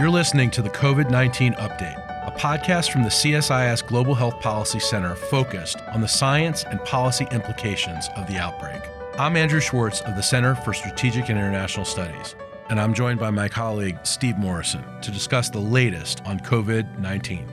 You're 0.00 0.08
listening 0.08 0.50
to 0.52 0.62
the 0.62 0.70
COVID 0.70 1.10
19 1.10 1.52
Update, 1.56 2.26
a 2.26 2.30
podcast 2.30 2.90
from 2.90 3.02
the 3.02 3.10
CSIS 3.10 3.86
Global 3.86 4.14
Health 4.14 4.40
Policy 4.40 4.80
Center 4.80 5.14
focused 5.14 5.78
on 5.92 6.00
the 6.00 6.08
science 6.08 6.64
and 6.64 6.82
policy 6.86 7.26
implications 7.30 8.08
of 8.16 8.26
the 8.26 8.38
outbreak. 8.38 8.80
I'm 9.18 9.36
Andrew 9.36 9.60
Schwartz 9.60 10.00
of 10.00 10.16
the 10.16 10.22
Center 10.22 10.54
for 10.54 10.72
Strategic 10.72 11.28
and 11.28 11.38
International 11.38 11.84
Studies, 11.84 12.34
and 12.70 12.80
I'm 12.80 12.94
joined 12.94 13.20
by 13.20 13.30
my 13.30 13.46
colleague 13.46 13.98
Steve 14.04 14.38
Morrison 14.38 14.82
to 15.02 15.10
discuss 15.10 15.50
the 15.50 15.58
latest 15.58 16.24
on 16.24 16.40
COVID 16.40 16.98
19. 16.98 17.46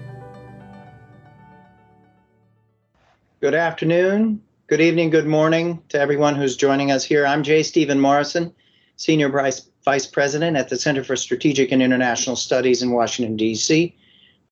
Good 3.41 3.55
afternoon, 3.55 4.41
good 4.67 4.79
evening, 4.79 5.09
good 5.09 5.27
morning 5.27 5.83
to 5.89 5.99
everyone 5.99 6.35
who's 6.35 6.55
joining 6.55 6.91
us 6.91 7.03
here. 7.03 7.25
I'm 7.25 7.43
J. 7.43 7.61
Stephen 7.61 7.99
Morrison, 7.99 8.55
Senior 8.95 9.27
Vice, 9.27 9.67
Vice 9.87 10.05
President 10.05 10.57
at 10.57 10.67
the 10.67 10.75
Center 10.75 11.01
for 11.01 11.15
Strategic 11.15 11.71
and 11.71 11.81
International 11.81 12.35
Studies 12.35 12.83
in 12.83 12.91
Washington, 12.91 13.37
D.C., 13.37 13.95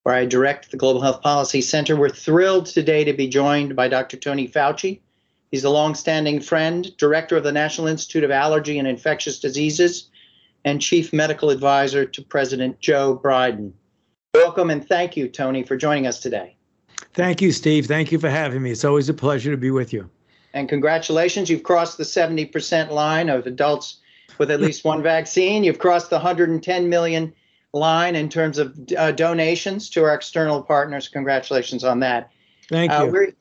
where 0.04 0.16
I 0.16 0.26
direct 0.26 0.72
the 0.72 0.78
Global 0.78 1.02
Health 1.02 1.22
Policy 1.22 1.60
Center. 1.60 1.98
We're 1.98 2.08
thrilled 2.08 2.68
today 2.68 3.04
to 3.04 3.12
be 3.12 3.28
joined 3.28 3.76
by 3.76 3.90
Dr. 3.90 4.16
Tony 4.16 4.48
Fauci. 4.48 5.02
He's 5.52 5.66
a 5.66 5.70
longstanding 5.70 6.40
friend, 6.40 6.90
director 6.96 7.36
of 7.36 7.44
the 7.44 7.52
National 7.52 7.88
Institute 7.88 8.24
of 8.24 8.32
Allergy 8.32 8.80
and 8.80 8.88
Infectious 8.88 9.38
Diseases, 9.38 10.10
and 10.64 10.82
chief 10.82 11.12
medical 11.12 11.50
advisor 11.50 12.06
to 12.06 12.22
President 12.22 12.80
Joe 12.80 13.20
Biden. 13.22 13.74
Welcome 14.36 14.70
and 14.70 14.88
thank 14.88 15.18
you, 15.18 15.28
Tony, 15.28 15.64
for 15.64 15.76
joining 15.76 16.08
us 16.08 16.22
today. 16.22 16.56
Thank 17.14 17.42
you, 17.42 17.52
Steve. 17.52 17.88
Thank 17.88 18.10
you 18.14 18.20
for 18.20 18.30
having 18.30 18.62
me. 18.62 18.72
It's 18.72 18.86
always 18.86 19.10
a 19.10 19.14
pleasure 19.14 19.52
to 19.52 19.58
be 19.58 19.72
with 19.72 19.92
you. 19.92 20.10
And 20.54 20.70
congratulations, 20.70 21.50
you've 21.50 21.64
crossed 21.64 21.98
the 21.98 22.06
70% 22.06 22.92
line 22.92 23.28
of 23.28 23.46
adults 23.46 23.98
with 24.40 24.52
at 24.52 24.62
least 24.62 24.84
one 24.84 25.02
vaccine. 25.04 25.64
You've 25.64 25.80
crossed 25.80 26.10
the 26.10 26.18
110 26.18 26.90
million 26.90 27.34
line 27.74 28.16
in 28.16 28.30
terms 28.30 28.58
of 28.58 28.78
uh, 28.98 29.12
donations 29.12 29.90
to 29.92 30.04
our 30.04 30.14
external 30.14 30.62
partners. 30.62 31.08
Congratulations 31.08 31.84
on 31.84 32.00
that. 32.00 32.32
Thank 32.70 32.92
you. 32.92 32.98
Uh, 32.98 33.06
we're, 33.08 33.34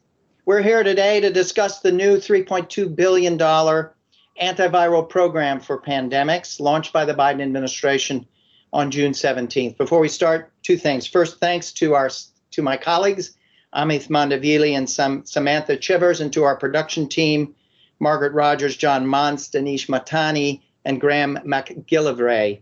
we're 0.45 0.63
here 0.63 0.83
today 0.83 1.21
to 1.21 1.31
discuss 1.31 1.81
the 1.81 1.93
new 1.93 2.17
$3.2 2.17 2.95
billion 2.95 3.39
antiviral 3.39 5.09
program 5.09 5.61
for 5.61 5.81
pandemics 5.81 6.61
launched 6.61 6.93
by 6.93 7.05
the 7.05 7.15
Biden 7.15 7.43
administration 7.43 8.27
on 8.73 8.91
June 8.91 9.13
17th. 9.13 9.79
Before 9.79 10.01
we 10.01 10.09
start, 10.09 10.53
two 10.63 10.77
things. 10.77 11.07
First, 11.07 11.39
thanks 11.39 11.73
to 11.75 11.95
our 11.95 12.11
to 12.51 12.63
my 12.63 12.77
colleagues, 12.77 13.37
Amit 13.75 14.09
Mandavili 14.09 14.77
and 14.77 14.89
Sam, 14.89 15.25
Samantha 15.25 15.77
Chivers, 15.77 16.21
and 16.21 16.33
to 16.33 16.45
our 16.45 16.57
production 16.57 17.09
team, 17.09 17.55
Margaret 18.01 18.33
Rogers, 18.33 18.77
John 18.77 19.07
Mons, 19.07 19.49
Danish 19.49 19.89
Matani, 19.89 20.63
and 20.85 21.01
Graham 21.01 21.39
McGillivray. 21.45 22.61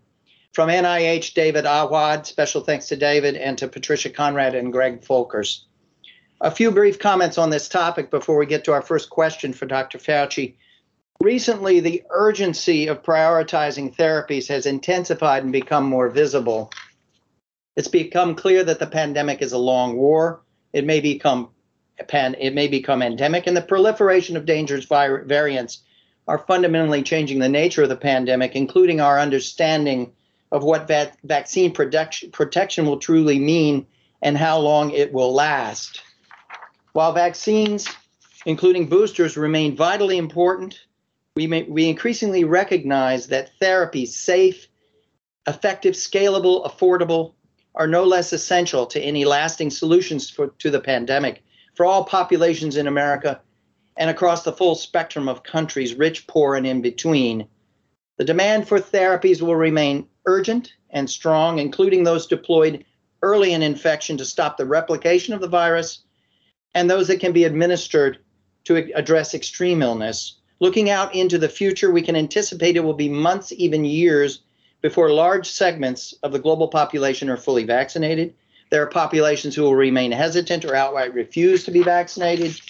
From 0.52 0.68
NIH, 0.68 1.34
David 1.34 1.64
Awad, 1.64 2.26
special 2.26 2.60
thanks 2.60 2.86
to 2.88 2.96
David, 2.96 3.36
and 3.36 3.56
to 3.58 3.68
Patricia 3.68 4.10
Conrad 4.10 4.54
and 4.54 4.72
Greg 4.72 5.00
Folkers. 5.00 5.64
A 6.42 6.50
few 6.50 6.70
brief 6.70 6.98
comments 6.98 7.38
on 7.38 7.50
this 7.50 7.68
topic 7.68 8.10
before 8.10 8.36
we 8.36 8.46
get 8.46 8.64
to 8.64 8.72
our 8.72 8.82
first 8.82 9.08
question 9.08 9.52
for 9.52 9.64
Dr. 9.64 9.98
Fauci. 9.98 10.56
Recently, 11.20 11.80
the 11.80 12.02
urgency 12.10 12.88
of 12.88 13.02
prioritizing 13.02 13.94
therapies 13.94 14.48
has 14.48 14.66
intensified 14.66 15.44
and 15.44 15.52
become 15.52 15.84
more 15.84 16.10
visible. 16.10 16.70
It's 17.76 17.88
become 17.88 18.34
clear 18.34 18.64
that 18.64 18.80
the 18.80 18.86
pandemic 18.86 19.40
is 19.40 19.52
a 19.52 19.58
long 19.58 19.96
war. 19.96 20.42
It 20.72 20.84
may 20.84 21.00
become 21.00 21.50
it 21.98 22.54
may 22.54 22.66
become 22.66 23.02
endemic, 23.02 23.46
and 23.46 23.56
the 23.56 23.62
proliferation 23.62 24.36
of 24.36 24.44
dangerous 24.44 24.86
variants 24.86 25.82
are 26.28 26.38
fundamentally 26.38 27.02
changing 27.02 27.38
the 27.38 27.48
nature 27.48 27.82
of 27.82 27.88
the 27.88 27.96
pandemic, 27.96 28.54
including 28.54 29.00
our 29.00 29.18
understanding 29.18 30.12
of 30.50 30.62
what 30.62 30.86
va- 30.86 31.12
vaccine 31.24 31.72
protection, 31.72 32.30
protection 32.30 32.86
will 32.86 32.98
truly 32.98 33.38
mean 33.38 33.86
and 34.20 34.36
how 34.36 34.58
long 34.58 34.90
it 34.90 35.12
will 35.12 35.32
last. 35.32 36.02
While 36.92 37.12
vaccines, 37.12 37.88
including 38.46 38.88
boosters, 38.88 39.36
remain 39.36 39.76
vitally 39.76 40.18
important, 40.18 40.78
we, 41.34 41.46
may, 41.46 41.62
we 41.64 41.88
increasingly 41.88 42.44
recognize 42.44 43.26
that 43.28 43.50
therapies, 43.60 44.08
safe, 44.08 44.68
effective, 45.46 45.94
scalable, 45.94 46.64
affordable, 46.66 47.34
are 47.74 47.86
no 47.86 48.04
less 48.04 48.32
essential 48.32 48.86
to 48.86 49.00
any 49.00 49.24
lasting 49.24 49.70
solutions 49.70 50.28
for, 50.28 50.48
to 50.58 50.70
the 50.70 50.80
pandemic 50.80 51.42
for 51.74 51.86
all 51.86 52.04
populations 52.04 52.76
in 52.76 52.86
America 52.86 53.40
and 53.96 54.10
across 54.10 54.42
the 54.42 54.52
full 54.52 54.74
spectrum 54.74 55.28
of 55.28 55.42
countries, 55.42 55.94
rich, 55.94 56.26
poor, 56.26 56.54
and 56.54 56.66
in 56.66 56.82
between. 56.82 57.46
The 58.18 58.24
demand 58.24 58.68
for 58.68 58.78
therapies 58.78 59.42
will 59.42 59.56
remain 59.56 60.06
urgent 60.26 60.74
and 60.90 61.08
strong, 61.08 61.58
including 61.58 62.04
those 62.04 62.26
deployed 62.26 62.84
early 63.22 63.52
in 63.52 63.62
infection 63.62 64.16
to 64.18 64.24
stop 64.24 64.56
the 64.56 64.66
replication 64.66 65.34
of 65.34 65.40
the 65.40 65.48
virus 65.48 66.02
and 66.74 66.90
those 66.90 67.08
that 67.08 67.20
can 67.20 67.32
be 67.32 67.44
administered 67.44 68.18
to 68.64 68.76
address 68.94 69.34
extreme 69.34 69.82
illness. 69.82 70.38
Looking 70.60 70.90
out 70.90 71.14
into 71.14 71.38
the 71.38 71.48
future, 71.48 71.90
we 71.90 72.02
can 72.02 72.16
anticipate 72.16 72.76
it 72.76 72.84
will 72.84 72.94
be 72.94 73.08
months, 73.08 73.52
even 73.52 73.84
years, 73.84 74.40
before 74.80 75.10
large 75.10 75.48
segments 75.48 76.14
of 76.22 76.32
the 76.32 76.38
global 76.38 76.68
population 76.68 77.28
are 77.28 77.36
fully 77.36 77.64
vaccinated. 77.64 78.34
There 78.70 78.82
are 78.82 78.88
populations 78.88 79.54
who 79.54 79.62
will 79.62 79.74
remain 79.74 80.12
hesitant 80.12 80.64
or 80.64 80.74
outright 80.74 81.14
refuse 81.14 81.64
to 81.64 81.70
be 81.70 81.82
vaccinated. 81.82 82.60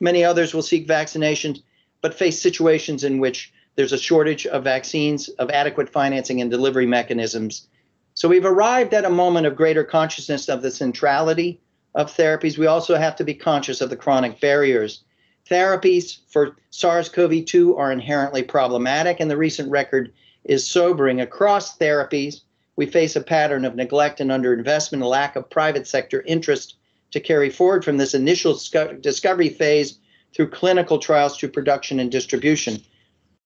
Many 0.00 0.24
others 0.24 0.54
will 0.54 0.62
seek 0.62 0.88
vaccinations, 0.88 1.62
but 2.00 2.14
face 2.14 2.40
situations 2.40 3.04
in 3.04 3.18
which 3.18 3.52
there's 3.76 3.92
a 3.92 3.98
shortage 3.98 4.46
of 4.46 4.64
vaccines, 4.64 5.28
of 5.28 5.50
adequate 5.50 5.88
financing 5.88 6.40
and 6.40 6.50
delivery 6.50 6.86
mechanisms. 6.86 7.68
So 8.14 8.28
we've 8.28 8.44
arrived 8.44 8.94
at 8.94 9.04
a 9.04 9.10
moment 9.10 9.46
of 9.46 9.56
greater 9.56 9.84
consciousness 9.84 10.48
of 10.48 10.62
the 10.62 10.70
centrality 10.70 11.60
of 11.94 12.14
therapies. 12.14 12.58
We 12.58 12.66
also 12.66 12.96
have 12.96 13.16
to 13.16 13.24
be 13.24 13.34
conscious 13.34 13.80
of 13.80 13.90
the 13.90 13.96
chronic 13.96 14.40
barriers. 14.40 15.04
Therapies 15.48 16.18
for 16.28 16.56
SARS 16.70 17.08
CoV 17.08 17.44
2 17.44 17.76
are 17.76 17.92
inherently 17.92 18.42
problematic, 18.42 19.20
and 19.20 19.30
the 19.30 19.36
recent 19.36 19.70
record 19.70 20.12
is 20.44 20.66
sobering. 20.66 21.20
Across 21.20 21.78
therapies, 21.78 22.42
we 22.76 22.86
face 22.86 23.16
a 23.16 23.20
pattern 23.20 23.64
of 23.64 23.76
neglect 23.76 24.20
and 24.20 24.30
underinvestment, 24.30 25.02
a 25.02 25.06
lack 25.06 25.36
of 25.36 25.50
private 25.50 25.86
sector 25.86 26.22
interest 26.26 26.76
to 27.10 27.20
carry 27.20 27.50
forward 27.50 27.84
from 27.84 27.96
this 27.96 28.14
initial 28.14 28.58
discovery 29.00 29.48
phase 29.48 29.98
through 30.34 30.50
clinical 30.50 30.98
trials 30.98 31.36
to 31.38 31.48
production 31.48 32.00
and 32.00 32.10
distribution 32.10 32.80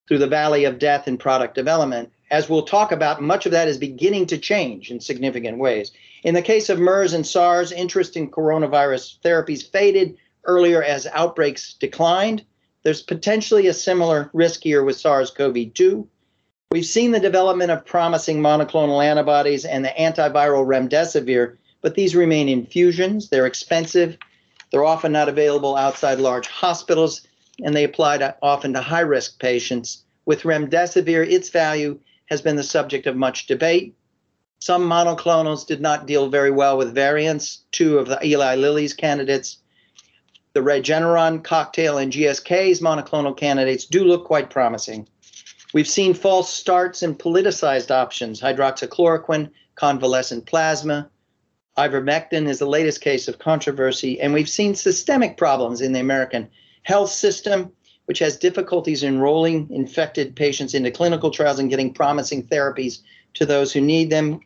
through 0.07 0.19
the 0.19 0.27
valley 0.27 0.65
of 0.65 0.79
death 0.79 1.07
in 1.07 1.17
product 1.17 1.55
development. 1.55 2.11
As 2.31 2.49
we'll 2.49 2.63
talk 2.63 2.91
about, 2.91 3.21
much 3.21 3.45
of 3.45 3.51
that 3.51 3.67
is 3.67 3.77
beginning 3.77 4.27
to 4.27 4.37
change 4.37 4.91
in 4.91 4.99
significant 4.99 5.57
ways. 5.57 5.91
In 6.23 6.33
the 6.33 6.41
case 6.41 6.69
of 6.69 6.79
MERS 6.79 7.13
and 7.13 7.25
SARS, 7.25 7.71
interest 7.71 8.17
in 8.17 8.29
coronavirus 8.29 9.19
therapies 9.21 9.67
faded 9.67 10.17
earlier 10.43 10.83
as 10.83 11.07
outbreaks 11.07 11.73
declined. 11.73 12.43
There's 12.83 13.01
potentially 13.01 13.67
a 13.67 13.73
similar 13.73 14.29
risk 14.33 14.61
here 14.63 14.83
with 14.83 14.99
SARS 14.99 15.31
CoV 15.31 15.73
2. 15.73 16.07
We've 16.71 16.85
seen 16.85 17.11
the 17.11 17.19
development 17.19 17.71
of 17.71 17.85
promising 17.85 18.41
monoclonal 18.41 19.03
antibodies 19.03 19.65
and 19.65 19.85
the 19.85 19.89
antiviral 19.89 20.65
remdesivir 20.65 21.57
but 21.85 21.93
these 21.93 22.15
remain 22.15 22.49
infusions. 22.49 23.29
They're 23.29 23.45
expensive. 23.45 24.17
They're 24.71 24.83
often 24.83 25.11
not 25.11 25.29
available 25.29 25.77
outside 25.77 26.17
large 26.17 26.47
hospitals, 26.47 27.21
and 27.63 27.75
they 27.75 27.83
apply 27.83 28.17
to, 28.17 28.35
often 28.41 28.73
to 28.73 28.81
high 28.81 29.01
risk 29.01 29.39
patients. 29.39 30.03
With 30.25 30.41
remdesivir, 30.41 31.31
its 31.31 31.49
value 31.49 31.99
has 32.25 32.41
been 32.41 32.55
the 32.55 32.63
subject 32.63 33.05
of 33.05 33.15
much 33.15 33.45
debate. 33.45 33.95
Some 34.57 34.89
monoclonals 34.89 35.67
did 35.67 35.79
not 35.79 36.07
deal 36.07 36.27
very 36.27 36.49
well 36.49 36.75
with 36.75 36.95
variants. 36.95 37.59
Two 37.71 37.99
of 37.99 38.07
the 38.07 38.17
Eli 38.25 38.55
Lilly's 38.55 38.95
candidates, 38.95 39.59
the 40.53 40.61
Regeneron 40.61 41.43
cocktail 41.43 41.99
and 41.99 42.11
GSK's 42.11 42.79
monoclonal 42.81 43.37
candidates, 43.37 43.85
do 43.85 44.03
look 44.03 44.25
quite 44.25 44.49
promising. 44.49 45.07
We've 45.71 45.87
seen 45.87 46.15
false 46.15 46.51
starts 46.51 47.03
in 47.03 47.13
politicized 47.13 47.91
options 47.91 48.41
hydroxychloroquine, 48.41 49.51
convalescent 49.75 50.47
plasma, 50.47 51.11
Ivermectin 51.77 52.47
is 52.47 52.59
the 52.59 52.65
latest 52.65 53.01
case 53.01 53.27
of 53.27 53.37
controversy, 53.37 54.21
and 54.21 54.33
we've 54.33 54.49
seen 54.49 54.75
systemic 54.75 55.35
problems 55.35 55.81
in 55.81 55.91
the 55.91 55.99
American 55.99 56.49
health 56.83 57.09
system, 57.09 57.71
which 58.05 58.19
has 58.19 58.37
difficulties 58.37 59.03
enrolling 59.03 59.67
infected 59.69 60.37
patients 60.37 60.73
into 60.73 60.89
clinical 60.89 61.31
trials 61.31 61.59
and 61.59 61.69
getting 61.69 61.93
promising 61.93 62.47
therapies 62.47 62.99
to 63.33 63.45
those 63.45 63.73
who 63.73 63.81
need 63.81 64.09
them. 64.09 64.39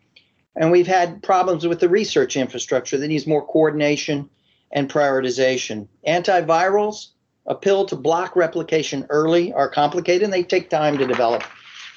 And 0.55 0.71
we've 0.71 0.87
had 0.87 1.21
problems 1.21 1.67
with 1.67 1.79
the 1.79 1.89
research 1.89 2.35
infrastructure 2.35 2.97
that 2.97 3.07
needs 3.07 3.27
more 3.27 3.45
coordination 3.45 4.27
and 4.71 4.89
prioritization. 4.89 5.87
Antivirals, 6.07 7.09
a 7.45 7.53
pill 7.53 7.85
to 7.85 7.95
block 7.95 8.35
replication 8.35 9.05
early, 9.09 9.53
are 9.53 9.69
complicated 9.69 10.23
and 10.23 10.33
they 10.33 10.43
take 10.43 10.69
time 10.69 10.97
to 10.97 11.05
develop. 11.05 11.43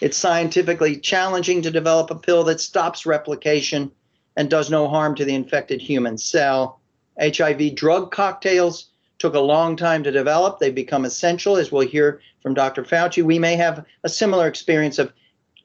It's 0.02 0.18
scientifically 0.18 0.98
challenging 0.98 1.62
to 1.62 1.70
develop 1.70 2.10
a 2.10 2.16
pill 2.16 2.44
that 2.44 2.60
stops 2.60 3.06
replication 3.06 3.92
and 4.36 4.48
does 4.48 4.70
no 4.70 4.88
harm 4.88 5.14
to 5.14 5.24
the 5.24 5.34
infected 5.34 5.80
human 5.80 6.18
cell. 6.18 6.80
HIV 7.20 7.74
drug 7.74 8.10
cocktails 8.10 8.88
took 9.18 9.34
a 9.34 9.40
long 9.40 9.76
time 9.76 10.02
to 10.02 10.10
develop. 10.10 10.58
They've 10.58 10.74
become 10.74 11.04
essential, 11.04 11.56
as 11.56 11.70
we'll 11.70 11.86
hear 11.86 12.20
from 12.42 12.54
Dr. 12.54 12.82
Fauci. 12.82 13.22
We 13.22 13.38
may 13.38 13.56
have 13.56 13.84
a 14.02 14.08
similar 14.08 14.48
experience 14.48 14.98
of 14.98 15.12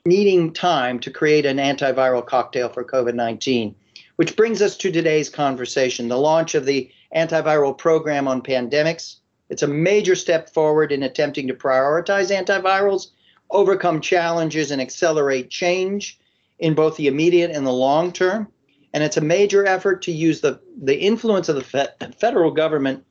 needing 0.06 0.54
time 0.54 1.00
to 1.00 1.12
create 1.12 1.46
an 1.46 1.58
antiviral 1.58 2.26
cocktail 2.26 2.70
for 2.70 2.84
COVID 2.84 3.16
19. 3.16 3.76
Which 4.18 4.36
brings 4.36 4.62
us 4.62 4.78
to 4.78 4.92
today's 4.92 5.30
conversation 5.30 6.08
the 6.08 6.18
launch 6.18 6.56
of 6.56 6.66
the 6.66 6.90
antiviral 7.16 7.78
program 7.78 8.28
on 8.28 8.42
pandemics. 8.42 9.18
It's 9.50 9.64
a 9.64 9.68
major 9.68 10.16
step 10.16 10.50
forward 10.54 10.92
in 10.92 11.04
attempting 11.04 11.48
to 11.48 11.54
prioritize 11.54 12.36
antivirals, 12.36 13.08
overcome 13.50 14.02
challenges, 14.02 14.72
and 14.72 14.82
accelerate 14.82 15.50
change 15.50 16.20
in 16.60 16.74
both 16.74 16.98
the 16.98 17.08
immediate 17.08 17.52
and 17.52 17.66
the 17.66 17.72
long 17.72 18.12
term. 18.12 18.48
And 18.98 19.04
it's 19.04 19.18
a 19.18 19.22
major 19.22 19.64
effort 19.64 20.02
to 20.02 20.12
use 20.12 20.42
the, 20.42 20.60
the 20.82 21.00
influence 21.00 21.50
of 21.50 21.56
the 21.56 21.64
fe- 21.64 22.14
federal 22.20 22.50
government 22.50 23.06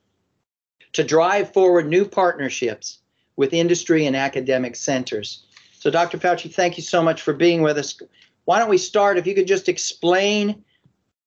to 0.94 1.04
drive 1.04 1.52
forward 1.52 1.86
new 1.86 2.04
partnerships 2.04 2.98
with 3.36 3.52
industry 3.52 4.04
and 4.04 4.16
academic 4.16 4.74
centers. 4.74 5.46
So, 5.78 5.88
Dr. 5.88 6.18
Fauci, 6.18 6.52
thank 6.52 6.76
you 6.76 6.82
so 6.82 7.04
much 7.04 7.22
for 7.22 7.32
being 7.32 7.62
with 7.62 7.78
us. 7.78 7.96
Why 8.46 8.58
don't 8.58 8.68
we 8.68 8.78
start? 8.78 9.16
If 9.16 9.28
you 9.28 9.34
could 9.36 9.46
just 9.46 9.68
explain 9.68 10.64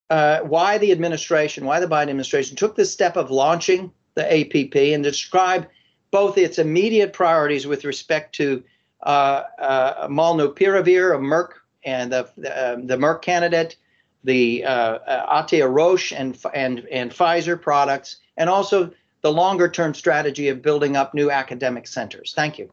uh, 0.09 0.41
why 0.41 0.77
the 0.77 0.91
administration, 0.91 1.63
why 1.63 1.79
the 1.79 1.87
Biden 1.87 2.09
administration 2.09 2.57
took 2.57 2.75
this 2.75 2.91
step 2.91 3.15
of 3.15 3.31
launching 3.31 3.93
the 4.15 4.25
APP 4.25 4.75
and 4.75 5.01
describe 5.01 5.69
both 6.11 6.37
its 6.37 6.59
immediate 6.59 7.13
priorities 7.13 7.65
with 7.65 7.85
respect 7.85 8.35
to 8.35 8.61
uh, 9.03 9.43
uh, 9.57 10.07
molnupiravir, 10.09 11.15
a 11.15 11.17
Merck 11.17 11.51
and 11.85 12.11
the, 12.11 12.29
the, 12.35 12.73
um, 12.73 12.87
the 12.87 12.97
Merck 12.97 13.21
candidate, 13.21 13.77
the 14.23 14.63
uh, 14.65 14.69
uh 14.69 15.43
Atea 15.43 15.71
Roche 15.71 16.11
and, 16.11 16.37
and, 16.53 16.79
and 16.91 17.11
Pfizer 17.11 17.59
products, 17.61 18.17
and 18.37 18.49
also 18.49 18.91
the 19.21 19.31
longer 19.31 19.69
term 19.69 19.93
strategy 19.93 20.47
of 20.47 20.61
building 20.61 20.95
up 20.95 21.13
new 21.13 21.29
academic 21.31 21.87
centers. 21.87 22.33
Thank 22.35 22.57
you. 22.57 22.69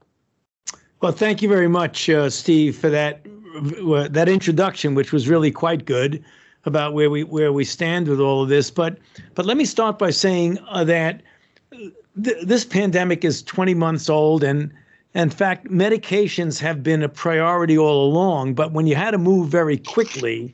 Well, 1.00 1.12
thank 1.12 1.42
you 1.42 1.48
very 1.48 1.68
much, 1.68 2.08
uh, 2.08 2.30
Steve, 2.30 2.76
for 2.76 2.88
that 2.90 3.26
uh, 3.56 4.08
that 4.08 4.28
introduction, 4.28 4.94
which 4.94 5.12
was 5.12 5.28
really 5.28 5.50
quite 5.50 5.84
good 5.84 6.24
about 6.64 6.94
where 6.94 7.10
we 7.10 7.24
where 7.24 7.52
we 7.52 7.64
stand 7.64 8.08
with 8.08 8.20
all 8.20 8.42
of 8.42 8.48
this. 8.48 8.70
But 8.70 8.98
but 9.34 9.46
let 9.46 9.56
me 9.56 9.64
start 9.64 9.98
by 9.98 10.10
saying 10.10 10.58
uh, 10.68 10.84
that 10.84 11.22
th- 11.70 12.44
this 12.44 12.64
pandemic 12.64 13.24
is 13.24 13.42
20 13.42 13.74
months 13.74 14.08
old, 14.08 14.42
and 14.42 14.72
in 15.14 15.30
fact, 15.30 15.66
medications 15.68 16.58
have 16.60 16.82
been 16.82 17.02
a 17.02 17.08
priority 17.08 17.78
all 17.78 18.06
along. 18.06 18.54
But 18.54 18.72
when 18.72 18.86
you 18.86 18.96
had 18.96 19.12
to 19.12 19.18
move 19.18 19.48
very 19.48 19.78
quickly, 19.78 20.52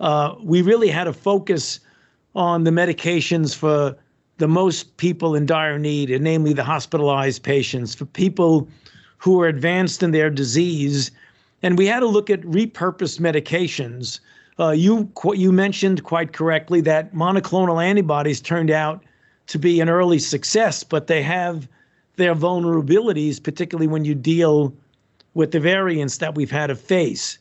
uh, 0.00 0.34
we 0.42 0.62
really 0.62 0.88
had 0.88 1.04
to 1.04 1.12
focus 1.12 1.80
on 2.34 2.64
the 2.64 2.70
medications 2.70 3.54
for 3.54 3.96
the 4.38 4.48
most 4.48 4.96
people 4.98 5.34
in 5.34 5.46
dire 5.46 5.78
need, 5.78 6.10
and 6.10 6.22
namely 6.22 6.52
the 6.52 6.64
hospitalized 6.64 7.42
patients, 7.42 7.94
for 7.94 8.04
people 8.04 8.68
who 9.16 9.40
are 9.40 9.48
advanced 9.48 10.02
in 10.02 10.12
their 10.12 10.30
disease. 10.30 11.10
And 11.62 11.76
we 11.76 11.86
had 11.86 12.00
to 12.00 12.06
look 12.06 12.30
at 12.30 12.40
repurposed 12.42 13.18
medications 13.18 14.20
uh, 14.58 14.70
you 14.70 15.10
you 15.34 15.52
mentioned 15.52 16.02
quite 16.02 16.32
correctly 16.32 16.80
that 16.80 17.14
monoclonal 17.14 17.82
antibodies 17.82 18.40
turned 18.40 18.70
out 18.70 19.04
to 19.46 19.58
be 19.58 19.80
an 19.80 19.88
early 19.88 20.18
success, 20.18 20.82
but 20.82 21.06
they 21.06 21.22
have 21.22 21.68
their 22.16 22.34
vulnerabilities, 22.34 23.42
particularly 23.42 23.86
when 23.86 24.04
you 24.04 24.14
deal 24.14 24.74
with 25.34 25.52
the 25.52 25.60
variants 25.60 26.18
that 26.18 26.34
we've 26.34 26.50
had 26.50 26.66
to 26.66 26.74
face. 26.74 27.38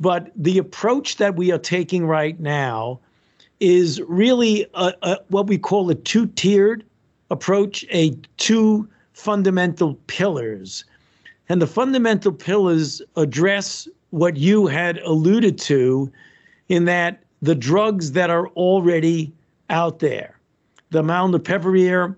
But 0.00 0.30
the 0.36 0.58
approach 0.58 1.16
that 1.16 1.36
we 1.36 1.50
are 1.50 1.58
taking 1.58 2.06
right 2.06 2.38
now 2.38 3.00
is 3.60 4.00
really 4.02 4.66
a, 4.74 4.92
a, 5.02 5.18
what 5.28 5.46
we 5.46 5.58
call 5.58 5.90
a 5.90 5.94
two 5.94 6.26
tiered 6.26 6.84
approach, 7.30 7.84
a 7.90 8.10
two 8.36 8.88
fundamental 9.12 9.94
pillars. 10.06 10.84
And 11.48 11.60
the 11.60 11.66
fundamental 11.66 12.32
pillars 12.32 13.02
address 13.16 13.88
what 14.10 14.36
you 14.36 14.66
had 14.66 14.98
alluded 14.98 15.58
to 15.58 16.10
in 16.68 16.84
that 16.84 17.22
the 17.42 17.54
drugs 17.54 18.12
that 18.12 18.30
are 18.30 18.48
already 18.48 19.32
out 19.70 19.98
there, 19.98 20.38
the 20.90 21.02
molnupiravir, 21.02 22.14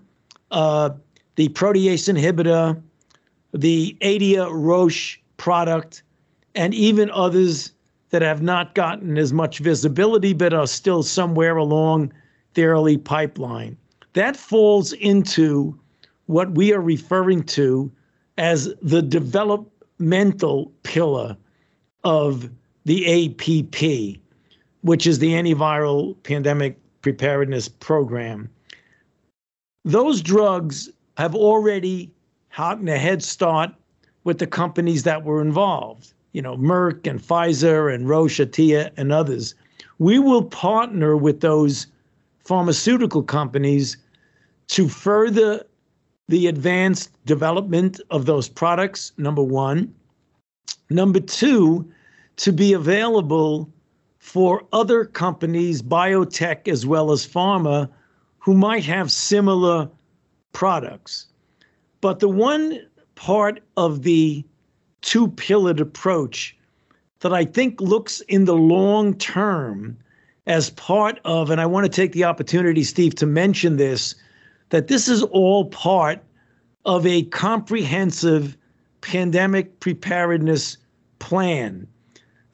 uh, 0.51 0.89
the 1.35 1.49
protease 1.49 2.13
inhibitor, 2.13 2.81
the 3.53 3.95
Atea 4.01 4.47
Roche 4.51 5.19
product, 5.37 6.03
and 6.55 6.73
even 6.73 7.09
others 7.11 7.71
that 8.09 8.21
have 8.21 8.41
not 8.41 8.75
gotten 8.75 9.17
as 9.17 9.31
much 9.31 9.59
visibility 9.59 10.33
but 10.33 10.53
are 10.53 10.67
still 10.67 11.03
somewhere 11.03 11.55
along 11.55 12.11
the 12.53 12.65
early 12.65 12.97
pipeline. 12.97 13.77
That 14.13 14.35
falls 14.35 14.91
into 14.93 15.77
what 16.25 16.51
we 16.51 16.73
are 16.73 16.81
referring 16.81 17.43
to 17.43 17.91
as 18.37 18.73
the 18.81 19.01
developmental 19.01 20.71
pillar 20.83 21.37
of 22.03 22.49
the 22.85 23.27
APP 23.29 24.21
which 24.81 25.05
is 25.07 25.19
the 25.19 25.33
antiviral 25.33 26.15
pandemic 26.23 26.77
preparedness 27.01 27.67
program. 27.67 28.49
Those 29.85 30.21
drugs 30.21 30.89
have 31.17 31.35
already 31.35 32.11
gotten 32.55 32.87
a 32.87 32.97
head 32.97 33.23
start 33.23 33.71
with 34.23 34.39
the 34.39 34.47
companies 34.47 35.03
that 35.03 35.23
were 35.23 35.41
involved, 35.41 36.13
you 36.33 36.41
know, 36.41 36.57
Merck 36.57 37.07
and 37.07 37.21
Pfizer 37.21 37.93
and 37.93 38.07
Roche, 38.07 38.39
Atea, 38.39 38.91
and 38.97 39.11
others. 39.11 39.55
We 39.99 40.19
will 40.19 40.43
partner 40.43 41.17
with 41.17 41.41
those 41.41 41.87
pharmaceutical 42.43 43.23
companies 43.23 43.97
to 44.67 44.87
further 44.87 45.63
the 46.27 46.47
advanced 46.47 47.11
development 47.25 47.99
of 48.09 48.25
those 48.25 48.47
products, 48.47 49.11
number 49.17 49.43
one. 49.43 49.93
Number 50.89 51.19
two, 51.19 51.89
to 52.37 52.53
be 52.53 52.73
available 52.73 53.69
for 54.19 54.63
other 54.71 55.05
companies, 55.05 55.81
biotech 55.81 56.67
as 56.67 56.85
well 56.85 57.11
as 57.11 57.27
pharma, 57.27 57.89
who 58.39 58.53
might 58.55 58.85
have 58.85 59.11
similar 59.11 59.89
products. 60.53 61.27
But 61.99 62.19
the 62.19 62.29
one 62.29 62.79
part 63.15 63.61
of 63.77 64.03
the 64.03 64.43
two 65.01 65.27
pillared 65.29 65.79
approach 65.79 66.55
that 67.19 67.33
I 67.33 67.45
think 67.45 67.79
looks 67.79 68.21
in 68.21 68.45
the 68.45 68.55
long 68.55 69.13
term 69.15 69.97
as 70.47 70.71
part 70.71 71.19
of, 71.23 71.49
and 71.49 71.61
I 71.61 71.65
want 71.65 71.85
to 71.85 71.91
take 71.91 72.13
the 72.13 72.23
opportunity, 72.23 72.83
Steve, 72.83 73.15
to 73.15 73.25
mention 73.25 73.77
this, 73.77 74.15
that 74.69 74.87
this 74.87 75.07
is 75.07 75.23
all 75.23 75.65
part 75.65 76.19
of 76.85 77.05
a 77.05 77.23
comprehensive 77.23 78.57
pandemic 79.01 79.79
preparedness 79.79 80.77
plan 81.19 81.87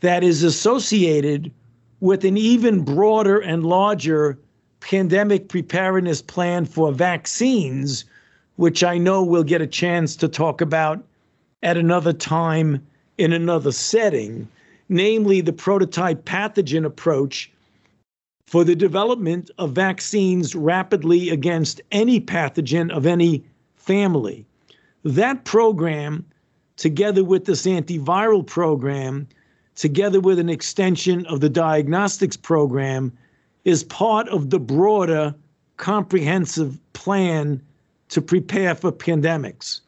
that 0.02 0.24
is 0.24 0.44
associated 0.44 1.52
with 2.00 2.26
an 2.26 2.38
even 2.38 2.83
broader 2.83 3.40
and 3.40 3.66
larger 3.66 4.38
pandemic 4.80 5.50
preparedness 5.50 6.21
plan 6.21 6.66
for 6.66 6.92
vaccines, 6.92 8.06
which 8.57 8.83
I 8.83 8.98
know 8.98 9.24
we'll 9.24 9.44
get 9.44 9.62
a 9.62 9.68
chance 9.68 10.16
to 10.18 10.28
talk 10.28 10.62
about 10.62 11.04
at 11.64 11.78
another 11.78 12.14
time 12.14 12.85
in 13.18 13.33
another 13.33 13.71
setting, 13.71 14.47
namely 14.90 15.42
the 15.42 15.54
prototype 15.54 16.26
pathogen 16.26 16.85
approach 16.85 17.52
for 18.45 18.64
the 18.64 18.76
development 18.76 19.52
of 19.57 19.73
vaccines 19.73 20.56
rapidly 20.56 21.30
against 21.30 21.81
any 21.92 22.21
pathogen 22.21 22.90
of 22.92 23.06
any 23.06 23.44
family. 23.76 24.45
That 25.04 25.44
program, 25.44 26.26
together 26.78 27.23
with 27.23 27.45
this 27.45 27.66
antiviral 27.66 28.45
program, 28.45 29.28
together 29.76 30.19
with 30.19 30.40
an 30.40 30.49
extension 30.49 31.26
of 31.26 31.42
the 31.42 31.49
diagnostics 31.49 32.37
program, 32.37 33.11
is 33.66 33.83
part 33.83 34.30
of 34.30 34.49
the 34.49 34.59
broader 34.59 35.35
comprehensive 35.76 36.80
plan 36.94 37.61
to 38.09 38.21
prepare 38.21 38.73
for 38.73 38.92
pandemics. 38.92 39.81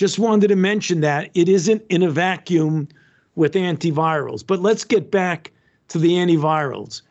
Just 0.00 0.18
wanted 0.18 0.48
to 0.48 0.56
mention 0.56 1.02
that 1.02 1.28
it 1.34 1.46
isn't 1.46 1.82
in 1.90 2.02
a 2.02 2.08
vacuum 2.08 2.88
with 3.34 3.52
antivirals. 3.52 4.42
But 4.46 4.60
let's 4.60 4.82
get 4.82 5.10
back 5.10 5.52
to 5.88 5.98
the 5.98 6.12
antivirals. 6.12 7.02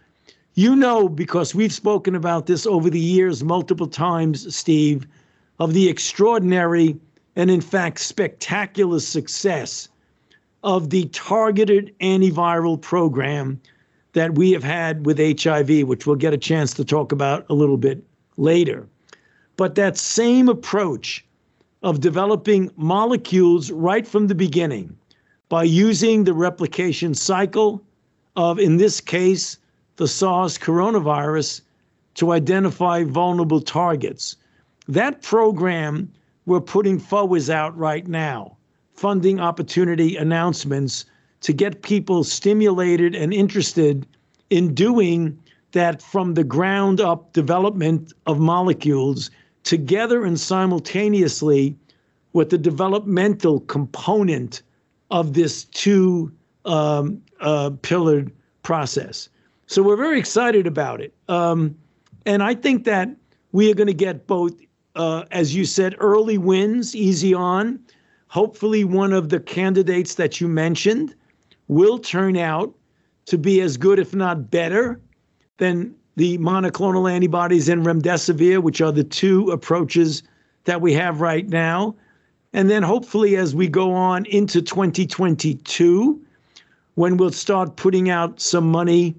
You 0.55 0.75
know, 0.75 1.07
because 1.07 1.53
we've 1.53 1.71
spoken 1.71 2.15
about 2.15 2.47
this 2.47 2.65
over 2.65 2.89
the 2.89 2.99
years 2.99 3.43
multiple 3.43 3.85
times, 3.85 4.55
Steve, 4.55 5.05
of 5.59 5.75
the 5.75 5.87
extraordinary 5.87 6.97
and, 7.35 7.51
in 7.51 7.61
fact, 7.61 7.99
spectacular 7.99 8.99
success 8.99 9.87
of 10.63 10.89
the 10.89 11.05
targeted 11.09 11.93
antiviral 11.99 12.81
program 12.81 13.61
that 14.13 14.33
we 14.33 14.49
have 14.49 14.63
had 14.63 15.05
with 15.05 15.19
HIV, 15.19 15.87
which 15.87 16.07
we'll 16.07 16.15
get 16.15 16.33
a 16.33 16.39
chance 16.39 16.73
to 16.73 16.83
talk 16.83 17.11
about 17.11 17.45
a 17.49 17.53
little 17.53 17.77
bit 17.77 18.03
later. 18.37 18.87
But 19.57 19.75
that 19.75 19.95
same 19.95 20.49
approach 20.49 21.23
of 21.81 22.01
developing 22.01 22.71
molecules 22.75 23.71
right 23.71 24.07
from 24.07 24.27
the 24.27 24.35
beginning 24.35 24.95
by 25.47 25.63
using 25.63 26.23
the 26.23 26.33
replication 26.33 27.13
cycle 27.13 27.81
of, 28.35 28.59
in 28.59 28.77
this 28.77 29.01
case, 29.01 29.57
the 29.95 30.07
SARS 30.07 30.57
coronavirus 30.57 31.61
to 32.15 32.31
identify 32.31 33.03
vulnerable 33.03 33.61
targets. 33.61 34.35
That 34.87 35.21
program 35.21 36.11
we're 36.45 36.61
putting 36.61 36.99
forward 36.99 37.49
out 37.49 37.77
right 37.77 38.07
now 38.07 38.57
funding 38.99 39.39
opportunity 39.39 40.17
announcements 40.17 41.05
to 41.39 41.53
get 41.53 41.83
people 41.83 42.21
stimulated 42.23 43.15
and 43.15 43.33
interested 43.33 44.05
in 44.49 44.73
doing 44.73 45.39
that 45.71 46.01
from 46.01 46.33
the 46.33 46.43
ground 46.43 46.99
up 46.99 47.31
development 47.31 48.11
of 48.25 48.39
molecules 48.39 49.31
together 49.63 50.23
and 50.23 50.39
simultaneously 50.39 51.75
with 52.33 52.49
the 52.49 52.57
developmental 52.57 53.61
component 53.61 54.61
of 55.11 55.33
this 55.33 55.65
two 55.65 56.31
um, 56.65 57.21
uh, 57.41 57.71
pillared 57.81 58.31
process. 58.63 59.29
So 59.67 59.81
we're 59.83 59.95
very 59.97 60.19
excited 60.19 60.67
about 60.67 61.01
it. 61.01 61.13
Um, 61.27 61.75
and 62.25 62.43
I 62.43 62.55
think 62.55 62.83
that 62.85 63.09
we 63.51 63.71
are 63.71 63.75
going 63.75 63.87
to 63.87 63.93
get 63.93 64.27
both, 64.27 64.53
uh, 64.95 65.25
as 65.31 65.55
you 65.55 65.65
said, 65.65 65.95
early 65.99 66.37
wins, 66.37 66.95
easy 66.95 67.33
on. 67.33 67.79
Hopefully, 68.27 68.83
one 68.83 69.13
of 69.13 69.29
the 69.29 69.39
candidates 69.39 70.15
that 70.15 70.39
you 70.39 70.47
mentioned 70.47 71.15
will 71.67 71.97
turn 71.97 72.37
out 72.37 72.73
to 73.25 73.37
be 73.37 73.61
as 73.61 73.77
good, 73.77 73.97
if 73.99 74.13
not 74.13 74.51
better, 74.51 74.99
than 75.57 75.95
the 76.19 76.37
monoclonal 76.39 77.09
antibodies 77.09 77.69
and 77.69 77.85
remdesivir, 77.85 78.61
which 78.61 78.81
are 78.81 78.91
the 78.91 79.05
two 79.05 79.51
approaches 79.51 80.21
that 80.65 80.81
we 80.81 80.91
have 80.91 81.21
right 81.21 81.47
now. 81.47 81.95
And 82.51 82.69
then 82.69 82.83
hopefully, 82.83 83.37
as 83.37 83.55
we 83.55 83.69
go 83.69 83.93
on 83.93 84.25
into 84.25 84.61
2022, 84.61 86.21
when 86.95 87.15
we'll 87.15 87.31
start 87.31 87.77
putting 87.77 88.09
out 88.09 88.41
some 88.41 88.69
money 88.69 89.15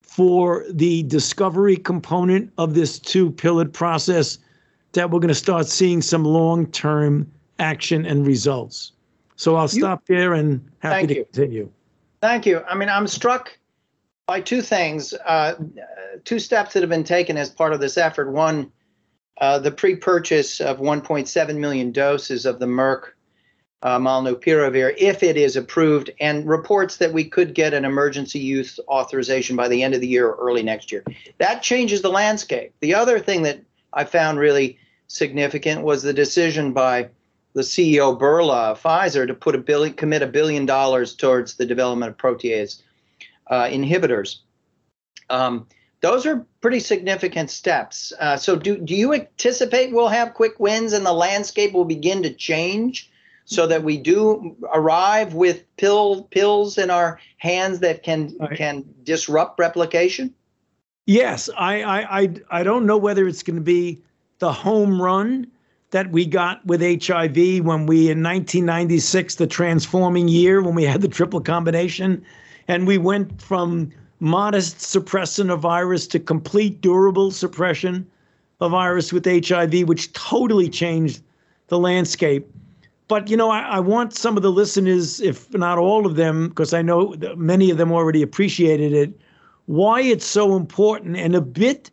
for 0.00 0.64
the 0.68 1.04
discovery 1.04 1.76
component 1.76 2.52
of 2.58 2.74
this 2.74 2.98
two 2.98 3.30
pillared 3.30 3.72
process, 3.72 4.36
that 4.94 5.08
we're 5.08 5.20
going 5.20 5.28
to 5.28 5.34
start 5.36 5.68
seeing 5.68 6.02
some 6.02 6.24
long 6.24 6.66
term 6.72 7.30
action 7.60 8.04
and 8.04 8.26
results. 8.26 8.90
So 9.36 9.54
I'll 9.54 9.68
stop 9.68 10.04
there 10.06 10.34
and 10.34 10.68
happy 10.80 11.06
to 11.06 11.14
you. 11.14 11.24
continue. 11.26 11.70
Thank 12.20 12.44
you. 12.44 12.64
I 12.68 12.74
mean, 12.74 12.88
I'm 12.88 13.06
struck 13.06 13.56
by 14.30 14.40
two 14.40 14.62
things, 14.62 15.12
uh, 15.12 15.56
two 16.24 16.38
steps 16.38 16.72
that 16.72 16.84
have 16.84 16.88
been 16.88 17.02
taken 17.02 17.36
as 17.36 17.50
part 17.50 17.72
of 17.72 17.80
this 17.80 17.98
effort. 17.98 18.30
One, 18.30 18.70
uh, 19.40 19.58
the 19.58 19.72
pre-purchase 19.72 20.60
of 20.60 20.78
1.7 20.78 21.58
million 21.58 21.90
doses 21.90 22.46
of 22.46 22.60
the 22.60 22.66
Merck 22.66 23.08
uh, 23.82 23.98
if 24.00 25.22
it 25.24 25.36
is 25.36 25.56
approved, 25.56 26.10
and 26.20 26.48
reports 26.48 26.98
that 26.98 27.12
we 27.12 27.24
could 27.24 27.56
get 27.56 27.74
an 27.74 27.84
emergency 27.84 28.38
use 28.38 28.78
authorization 28.86 29.56
by 29.56 29.66
the 29.66 29.82
end 29.82 29.94
of 29.94 30.00
the 30.00 30.06
year 30.06 30.28
or 30.28 30.48
early 30.48 30.62
next 30.62 30.92
year. 30.92 31.02
That 31.38 31.60
changes 31.60 32.00
the 32.00 32.10
landscape. 32.10 32.72
The 32.78 32.94
other 32.94 33.18
thing 33.18 33.42
that 33.42 33.60
I 33.92 34.04
found 34.04 34.38
really 34.38 34.78
significant 35.08 35.82
was 35.82 36.04
the 36.04 36.12
decision 36.12 36.72
by 36.72 37.08
the 37.54 37.62
CEO 37.62 38.16
Bourla 38.16 38.78
Pfizer 38.78 39.26
to 39.26 39.34
put 39.34 39.56
a 39.56 39.58
billion, 39.58 39.94
commit 39.94 40.22
a 40.22 40.28
billion 40.28 40.66
dollars 40.66 41.16
towards 41.16 41.54
the 41.54 41.66
development 41.66 42.12
of 42.12 42.16
protease 42.16 42.82
uh, 43.50 43.64
inhibitors. 43.64 44.38
Um, 45.28 45.66
those 46.00 46.24
are 46.24 46.46
pretty 46.62 46.80
significant 46.80 47.50
steps. 47.50 48.12
Uh, 48.18 48.36
so, 48.36 48.56
do, 48.56 48.78
do 48.78 48.94
you 48.94 49.12
anticipate 49.12 49.92
we'll 49.92 50.08
have 50.08 50.32
quick 50.32 50.58
wins 50.58 50.92
and 50.92 51.04
the 51.04 51.12
landscape 51.12 51.72
will 51.72 51.84
begin 51.84 52.22
to 52.22 52.32
change 52.32 53.10
so 53.44 53.66
that 53.66 53.82
we 53.82 53.98
do 53.98 54.56
arrive 54.72 55.34
with 55.34 55.64
pill 55.76 56.22
pills 56.30 56.78
in 56.78 56.88
our 56.88 57.18
hands 57.38 57.80
that 57.80 58.02
can 58.02 58.34
right. 58.38 58.56
can 58.56 58.84
disrupt 59.02 59.58
replication? 59.58 60.32
Yes, 61.06 61.50
I, 61.58 61.82
I 61.82 62.20
I 62.20 62.34
I 62.50 62.62
don't 62.62 62.86
know 62.86 62.96
whether 62.96 63.26
it's 63.26 63.42
going 63.42 63.56
to 63.56 63.62
be 63.62 64.00
the 64.38 64.52
home 64.52 65.02
run 65.02 65.48
that 65.90 66.10
we 66.12 66.24
got 66.24 66.64
with 66.64 66.80
HIV 66.80 67.64
when 67.64 67.86
we 67.86 68.10
in 68.10 68.22
1996, 68.22 69.34
the 69.34 69.46
transforming 69.46 70.28
year 70.28 70.62
when 70.62 70.74
we 70.74 70.84
had 70.84 71.02
the 71.02 71.08
triple 71.08 71.40
combination 71.40 72.24
and 72.70 72.86
we 72.86 72.98
went 72.98 73.42
from 73.42 73.90
modest 74.20 74.80
suppression 74.80 75.50
of 75.50 75.58
virus 75.58 76.06
to 76.06 76.20
complete 76.20 76.80
durable 76.80 77.32
suppression 77.32 78.06
of 78.60 78.70
virus 78.70 79.12
with 79.12 79.26
HIV, 79.26 79.88
which 79.88 80.12
totally 80.12 80.68
changed 80.68 81.20
the 81.66 81.80
landscape. 81.80 82.46
But 83.08 83.28
you 83.28 83.36
know, 83.36 83.50
I, 83.50 83.62
I 83.62 83.80
want 83.80 84.14
some 84.14 84.36
of 84.36 84.44
the 84.44 84.52
listeners, 84.52 85.20
if 85.20 85.52
not 85.52 85.78
all 85.78 86.06
of 86.06 86.14
them, 86.14 86.50
because 86.50 86.72
I 86.72 86.80
know 86.80 87.16
many 87.36 87.72
of 87.72 87.76
them 87.76 87.90
already 87.90 88.22
appreciated 88.22 88.92
it, 88.92 89.18
why 89.66 90.02
it's 90.02 90.24
so 90.26 90.54
important 90.54 91.16
and 91.16 91.34
a 91.34 91.40
bit 91.40 91.90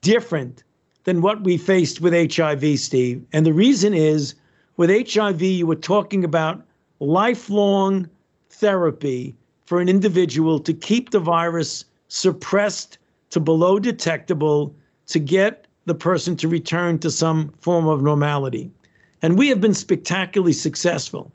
different 0.00 0.64
than 1.04 1.20
what 1.20 1.44
we 1.44 1.58
faced 1.58 2.00
with 2.00 2.14
HIV, 2.34 2.78
Steve. 2.78 3.22
And 3.34 3.44
the 3.44 3.52
reason 3.52 3.92
is 3.92 4.34
with 4.78 4.88
HIV, 4.88 5.42
you 5.42 5.66
were 5.66 5.76
talking 5.76 6.24
about 6.24 6.62
lifelong 6.98 8.08
therapy 8.48 9.34
for 9.64 9.80
an 9.80 9.88
individual 9.88 10.58
to 10.60 10.72
keep 10.72 11.10
the 11.10 11.20
virus 11.20 11.84
suppressed 12.08 12.98
to 13.30 13.40
below 13.40 13.78
detectable 13.78 14.74
to 15.06 15.18
get 15.18 15.66
the 15.86 15.94
person 15.94 16.36
to 16.36 16.48
return 16.48 16.98
to 16.98 17.10
some 17.10 17.48
form 17.60 17.86
of 17.86 18.02
normality. 18.02 18.70
And 19.22 19.38
we 19.38 19.48
have 19.48 19.60
been 19.60 19.74
spectacularly 19.74 20.52
successful. 20.52 21.32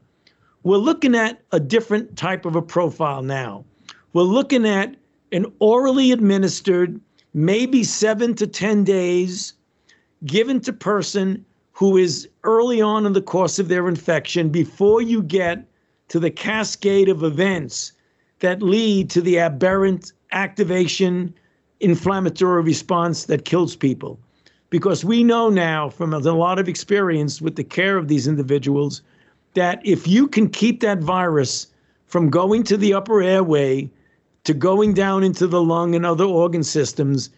We're 0.63 0.77
looking 0.77 1.15
at 1.15 1.41
a 1.51 1.59
different 1.59 2.17
type 2.17 2.45
of 2.45 2.55
a 2.55 2.61
profile 2.61 3.23
now. 3.23 3.65
We're 4.13 4.23
looking 4.23 4.65
at 4.65 4.95
an 5.31 5.45
orally 5.59 6.11
administered, 6.11 6.99
maybe 7.33 7.83
seven 7.83 8.33
to 8.35 8.47
10 8.47 8.83
days, 8.83 9.53
given 10.25 10.59
to 10.61 10.73
person 10.73 11.45
who 11.71 11.95
is 11.95 12.27
early 12.43 12.81
on 12.81 13.05
in 13.05 13.13
the 13.13 13.21
course 13.21 13.57
of 13.57 13.69
their 13.69 13.87
infection 13.87 14.49
before 14.49 15.01
you 15.01 15.23
get 15.23 15.65
to 16.09 16.19
the 16.19 16.31
cascade 16.31 17.07
of 17.07 17.23
events 17.23 17.93
that 18.39 18.61
lead 18.61 19.09
to 19.11 19.21
the 19.21 19.39
aberrant 19.39 20.13
activation 20.31 21.33
inflammatory 21.79 22.61
response 22.61 23.25
that 23.25 23.45
kills 23.45 23.75
people. 23.75 24.19
Because 24.69 25.03
we 25.03 25.23
know 25.23 25.49
now 25.49 25.89
from 25.89 26.13
a 26.13 26.19
lot 26.19 26.59
of 26.59 26.69
experience 26.69 27.41
with 27.41 27.55
the 27.55 27.63
care 27.63 27.97
of 27.97 28.07
these 28.07 28.27
individuals 28.27 29.01
that 29.55 29.81
if 29.83 30.07
you 30.07 30.27
can 30.27 30.47
keep 30.47 30.79
that 30.81 30.99
virus 30.99 31.67
from 32.05 32.29
going 32.29 32.63
to 32.63 32.77
the 32.77 32.93
upper 32.93 33.21
airway 33.21 33.89
to 34.43 34.53
going 34.53 34.93
down 34.93 35.23
into 35.23 35.47
the 35.47 35.61
lung 35.61 35.95
and 35.95 36.05
other 36.05 36.25
organ 36.25 36.63
systems, 36.63 37.29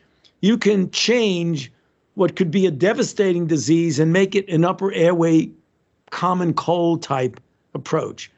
you 0.41 0.57
can 0.57 0.89
change 0.91 1.71
what 2.15 2.35
could 2.35 2.51
be 2.51 2.65
a 2.65 2.71
devastating 2.71 3.47
disease 3.47 3.99
and 3.99 4.11
make 4.11 4.35
it 4.35 4.47
an 4.49 4.65
upper 4.65 4.91
airway 4.93 5.49
common 6.09 6.53
cold 6.53 7.01
type 7.01 7.39
approach 7.73 8.30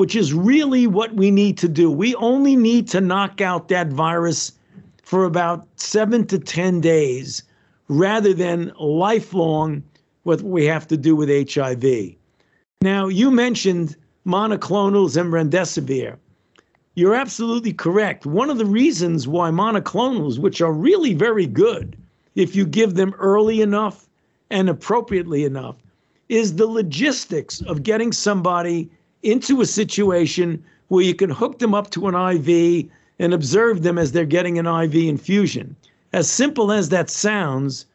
which 0.00 0.16
is 0.16 0.32
really 0.32 0.86
what 0.86 1.14
we 1.14 1.30
need 1.30 1.58
to 1.58 1.68
do. 1.68 1.90
We 1.90 2.14
only 2.14 2.56
need 2.56 2.88
to 2.88 3.02
knock 3.02 3.42
out 3.42 3.68
that 3.68 3.88
virus 3.88 4.52
for 5.02 5.26
about 5.26 5.68
seven 5.76 6.26
to 6.28 6.38
10 6.38 6.80
days 6.80 7.42
rather 7.88 8.32
than 8.32 8.72
lifelong 8.80 9.82
what 10.22 10.40
we 10.40 10.64
have 10.64 10.88
to 10.88 10.96
do 10.96 11.14
with 11.14 11.28
HIV. 11.52 12.14
Now, 12.80 13.08
you 13.08 13.30
mentioned 13.30 13.94
monoclonals 14.26 15.20
and 15.20 15.30
remdesivir. 15.30 16.16
You're 16.94 17.14
absolutely 17.14 17.74
correct. 17.74 18.24
One 18.24 18.48
of 18.48 18.56
the 18.56 18.64
reasons 18.64 19.28
why 19.28 19.50
monoclonals, 19.50 20.38
which 20.38 20.62
are 20.62 20.72
really 20.72 21.12
very 21.12 21.46
good 21.46 21.94
if 22.36 22.56
you 22.56 22.64
give 22.64 22.94
them 22.94 23.14
early 23.18 23.60
enough 23.60 24.08
and 24.48 24.70
appropriately 24.70 25.44
enough, 25.44 25.76
is 26.30 26.54
the 26.54 26.66
logistics 26.66 27.60
of 27.60 27.82
getting 27.82 28.12
somebody 28.12 28.90
into 29.22 29.60
a 29.60 29.66
situation 29.66 30.62
where 30.88 31.04
you 31.04 31.14
can 31.14 31.30
hook 31.30 31.58
them 31.58 31.74
up 31.74 31.90
to 31.90 32.08
an 32.08 32.14
IV 32.14 32.90
and 33.18 33.34
observe 33.34 33.82
them 33.82 33.98
as 33.98 34.12
they're 34.12 34.24
getting 34.24 34.58
an 34.58 34.66
IV 34.66 34.94
infusion. 34.94 35.76
As 36.12 36.28
simple 36.30 36.72
as 36.72 36.88
that 36.88 37.10
sounds, 37.10 37.86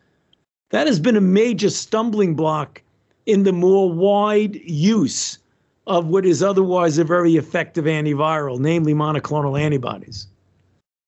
that 0.70 0.88
has 0.88 1.00
been 1.00 1.18
a 1.18 1.22
major 1.22 1.70
stumbling 1.70 2.36
block 2.36 2.82
in 3.26 3.44
the 3.44 3.52
more 3.52 3.92
wide 3.92 4.56
use 4.56 5.40
of 5.88 6.08
what 6.08 6.26
is 6.26 6.42
otherwise 6.42 6.98
a 6.98 7.04
very 7.04 7.36
effective 7.36 7.86
antiviral, 7.86 8.60
namely 8.60 8.94
monoclonal 8.94 9.60
antibodies. 9.60 10.28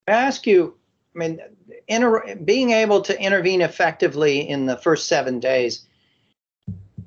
I 0.07 0.11
ask 0.11 0.45
you, 0.45 0.75
I 1.15 1.19
mean, 1.19 1.39
inter- 1.87 2.35
being 2.43 2.71
able 2.71 3.01
to 3.01 3.19
intervene 3.19 3.61
effectively 3.61 4.47
in 4.47 4.65
the 4.65 4.77
first 4.77 5.07
seven 5.07 5.39
days, 5.39 5.85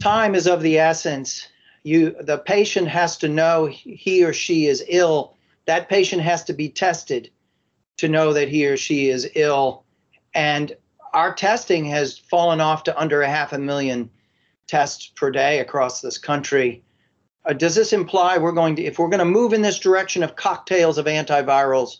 time 0.01 0.35
is 0.35 0.47
of 0.47 0.63
the 0.63 0.79
essence 0.79 1.47
you 1.83 2.15
the 2.21 2.39
patient 2.39 2.89
has 2.89 3.17
to 3.19 3.29
know 3.29 3.67
he 3.67 4.25
or 4.25 4.33
she 4.33 4.67
is 4.67 4.85
ill. 4.89 5.37
That 5.67 5.89
patient 5.89 6.23
has 6.23 6.45
to 6.45 6.53
be 6.53 6.69
tested 6.69 7.31
to 7.99 8.09
know 8.09 8.33
that 8.33 8.49
he 8.49 8.67
or 8.67 8.77
she 8.77 9.09
is 9.09 9.31
ill. 9.35 9.85
And 10.35 10.77
our 11.13 11.35
testing 11.35 11.85
has 11.87 12.19
fallen 12.19 12.61
off 12.61 12.85
to 12.85 12.99
under 12.99 13.23
a 13.23 13.29
half 13.29 13.53
a 13.53 13.59
million 13.59 14.11
tests 14.67 15.09
per 15.09 15.31
day 15.31 15.59
across 15.59 16.01
this 16.01 16.19
country. 16.19 16.83
Uh, 17.45 17.53
does 17.53 17.75
this 17.75 17.93
imply 17.93 18.37
we're 18.39 18.53
going 18.53 18.77
to 18.77 18.85
if 18.85 18.99
we're 18.99 19.09
going 19.09 19.19
to 19.19 19.25
move 19.25 19.53
in 19.53 19.63
this 19.63 19.79
direction 19.79 20.23
of 20.23 20.37
cocktails 20.37 20.99
of 20.99 21.07
antivirals 21.07 21.99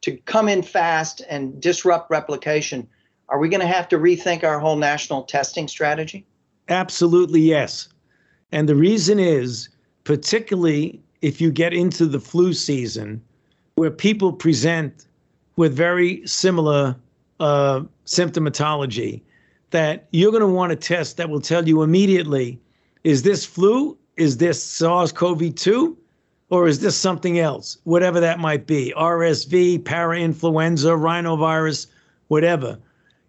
to 0.00 0.16
come 0.18 0.48
in 0.48 0.62
fast 0.62 1.20
and 1.28 1.60
disrupt 1.60 2.10
replication 2.10 2.88
are 3.28 3.38
we 3.38 3.50
going 3.50 3.60
to 3.60 3.66
have 3.66 3.88
to 3.88 3.98
rethink 3.98 4.42
our 4.42 4.58
whole 4.58 4.76
national 4.76 5.24
testing 5.24 5.68
strategy? 5.68 6.26
Absolutely 6.70 7.42
yes 7.42 7.88
and 8.52 8.68
the 8.68 8.74
reason 8.74 9.18
is, 9.18 9.68
particularly 10.04 11.00
if 11.20 11.40
you 11.40 11.50
get 11.50 11.72
into 11.72 12.06
the 12.06 12.20
flu 12.20 12.52
season 12.52 13.20
where 13.74 13.90
people 13.90 14.32
present 14.32 15.06
with 15.56 15.74
very 15.74 16.26
similar 16.26 16.96
uh, 17.40 17.82
symptomatology 18.06 19.20
that 19.70 20.06
you're 20.12 20.30
going 20.30 20.40
to 20.40 20.46
want 20.46 20.72
a 20.72 20.76
test 20.76 21.16
that 21.16 21.28
will 21.28 21.40
tell 21.40 21.66
you 21.68 21.82
immediately 21.82 22.58
is 23.04 23.22
this 23.22 23.44
flu? 23.44 23.96
Is 24.16 24.38
this 24.38 24.62
SARS 24.62 25.12
CoV 25.12 25.54
2? 25.54 25.96
Or 26.50 26.66
is 26.66 26.80
this 26.80 26.96
something 26.96 27.38
else? 27.38 27.78
Whatever 27.84 28.20
that 28.20 28.38
might 28.38 28.66
be 28.66 28.92
RSV, 28.96 29.80
parainfluenza, 29.84 30.98
rhinovirus, 30.98 31.86
whatever. 32.28 32.78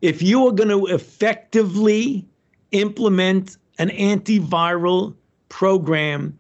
If 0.02 0.22
you 0.22 0.48
are 0.48 0.52
going 0.52 0.70
to 0.70 0.88
effectively 0.88 2.26
implement 2.72 3.58
an 3.80 3.90
antiviral 3.90 5.16
program, 5.48 6.38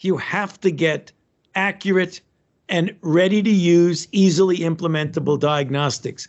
you 0.00 0.16
have 0.18 0.60
to 0.60 0.70
get 0.70 1.10
accurate 1.54 2.20
and 2.68 2.94
ready 3.00 3.42
to 3.42 3.50
use, 3.50 4.06
easily 4.12 4.58
implementable 4.58 5.38
diagnostics. 5.38 6.28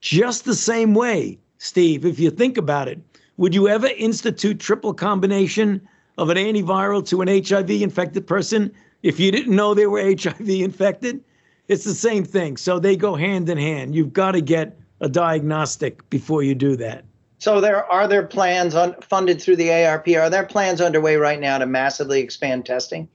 Just 0.00 0.44
the 0.44 0.54
same 0.54 0.94
way, 0.94 1.38
Steve, 1.58 2.04
if 2.04 2.18
you 2.18 2.30
think 2.30 2.56
about 2.56 2.88
it, 2.88 2.98
would 3.36 3.54
you 3.54 3.68
ever 3.68 3.86
institute 3.98 4.58
triple 4.58 4.94
combination 4.94 5.86
of 6.16 6.30
an 6.30 6.36
antiviral 6.36 7.06
to 7.08 7.22
an 7.22 7.28
HIV 7.28 7.70
infected 7.70 8.26
person 8.26 8.72
if 9.02 9.20
you 9.20 9.30
didn't 9.30 9.54
know 9.54 9.74
they 9.74 9.86
were 9.86 10.02
HIV 10.02 10.48
infected? 10.48 11.22
It's 11.68 11.84
the 11.84 11.94
same 11.94 12.24
thing. 12.24 12.56
So 12.56 12.78
they 12.78 12.96
go 12.96 13.14
hand 13.14 13.48
in 13.48 13.58
hand. 13.58 13.94
You've 13.94 14.12
got 14.12 14.32
to 14.32 14.40
get 14.40 14.78
a 15.00 15.08
diagnostic 15.08 16.08
before 16.10 16.42
you 16.42 16.54
do 16.54 16.76
that. 16.76 17.04
So 17.38 17.60
there 17.60 17.84
are 17.90 18.08
there 18.08 18.26
plans 18.26 18.74
on 18.74 18.94
funded 19.00 19.40
through 19.40 19.56
the 19.56 19.72
ARP? 19.72 20.08
Are 20.08 20.28
there 20.28 20.44
plans 20.44 20.80
underway 20.80 21.16
right 21.16 21.40
now 21.40 21.58
to 21.58 21.66
massively 21.66 22.20
expand 22.20 22.66
testing? 22.66 23.08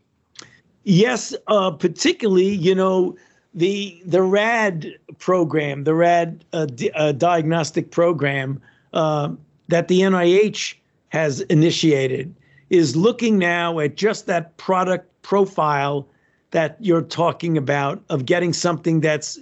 Yes, 0.85 1.35
uh, 1.47 1.71
particularly 1.71 2.55
you 2.55 2.73
know 2.73 3.17
the 3.53 4.01
the 4.05 4.21
RAD 4.21 4.87
program, 5.19 5.83
the 5.83 5.93
RAD 5.93 6.45
uh, 6.53 6.65
d- 6.65 6.91
uh, 6.91 7.11
diagnostic 7.11 7.91
program 7.91 8.61
uh, 8.93 9.29
that 9.67 9.87
the 9.89 10.01
NIH 10.01 10.75
has 11.09 11.41
initiated 11.41 12.33
is 12.69 12.95
looking 12.95 13.37
now 13.37 13.79
at 13.79 13.95
just 13.95 14.25
that 14.25 14.55
product 14.57 15.09
profile 15.21 16.07
that 16.51 16.77
you're 16.79 17.01
talking 17.01 17.57
about 17.57 18.01
of 18.09 18.25
getting 18.25 18.53
something 18.53 19.01
that's 19.01 19.39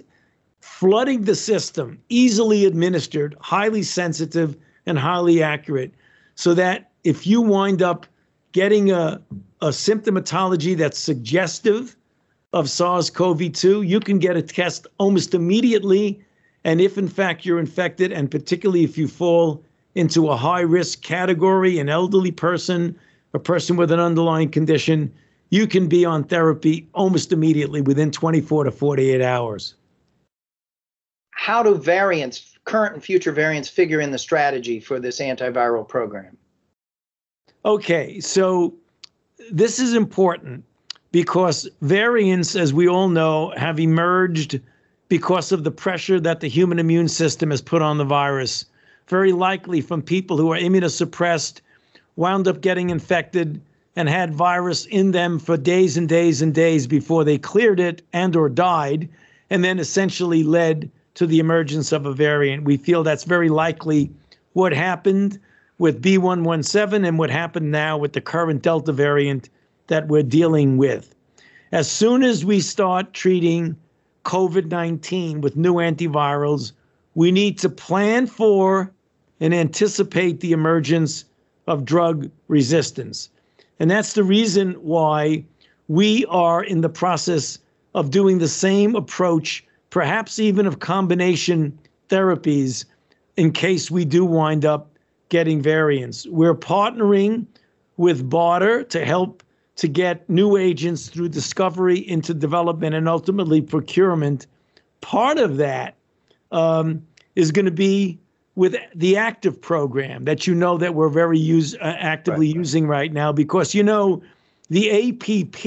flooding 0.60 1.22
the 1.22 1.34
system, 1.34 1.98
easily 2.08 2.64
administered, 2.66 3.36
highly 3.40 3.82
sensitive, 3.82 4.56
and 4.86 4.98
highly 4.98 5.42
accurate, 5.42 5.92
so 6.34 6.54
that 6.54 6.90
if 7.04 7.26
you 7.26 7.40
wind 7.40 7.82
up 7.82 8.06
getting 8.52 8.90
a, 8.90 9.20
a 9.60 9.68
symptomatology 9.68 10.76
that's 10.76 10.98
suggestive 10.98 11.96
of 12.52 12.68
SARS 12.68 13.10
CoV 13.10 13.52
2, 13.52 13.82
you 13.82 14.00
can 14.00 14.18
get 14.18 14.36
a 14.36 14.42
test 14.42 14.86
almost 14.98 15.34
immediately. 15.34 16.22
And 16.64 16.80
if 16.80 16.98
in 16.98 17.08
fact 17.08 17.44
you're 17.44 17.58
infected, 17.58 18.12
and 18.12 18.30
particularly 18.30 18.84
if 18.84 18.98
you 18.98 19.08
fall 19.08 19.64
into 19.94 20.28
a 20.28 20.36
high 20.36 20.60
risk 20.60 21.02
category, 21.02 21.78
an 21.78 21.88
elderly 21.88 22.30
person, 22.30 22.98
a 23.34 23.38
person 23.38 23.76
with 23.76 23.90
an 23.90 24.00
underlying 24.00 24.50
condition, 24.50 25.12
you 25.50 25.66
can 25.66 25.86
be 25.86 26.04
on 26.04 26.24
therapy 26.24 26.88
almost 26.94 27.32
immediately 27.32 27.80
within 27.80 28.10
24 28.10 28.64
to 28.64 28.70
48 28.70 29.22
hours. 29.22 29.74
How 31.32 31.62
do 31.62 31.74
variants, 31.74 32.51
current 32.64 32.94
and 32.94 33.02
future 33.02 33.32
variants, 33.32 33.68
figure 33.68 34.00
in 34.00 34.10
the 34.10 34.18
strategy 34.18 34.80
for 34.80 35.00
this 35.00 35.20
antiviral 35.20 35.86
program? 35.86 36.36
Okay, 37.64 38.20
so 38.20 38.74
this 39.50 39.78
is 39.78 39.94
important 39.94 40.64
because 41.12 41.68
variants, 41.80 42.56
as 42.56 42.72
we 42.72 42.88
all 42.88 43.08
know, 43.08 43.52
have 43.56 43.78
emerged 43.78 44.60
because 45.08 45.52
of 45.52 45.62
the 45.62 45.70
pressure 45.70 46.18
that 46.18 46.40
the 46.40 46.48
human 46.48 46.78
immune 46.78 47.08
system 47.08 47.50
has 47.50 47.60
put 47.60 47.82
on 47.82 47.98
the 47.98 48.04
virus, 48.04 48.64
very 49.08 49.32
likely 49.32 49.80
from 49.80 50.00
people 50.00 50.38
who 50.38 50.50
are 50.52 50.58
immunosuppressed, 50.58 51.60
wound 52.16 52.48
up 52.48 52.60
getting 52.60 52.90
infected, 52.90 53.60
and 53.94 54.08
had 54.08 54.34
virus 54.34 54.86
in 54.86 55.10
them 55.10 55.38
for 55.38 55.56
days 55.56 55.98
and 55.98 56.08
days 56.08 56.40
and 56.40 56.54
days 56.54 56.86
before 56.86 57.24
they 57.24 57.36
cleared 57.36 57.78
it 57.78 58.00
and 58.12 58.34
or 58.34 58.48
died, 58.48 59.08
and 59.50 59.62
then 59.62 59.78
essentially 59.78 60.42
led 60.42 60.90
to 61.14 61.26
the 61.26 61.38
emergence 61.38 61.92
of 61.92 62.06
a 62.06 62.12
variant. 62.12 62.64
We 62.64 62.76
feel 62.76 63.02
that's 63.02 63.24
very 63.24 63.48
likely 63.48 64.10
what 64.52 64.72
happened 64.72 65.38
with 65.78 66.02
B117 66.02 67.06
and 67.06 67.18
what 67.18 67.30
happened 67.30 67.70
now 67.70 67.98
with 67.98 68.12
the 68.12 68.20
current 68.20 68.62
Delta 68.62 68.92
variant 68.92 69.48
that 69.88 70.08
we're 70.08 70.22
dealing 70.22 70.76
with. 70.76 71.14
As 71.72 71.90
soon 71.90 72.22
as 72.22 72.44
we 72.44 72.60
start 72.60 73.12
treating 73.12 73.76
COVID 74.24 74.70
19 74.70 75.40
with 75.40 75.56
new 75.56 75.74
antivirals, 75.74 76.72
we 77.14 77.32
need 77.32 77.58
to 77.58 77.68
plan 77.68 78.26
for 78.26 78.90
and 79.40 79.52
anticipate 79.52 80.40
the 80.40 80.52
emergence 80.52 81.24
of 81.66 81.84
drug 81.84 82.30
resistance. 82.48 83.28
And 83.80 83.90
that's 83.90 84.12
the 84.12 84.24
reason 84.24 84.74
why 84.74 85.44
we 85.88 86.24
are 86.26 86.62
in 86.62 86.80
the 86.80 86.88
process 86.88 87.58
of 87.94 88.10
doing 88.10 88.38
the 88.38 88.48
same 88.48 88.94
approach, 88.94 89.64
perhaps 89.92 90.38
even 90.38 90.66
of 90.66 90.80
combination 90.80 91.78
therapies, 92.08 92.86
in 93.36 93.52
case 93.52 93.90
we 93.90 94.06
do 94.06 94.24
wind 94.24 94.64
up 94.64 94.90
getting 95.28 95.60
variants. 95.60 96.26
We're 96.28 96.54
partnering 96.54 97.46
with 97.98 98.28
BARDA 98.28 98.88
to 98.88 99.04
help 99.04 99.42
to 99.76 99.88
get 99.88 100.28
new 100.30 100.56
agents 100.56 101.10
through 101.10 101.28
discovery 101.28 101.98
into 102.08 102.32
development 102.32 102.94
and 102.94 103.06
ultimately 103.06 103.60
procurement. 103.60 104.46
Part 105.02 105.36
of 105.36 105.58
that 105.58 105.94
um, 106.52 107.06
is 107.36 107.50
going 107.50 107.66
to 107.66 107.70
be 107.70 108.18
with 108.54 108.74
the 108.94 109.14
ACTIV 109.14 109.60
program 109.60 110.24
that 110.24 110.46
you 110.46 110.54
know 110.54 110.78
that 110.78 110.94
we're 110.94 111.10
very 111.10 111.38
use, 111.38 111.74
uh, 111.74 111.96
actively 111.98 112.48
right. 112.48 112.56
using 112.56 112.86
right 112.86 113.12
now 113.12 113.30
because 113.30 113.74
you 113.74 113.82
know 113.82 114.22
the 114.70 114.90
APP, 114.90 115.62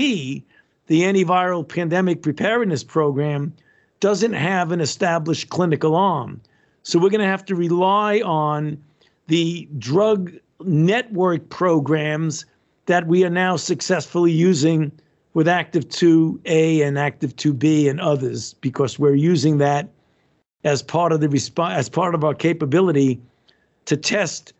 the 0.87 1.01
antiviral 1.01 1.67
pandemic 1.67 2.23
preparedness 2.23 2.83
program, 2.83 3.53
doesn't 3.99 4.33
have 4.33 4.71
an 4.71 4.81
established 4.81 5.49
clinical 5.49 5.95
arm. 5.95 6.41
So 6.83 6.99
we're 6.99 7.09
going 7.09 7.21
to 7.21 7.27
have 7.27 7.45
to 7.45 7.55
rely 7.55 8.21
on 8.21 8.77
the 9.27 9.67
drug 9.77 10.31
network 10.61 11.49
programs 11.49 12.45
that 12.85 13.07
we 13.07 13.23
are 13.23 13.29
now 13.29 13.55
successfully 13.55 14.31
using 14.31 14.91
with 15.33 15.47
ACTIV 15.47 15.85
2A 15.85 16.85
and 16.85 16.97
ACTIV 16.97 17.33
2B 17.33 17.89
and 17.89 17.99
others 17.99 18.53
because 18.55 18.97
we're 18.99 19.15
using 19.15 19.57
that 19.57 19.89
as 20.63 20.81
part 20.81 21.11
of 21.11 21.21
the 21.21 21.29
response 21.29 21.73
as 21.75 21.89
part 21.89 22.15
of 22.15 22.23
our 22.23 22.33
capability 22.33 23.19
to 23.85 23.97
test 23.97 24.53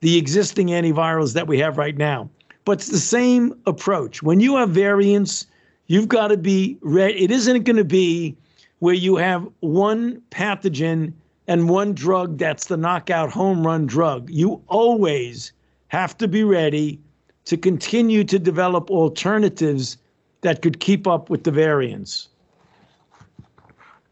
the 0.00 0.16
existing 0.16 0.68
antivirals 0.68 1.34
that 1.34 1.46
we 1.46 1.58
have 1.58 1.76
right 1.76 1.96
now. 1.96 2.28
But 2.64 2.72
it's 2.72 2.88
the 2.88 2.98
same 2.98 3.54
approach. 3.66 4.22
When 4.22 4.40
you 4.40 4.56
have 4.56 4.70
variants, 4.70 5.46
you've 5.88 6.08
got 6.08 6.28
to 6.28 6.36
be 6.36 6.78
ready. 6.80 7.24
It 7.24 7.30
isn't 7.30 7.64
going 7.64 7.76
to 7.76 7.84
be 7.84 8.36
where 8.80 8.94
you 8.94 9.16
have 9.16 9.48
one 9.60 10.20
pathogen 10.30 11.12
and 11.46 11.68
one 11.68 11.94
drug 11.94 12.38
that's 12.38 12.66
the 12.66 12.76
knockout 12.76 13.30
home 13.30 13.66
run 13.66 13.86
drug. 13.86 14.28
You 14.30 14.62
always 14.66 15.52
have 15.88 16.16
to 16.18 16.28
be 16.28 16.44
ready 16.44 17.00
to 17.44 17.56
continue 17.56 18.24
to 18.24 18.38
develop 18.38 18.90
alternatives 18.90 19.96
that 20.42 20.62
could 20.62 20.80
keep 20.80 21.06
up 21.06 21.30
with 21.30 21.44
the 21.44 21.50
variants. 21.50 22.28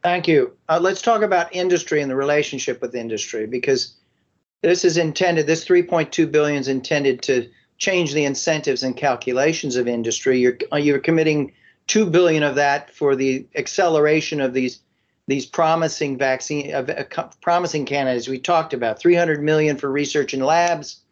Thank 0.03 0.29
you. 0.29 0.53
Uh, 0.69 0.79
let's 0.81 1.03
talk 1.03 1.23
about 1.23 1.55
industry 1.55 2.01
and 2.01 2.11
the 2.11 2.17
relationship 2.17 2.81
with 2.81 2.95
industry 2.95 3.47
because 3.47 3.95
this 4.63 4.85
is 4.85 4.97
intended. 4.97 5.47
This 5.47 5.65
3.2 5.65 6.31
billion 6.31 6.61
is 6.61 6.69
intended 6.69 7.23
to 7.23 7.49
change 7.79 8.13
the 8.13 8.25
incentives 8.25 8.83
and 8.83 8.97
calculations 8.97 9.77
of 9.77 9.87
industry. 9.87 10.39
You're 10.39 10.59
uh, 10.73 10.77
you're 10.77 10.99
committing 10.99 11.53
two 11.89 12.07
billion 12.07 12.43
of 12.43 12.55
that 12.55 12.95
for 12.95 13.17
the 13.17 13.47
acceleration 13.57 14.41
of 14.41 14.55
these 14.55 14.81
these 15.27 15.45
promising 15.45 16.17
vaccine 16.17 16.73
uh, 16.73 17.05
promising 17.43 17.85
candidates 17.85 18.29
we 18.29 18.39
talked 18.39 18.73
about. 18.73 18.99
300 18.99 19.43
million 19.43 19.77
for 19.77 19.91
research 19.91 20.33
and 20.33 20.43
labs, 20.43 21.03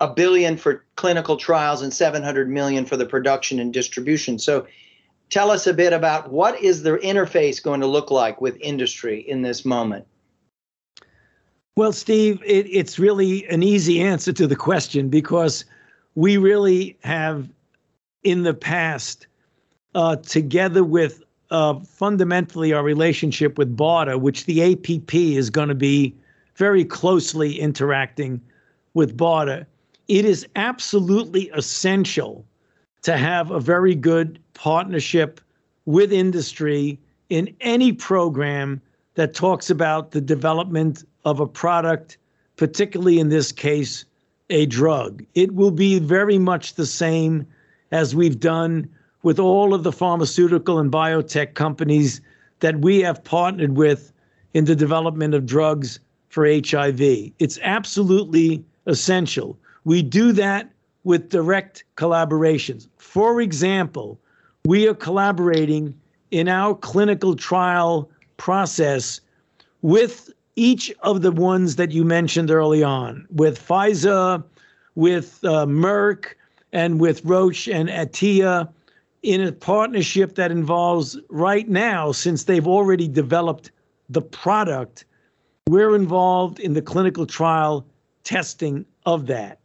a 0.00 0.08
billion 0.08 0.56
for 0.56 0.84
clinical 0.96 1.36
trials 1.36 1.82
and 1.82 1.92
700 1.92 2.48
million 2.48 2.86
for 2.86 2.96
the 2.96 3.04
production 3.04 3.58
and 3.58 3.74
distribution. 3.74 4.38
So 4.38 4.66
tell 5.28 5.50
us 5.50 5.66
a 5.66 5.74
bit 5.74 5.92
about 5.92 6.30
what 6.30 6.62
is 6.62 6.82
the 6.82 6.92
interface 6.98 7.62
going 7.62 7.80
to 7.80 7.86
look 7.86 8.10
like 8.10 8.40
with 8.40 8.56
industry 8.60 9.20
in 9.20 9.42
this 9.42 9.66
moment? 9.66 10.06
Well, 11.76 11.92
Steve, 11.92 12.42
it, 12.42 12.66
it's 12.70 12.98
really 12.98 13.46
an 13.48 13.62
easy 13.62 14.00
answer 14.00 14.32
to 14.32 14.46
the 14.46 14.56
question 14.56 15.10
because 15.10 15.66
we 16.14 16.38
really 16.38 16.96
have 17.02 17.50
in 18.22 18.44
the 18.44 18.54
past, 18.54 19.26
uh, 19.96 20.14
together 20.16 20.84
with 20.84 21.24
uh, 21.50 21.74
fundamentally 21.80 22.72
our 22.72 22.84
relationship 22.84 23.58
with 23.58 23.76
BARDA, 23.76 24.20
which 24.20 24.44
the 24.44 24.72
APP 24.72 25.14
is 25.14 25.50
going 25.50 25.68
to 25.68 25.74
be 25.74 26.14
very 26.54 26.84
closely 26.84 27.58
interacting 27.58 28.40
with 28.94 29.16
BARDA 29.16 29.66
it 30.08 30.24
is 30.24 30.46
absolutely 30.56 31.50
essential 31.50 32.44
to 33.02 33.16
have 33.16 33.50
a 33.50 33.60
very 33.60 33.94
good 33.94 34.38
partnership 34.54 35.40
with 35.84 36.12
industry 36.12 36.98
in 37.28 37.54
any 37.60 37.92
program 37.92 38.80
that 39.14 39.34
talks 39.34 39.70
about 39.70 40.10
the 40.10 40.20
development 40.20 41.04
of 41.24 41.40
a 41.40 41.46
product, 41.46 42.18
particularly 42.56 43.18
in 43.18 43.28
this 43.28 43.50
case, 43.50 44.04
a 44.50 44.66
drug. 44.66 45.24
It 45.34 45.54
will 45.54 45.70
be 45.70 45.98
very 45.98 46.38
much 46.38 46.74
the 46.74 46.86
same 46.86 47.46
as 47.90 48.14
we've 48.14 48.38
done 48.38 48.88
with 49.26 49.40
all 49.40 49.74
of 49.74 49.82
the 49.82 49.90
pharmaceutical 49.90 50.78
and 50.78 50.92
biotech 50.92 51.54
companies 51.54 52.20
that 52.60 52.78
we 52.78 53.00
have 53.00 53.24
partnered 53.24 53.76
with 53.76 54.12
in 54.54 54.66
the 54.66 54.76
development 54.76 55.34
of 55.34 55.44
drugs 55.44 55.98
for 56.28 56.46
HIV. 56.46 57.00
It's 57.40 57.58
absolutely 57.62 58.64
essential. 58.86 59.58
We 59.82 60.00
do 60.00 60.30
that 60.30 60.70
with 61.02 61.28
direct 61.28 61.82
collaborations. 61.96 62.86
For 62.98 63.40
example, 63.40 64.16
we 64.64 64.86
are 64.86 64.94
collaborating 64.94 65.92
in 66.30 66.46
our 66.46 66.76
clinical 66.76 67.34
trial 67.34 68.08
process 68.36 69.20
with 69.82 70.30
each 70.54 70.94
of 71.00 71.22
the 71.22 71.32
ones 71.32 71.74
that 71.74 71.90
you 71.90 72.04
mentioned 72.04 72.52
early 72.52 72.84
on, 72.84 73.26
with 73.30 73.58
Pfizer, 73.58 74.44
with 74.94 75.40
uh, 75.42 75.66
Merck, 75.66 76.26
and 76.72 77.00
with 77.00 77.24
Roche 77.24 77.66
and 77.66 77.88
Atea 77.88 78.68
in 79.22 79.40
a 79.40 79.52
partnership 79.52 80.34
that 80.36 80.50
involves 80.50 81.18
right 81.28 81.68
now, 81.68 82.12
since 82.12 82.44
they've 82.44 82.66
already 82.66 83.08
developed 83.08 83.70
the 84.08 84.22
product, 84.22 85.04
we're 85.68 85.96
involved 85.96 86.60
in 86.60 86.74
the 86.74 86.82
clinical 86.82 87.26
trial 87.26 87.86
testing 88.24 88.84
of 89.04 89.26
that. 89.26 89.58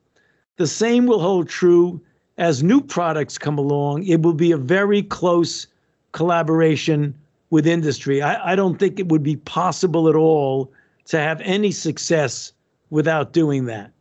The 0.57 0.67
same 0.67 1.05
will 1.05 1.19
hold 1.19 1.49
true 1.49 2.01
as 2.37 2.63
new 2.63 2.81
products 2.81 3.37
come 3.37 3.57
along. 3.57 4.05
It 4.05 4.21
will 4.21 4.33
be 4.33 4.51
a 4.51 4.57
very 4.57 5.03
close 5.03 5.67
collaboration 6.11 7.15
with 7.49 7.67
industry. 7.67 8.21
I, 8.21 8.53
I 8.53 8.55
don't 8.55 8.79
think 8.79 8.99
it 8.99 9.09
would 9.09 9.23
be 9.23 9.35
possible 9.35 10.09
at 10.09 10.15
all 10.15 10.71
to 11.05 11.19
have 11.19 11.41
any 11.41 11.71
success 11.71 12.53
without 12.89 13.33
doing 13.33 13.65
that. 13.65 13.91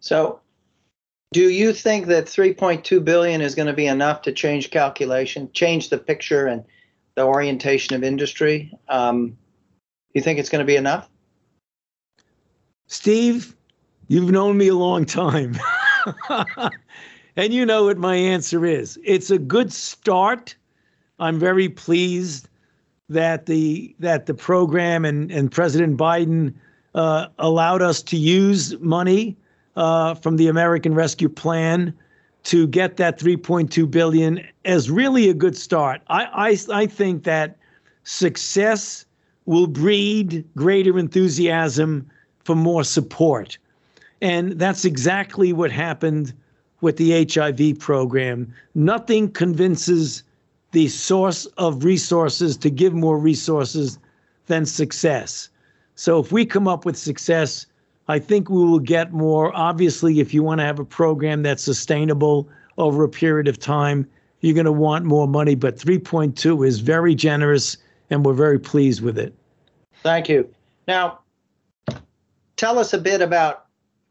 So, 0.00 0.40
do 1.32 1.48
you 1.50 1.72
think 1.72 2.06
that 2.06 2.26
3.2 2.26 3.04
billion 3.04 3.40
is 3.40 3.54
going 3.54 3.66
to 3.66 3.72
be 3.72 3.86
enough 3.86 4.22
to 4.22 4.32
change 4.32 4.70
calculation, 4.70 5.50
change 5.52 5.88
the 5.88 5.98
picture 5.98 6.46
and 6.46 6.64
the 7.16 7.24
orientation 7.24 7.94
of 7.96 8.04
industry? 8.04 8.72
Um, 8.88 9.36
you 10.12 10.22
think 10.22 10.38
it's 10.38 10.48
going 10.48 10.60
to 10.60 10.66
be 10.66 10.76
enough? 10.76 11.08
Steve, 12.86 13.56
you've 14.08 14.30
known 14.30 14.56
me 14.56 14.68
a 14.68 14.74
long 14.74 15.04
time. 15.04 15.58
and 17.36 17.52
you 17.52 17.66
know 17.66 17.84
what 17.84 17.98
my 17.98 18.14
answer 18.14 18.64
is. 18.64 18.98
It's 19.04 19.30
a 19.30 19.38
good 19.38 19.72
start. 19.72 20.54
I'm 21.18 21.38
very 21.38 21.68
pleased 21.68 22.48
that 23.08 23.46
the 23.46 23.94
that 23.98 24.26
the 24.26 24.34
program 24.34 25.04
and, 25.04 25.30
and 25.30 25.50
President 25.50 25.98
Biden 25.98 26.54
uh, 26.94 27.26
allowed 27.38 27.82
us 27.82 28.02
to 28.02 28.16
use 28.16 28.78
money 28.80 29.36
uh, 29.76 30.14
from 30.14 30.36
the 30.36 30.48
American 30.48 30.94
Rescue 30.94 31.28
Plan 31.28 31.94
to 32.44 32.66
get 32.66 32.96
that 32.98 33.18
3.2 33.18 33.90
billion 33.90 34.46
as 34.64 34.90
really 34.90 35.28
a 35.28 35.34
good 35.34 35.56
start. 35.56 36.02
I, 36.08 36.58
I 36.70 36.80
I 36.82 36.86
think 36.86 37.24
that 37.24 37.56
success 38.04 39.06
will 39.46 39.66
breed 39.66 40.44
greater 40.56 40.98
enthusiasm 40.98 42.10
for 42.44 42.54
more 42.54 42.84
support. 42.84 43.58
And 44.20 44.52
that's 44.52 44.84
exactly 44.84 45.52
what 45.52 45.70
happened 45.70 46.32
with 46.80 46.96
the 46.96 47.26
HIV 47.26 47.78
program. 47.78 48.52
Nothing 48.74 49.30
convinces 49.30 50.22
the 50.72 50.88
source 50.88 51.46
of 51.56 51.84
resources 51.84 52.56
to 52.58 52.70
give 52.70 52.92
more 52.92 53.18
resources 53.18 53.98
than 54.46 54.66
success. 54.66 55.48
So 55.94 56.18
if 56.18 56.32
we 56.32 56.44
come 56.44 56.68
up 56.68 56.84
with 56.84 56.96
success, 56.96 57.66
I 58.08 58.18
think 58.18 58.50
we 58.50 58.62
will 58.64 58.78
get 58.78 59.12
more. 59.12 59.54
Obviously, 59.56 60.20
if 60.20 60.34
you 60.34 60.42
want 60.42 60.60
to 60.60 60.64
have 60.64 60.78
a 60.78 60.84
program 60.84 61.42
that's 61.42 61.62
sustainable 61.62 62.48
over 62.76 63.04
a 63.04 63.08
period 63.08 63.48
of 63.48 63.58
time, 63.58 64.08
you're 64.40 64.54
going 64.54 64.66
to 64.66 64.72
want 64.72 65.04
more 65.06 65.26
money. 65.26 65.54
But 65.54 65.76
3.2 65.76 66.66
is 66.66 66.80
very 66.80 67.14
generous, 67.14 67.78
and 68.10 68.24
we're 68.24 68.34
very 68.34 68.58
pleased 68.58 69.00
with 69.00 69.18
it. 69.18 69.34
Thank 70.02 70.28
you. 70.28 70.52
Now, 70.86 71.20
tell 72.56 72.78
us 72.78 72.92
a 72.92 72.98
bit 72.98 73.22
about 73.22 73.64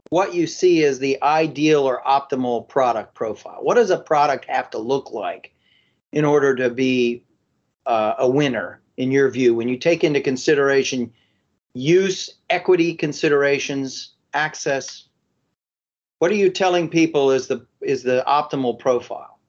what 0.09 0.33
you 0.33 0.47
see 0.47 0.83
as 0.83 0.99
the 0.99 1.21
ideal 1.21 1.83
or 1.83 2.01
optimal 2.03 2.67
product 2.67 3.13
profile. 3.13 3.59
What 3.61 3.75
does 3.75 3.89
a 3.89 3.97
product 3.97 4.45
have 4.45 4.69
to 4.71 4.77
look 4.79 5.11
like 5.11 5.53
in 6.11 6.25
order 6.25 6.55
to 6.55 6.69
be 6.69 7.23
uh, 7.85 8.13
a 8.17 8.29
winner, 8.29 8.79
in 8.97 9.11
your 9.11 9.29
view, 9.29 9.55
when 9.55 9.67
you 9.67 9.77
take 9.77 10.03
into 10.03 10.21
consideration 10.21 11.11
use, 11.73 12.29
equity 12.49 12.93
considerations, 12.93 14.13
access? 14.33 15.07
What 16.19 16.31
are 16.31 16.35
you 16.35 16.49
telling 16.49 16.89
people 16.89 17.31
is 17.31 17.47
the 17.47 17.65
is 17.81 18.03
the 18.03 18.23
optimal 18.27 18.79
profile? 18.79 19.39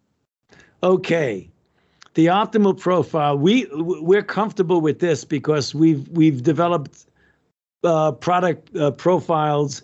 Okay, 0.83 1.49
the 2.15 2.27
optimal 2.27 2.79
profile. 2.79 3.39
We 3.39 3.69
we're 3.73 4.23
comfortable 4.23 4.81
with 4.81 4.99
this 4.99 5.25
because 5.25 5.75
we've 5.75 6.09
we've 6.09 6.43
developed 6.43 7.07
uh, 7.85 8.13
product 8.13 8.75
uh, 8.77 8.91
profiles 8.93 9.83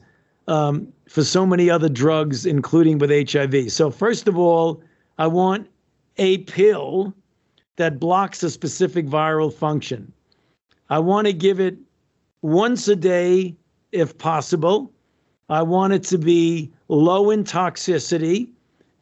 um, 0.48 0.92
for 1.08 1.22
so 1.22 1.46
many 1.46 1.70
other 1.70 1.88
drugs, 1.88 2.46
including 2.46 2.98
with 2.98 3.10
HIV. 3.10 3.70
So 3.70 3.90
first 3.90 4.26
of 4.26 4.36
all, 4.36 4.82
I 5.18 5.26
want 5.26 5.68
a 6.16 6.38
pill 6.38 7.14
that 7.76 8.00
blocks 8.00 8.42
a 8.42 8.50
specific 8.50 9.06
viral 9.06 9.52
function. 9.52 10.12
I 10.88 10.98
want 10.98 11.26
to 11.26 11.32
give 11.32 11.60
it 11.60 11.78
once 12.42 12.88
a 12.88 12.96
day 12.96 13.54
if 13.92 14.16
possible. 14.18 14.92
I 15.48 15.62
want 15.62 15.92
it 15.92 16.04
to 16.04 16.18
be 16.18 16.70
low 16.88 17.30
in 17.30 17.44
toxicity 17.44 18.50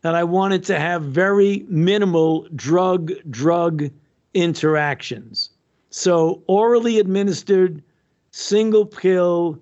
and 0.04 0.16
I 0.16 0.24
want 0.24 0.54
it 0.54 0.64
to 0.64 0.78
have 0.78 1.02
very 1.02 1.66
minimal 1.68 2.46
drug 2.54 3.12
drug 3.30 3.90
interactions. 4.34 5.50
So, 5.90 6.42
orally 6.46 6.98
administered, 6.98 7.82
single 8.30 8.86
pill, 8.86 9.58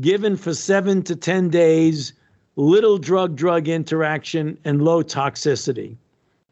given 0.00 0.36
for 0.36 0.54
seven 0.54 1.02
to 1.04 1.16
10 1.16 1.48
days, 1.48 2.12
little 2.56 2.98
drug 2.98 3.34
drug 3.34 3.68
interaction, 3.68 4.58
and 4.64 4.82
low 4.82 5.02
toxicity. 5.02 5.96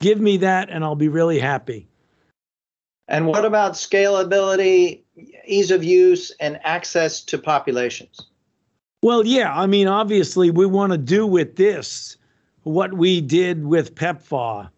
Give 0.00 0.20
me 0.20 0.36
that, 0.38 0.70
and 0.70 0.82
I'll 0.82 0.96
be 0.96 1.08
really 1.08 1.38
happy. 1.38 1.86
And 3.08 3.26
what 3.26 3.44
about 3.44 3.72
scalability, 3.72 5.00
ease 5.46 5.70
of 5.70 5.82
use, 5.82 6.30
and 6.40 6.60
access 6.62 7.22
to 7.22 7.38
populations? 7.38 8.20
Well, 9.02 9.26
yeah. 9.26 9.54
I 9.54 9.66
mean, 9.66 9.88
obviously, 9.88 10.50
we 10.50 10.66
want 10.66 10.92
to 10.92 10.98
do 10.98 11.26
with 11.26 11.56
this 11.56 12.16
what 12.64 12.92
we 12.94 13.20
did 13.20 13.64
with 13.64 13.94
PEPFAR. 13.94 14.68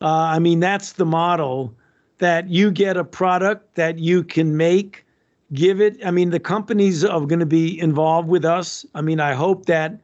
Uh, 0.00 0.06
I 0.06 0.38
mean, 0.38 0.60
that's 0.60 0.92
the 0.92 1.04
model 1.04 1.74
that 2.18 2.48
you 2.48 2.70
get 2.70 2.96
a 2.96 3.04
product 3.04 3.74
that 3.74 3.98
you 3.98 4.24
can 4.24 4.56
make, 4.56 5.04
give 5.52 5.80
it. 5.80 5.98
I 6.04 6.10
mean, 6.10 6.30
the 6.30 6.40
companies 6.40 7.04
are 7.04 7.20
going 7.20 7.40
to 7.40 7.46
be 7.46 7.78
involved 7.78 8.28
with 8.28 8.44
us. 8.44 8.86
I 8.94 9.02
mean, 9.02 9.20
I 9.20 9.34
hope 9.34 9.66
that 9.66 9.98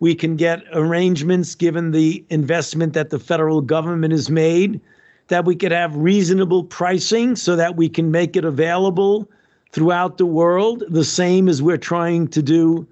we 0.00 0.14
can 0.14 0.36
get 0.36 0.62
arrangements 0.72 1.54
given 1.54 1.90
the 1.90 2.24
investment 2.30 2.94
that 2.94 3.10
the 3.10 3.18
federal 3.18 3.60
government 3.60 4.12
has 4.12 4.30
made, 4.30 4.80
that 5.28 5.44
we 5.44 5.54
could 5.54 5.72
have 5.72 5.94
reasonable 5.94 6.64
pricing 6.64 7.36
so 7.36 7.54
that 7.56 7.76
we 7.76 7.88
can 7.88 8.10
make 8.10 8.36
it 8.36 8.44
available 8.44 9.28
throughout 9.72 10.18
the 10.18 10.26
world, 10.26 10.82
the 10.88 11.04
same 11.04 11.48
as 11.48 11.62
we're 11.62 11.76
trying 11.76 12.26
to 12.28 12.42
do 12.42 12.86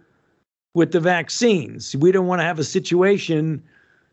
with 0.74 0.92
the 0.92 1.00
vaccines. 1.00 1.96
We 1.96 2.12
don't 2.12 2.26
want 2.26 2.40
to 2.40 2.44
have 2.44 2.58
a 2.58 2.64
situation 2.64 3.62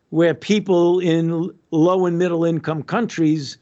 where 0.10 0.34
people 0.34 1.00
in 1.00 1.52
low 1.72 2.06
and 2.06 2.18
middle 2.18 2.46
income 2.46 2.84
countries 2.84 3.58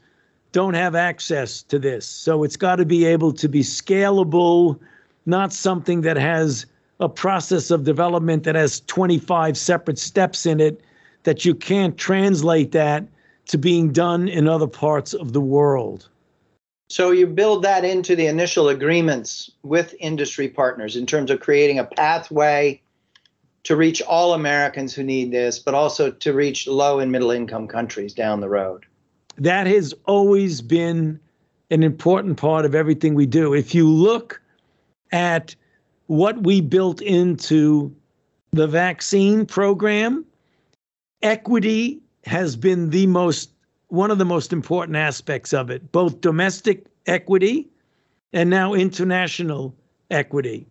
don't 0.52 0.74
have 0.74 0.94
access 0.94 1.62
to 1.62 1.78
this. 1.78 2.06
So 2.06 2.44
it's 2.44 2.56
got 2.56 2.76
to 2.76 2.84
be 2.84 3.04
able 3.04 3.32
to 3.32 3.48
be 3.48 3.62
scalable, 3.62 4.78
not 5.26 5.52
something 5.52 6.02
that 6.02 6.16
has 6.16 6.66
a 7.00 7.08
process 7.08 7.70
of 7.70 7.84
development 7.84 8.44
that 8.44 8.54
has 8.54 8.80
25 8.82 9.56
separate 9.56 9.98
steps 9.98 10.46
in 10.46 10.60
it 10.60 10.80
that 11.24 11.44
you 11.44 11.54
can't 11.54 11.96
translate 11.96 12.70
that 12.72 13.04
to 13.46 13.58
being 13.58 13.92
done 13.92 14.28
in 14.28 14.48
other 14.48 14.66
parts 14.66 15.14
of 15.14 15.32
the 15.32 15.40
world. 15.40 16.08
So 16.88 17.10
you 17.10 17.26
build 17.26 17.62
that 17.62 17.84
into 17.84 18.14
the 18.14 18.26
initial 18.26 18.68
agreements 18.68 19.50
with 19.62 19.94
industry 19.98 20.48
partners 20.48 20.94
in 20.94 21.06
terms 21.06 21.30
of 21.30 21.40
creating 21.40 21.78
a 21.78 21.84
pathway 21.84 22.82
to 23.64 23.76
reach 23.76 24.02
all 24.02 24.34
Americans 24.34 24.92
who 24.92 25.02
need 25.02 25.30
this, 25.30 25.58
but 25.58 25.74
also 25.74 26.10
to 26.10 26.32
reach 26.32 26.66
low 26.66 26.98
and 26.98 27.10
middle 27.10 27.30
income 27.30 27.66
countries 27.66 28.12
down 28.12 28.40
the 28.40 28.48
road. 28.48 28.84
That 29.38 29.66
has 29.66 29.94
always 30.06 30.60
been 30.60 31.18
an 31.70 31.82
important 31.82 32.36
part 32.36 32.66
of 32.66 32.74
everything 32.74 33.14
we 33.14 33.24
do. 33.24 33.54
If 33.54 33.74
you 33.74 33.88
look 33.88 34.42
at 35.12 35.54
what 36.06 36.42
we 36.42 36.60
built 36.60 37.00
into 37.00 37.94
the 38.50 38.66
vaccine 38.66 39.46
program, 39.46 40.26
equity 41.22 42.01
has 42.24 42.56
been 42.56 42.90
the 42.90 43.06
most 43.06 43.50
one 43.88 44.10
of 44.10 44.16
the 44.16 44.24
most 44.24 44.54
important 44.54 44.96
aspects 44.96 45.52
of 45.52 45.68
it, 45.68 45.92
both 45.92 46.22
domestic 46.22 46.86
equity 47.06 47.68
and 48.32 48.48
now 48.48 48.72
international 48.72 49.74
equity. 50.10 50.66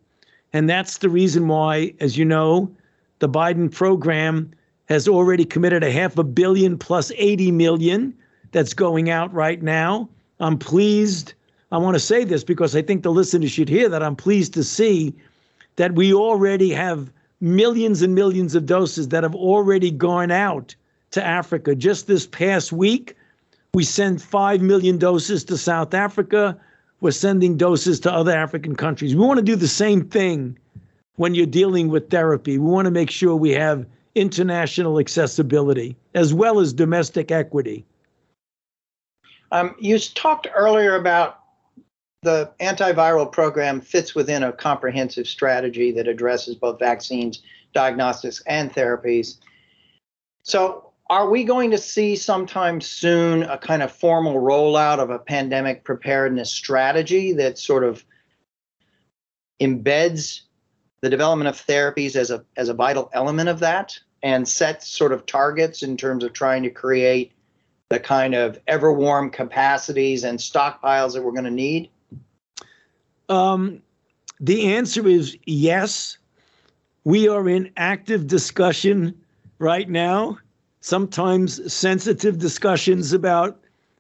And 0.54 0.68
that's 0.68 0.98
the 0.98 1.10
reason 1.10 1.48
why, 1.48 1.94
as 2.00 2.18
you 2.18 2.26
know, 2.26 2.72
the 3.20 3.30
Biden 3.30 3.72
program 3.72 4.52
has 4.90 5.08
already 5.08 5.46
committed 5.46 5.84
a 5.84 5.92
half 5.92 6.18
a 6.18 6.24
billion 6.24 6.80
plus 6.80 7.12
80 7.16 7.52
million 7.52 8.14
that's 8.52 8.74
going 8.74 9.12
out 9.12 9.32
right 9.32 9.62
now. 9.62 10.10
I'm 10.40 10.58
pleased. 10.58 11.34
I 11.72 11.78
want 11.78 11.94
to 11.94 12.00
say 12.00 12.24
this 12.24 12.44
because 12.44 12.76
I 12.76 12.82
think 12.82 13.04
the 13.04 13.12
listeners 13.12 13.52
should 13.52 13.70
hear 13.70 13.88
that. 13.88 14.02
I'm 14.02 14.16
pleased 14.16 14.54
to 14.56 14.64
see 14.64 15.14
that 15.76 15.94
we 15.94 16.12
already 16.12 16.72
have 16.72 17.12
millions 17.40 18.02
and 18.02 18.16
millions 18.16 18.56
of 18.56 18.66
doses 18.66 19.10
that 19.10 19.24
have 19.24 19.36
already 19.36 19.92
gone 19.92 20.32
out 20.32 20.76
to 21.12 21.24
Africa. 21.24 21.76
Just 21.76 22.08
this 22.08 22.26
past 22.26 22.72
week, 22.72 23.16
we 23.74 23.84
sent 23.84 24.22
5 24.22 24.62
million 24.62 24.98
doses 24.98 25.44
to 25.46 25.58
South 25.58 25.94
Africa. 25.94 26.58
We're 27.00 27.12
sending 27.12 27.58
doses 27.58 28.00
to 28.02 28.12
other 28.12 28.36
African 28.36 28.76
countries. 28.76 29.16
We 29.16 29.26
want 29.26 29.38
to 29.38 29.46
do 29.46 29.56
the 29.56 29.68
same 29.68 30.06
thing 30.10 30.58
when 31.16 31.36
you're 31.36 31.46
dealing 31.46 31.90
with 31.90 32.10
therapy. 32.10 32.58
We 32.58 32.70
want 32.70 32.86
to 32.86 32.92
make 32.92 33.10
sure 33.10 33.36
we 33.36 33.52
have 33.52 33.86
international 34.16 35.00
accessibility 35.00 35.96
as 36.14 36.34
well 36.34 36.60
as 36.60 36.74
domestic 36.74 37.32
equity. 37.32 37.86
Um, 39.52 39.76
you 39.80 40.00
talked 40.00 40.48
earlier 40.56 40.96
about 40.96 41.40
the 42.24 42.52
antiviral 42.60 43.30
program 43.30 43.82
fits 43.82 44.14
within 44.14 44.44
a 44.44 44.54
comprehensive 44.54 45.28
strategy 45.28 45.92
that 45.92 46.08
addresses 46.08 46.56
both 46.56 46.78
vaccines, 46.80 47.42
diagnostics, 47.74 48.42
and 48.46 48.72
therapies. 48.72 49.38
So, 50.44 50.91
are 51.12 51.30
we 51.30 51.44
going 51.44 51.70
to 51.72 51.78
see 51.78 52.16
sometime 52.16 52.80
soon 52.80 53.44
a 53.44 53.58
kind 53.58 53.84
of 53.84 53.92
formal 53.92 54.36
rollout 54.36 54.98
of 54.98 55.10
a 55.10 55.20
pandemic 55.20 55.84
preparedness 55.84 56.50
strategy 56.50 57.34
that 57.34 57.58
sort 57.58 57.84
of 57.84 58.06
embeds 59.62 60.44
the 61.02 61.10
development 61.10 61.50
of 61.50 61.56
therapies 61.68 62.16
as 62.16 62.32
a 62.32 62.46
as 62.56 62.70
a 62.70 62.74
vital 62.74 63.10
element 63.14 63.50
of 63.50 63.60
that 63.60 64.00
and 64.24 64.48
sets 64.48 64.88
sort 64.88 65.12
of 65.12 65.26
targets 65.26 65.84
in 65.84 65.98
terms 65.98 66.24
of 66.24 66.32
trying 66.32 66.64
to 66.64 66.70
create 66.70 67.34
the 67.90 68.00
kind 68.00 68.34
of 68.34 68.58
ever 68.68 68.94
warm 68.94 69.30
capacities 69.30 70.24
and 70.24 70.40
stockpiles 70.40 71.12
that 71.14 71.22
we're 71.22 71.34
going 71.34 71.44
to 71.44 71.52
need? 71.52 71.90
Um, 73.28 73.82
the 74.40 74.74
answer 74.74 75.06
is 75.06 75.38
yes. 75.46 76.18
We 77.04 77.28
are 77.28 77.50
in 77.50 77.70
active 77.76 78.28
discussion 78.28 79.20
right 79.60 79.90
now, 79.90 80.38
sometimes 80.82 81.72
sensitive 81.72 82.38
discussions 82.40 83.14
about 83.14 83.58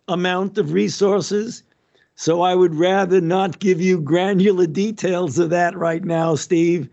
amount 0.08 0.58
of 0.58 0.74
resources. 0.74 1.63
So 2.15 2.41
I 2.41 2.54
would 2.56 2.76
rather 2.76 3.22
not 3.22 3.60
give 3.60 3.80
you 3.80 4.00
granular 4.00 4.67
details 4.67 5.39
of 5.39 5.50
that 5.52 5.78
right 5.78 6.04
now, 6.04 6.36
Steve. 6.36 6.89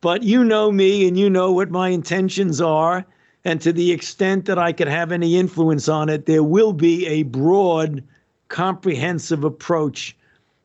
But 0.00 0.22
you 0.22 0.44
know 0.44 0.72
me 0.72 1.06
and 1.06 1.18
you 1.18 1.28
know 1.28 1.52
what 1.52 1.70
my 1.70 1.88
intentions 1.90 2.60
are. 2.60 3.04
And 3.44 3.60
to 3.60 3.72
the 3.72 3.92
extent 3.92 4.44
that 4.46 4.58
I 4.58 4.72
could 4.72 4.88
have 4.88 5.12
any 5.12 5.36
influence 5.36 5.88
on 5.88 6.08
it, 6.08 6.26
there 6.26 6.42
will 6.42 6.72
be 6.72 7.06
a 7.06 7.22
broad, 7.24 8.02
comprehensive 8.48 9.44
approach 9.44 10.16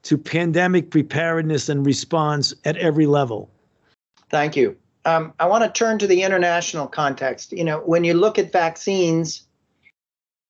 to 0.04 0.17
pandemic 0.17 0.89
preparedness 0.89 1.69
and 1.69 1.86
response 1.86 2.54
at 2.65 2.78
every 2.78 3.06
level. 3.06 3.50
Thank 4.30 4.56
you. 4.56 4.76
Um, 5.06 5.34
I 5.40 5.48
want 5.48 5.64
to 5.64 5.72
turn 5.72 6.00
to 6.00 6.08
the 6.08 6.24
international 6.24 6.88
context. 6.88 7.52
You 7.52 7.64
know, 7.64 7.80
when 7.80 8.04
you 8.04 8.14
look 8.14 8.38
at 8.38 8.52
vaccines, 8.52 9.44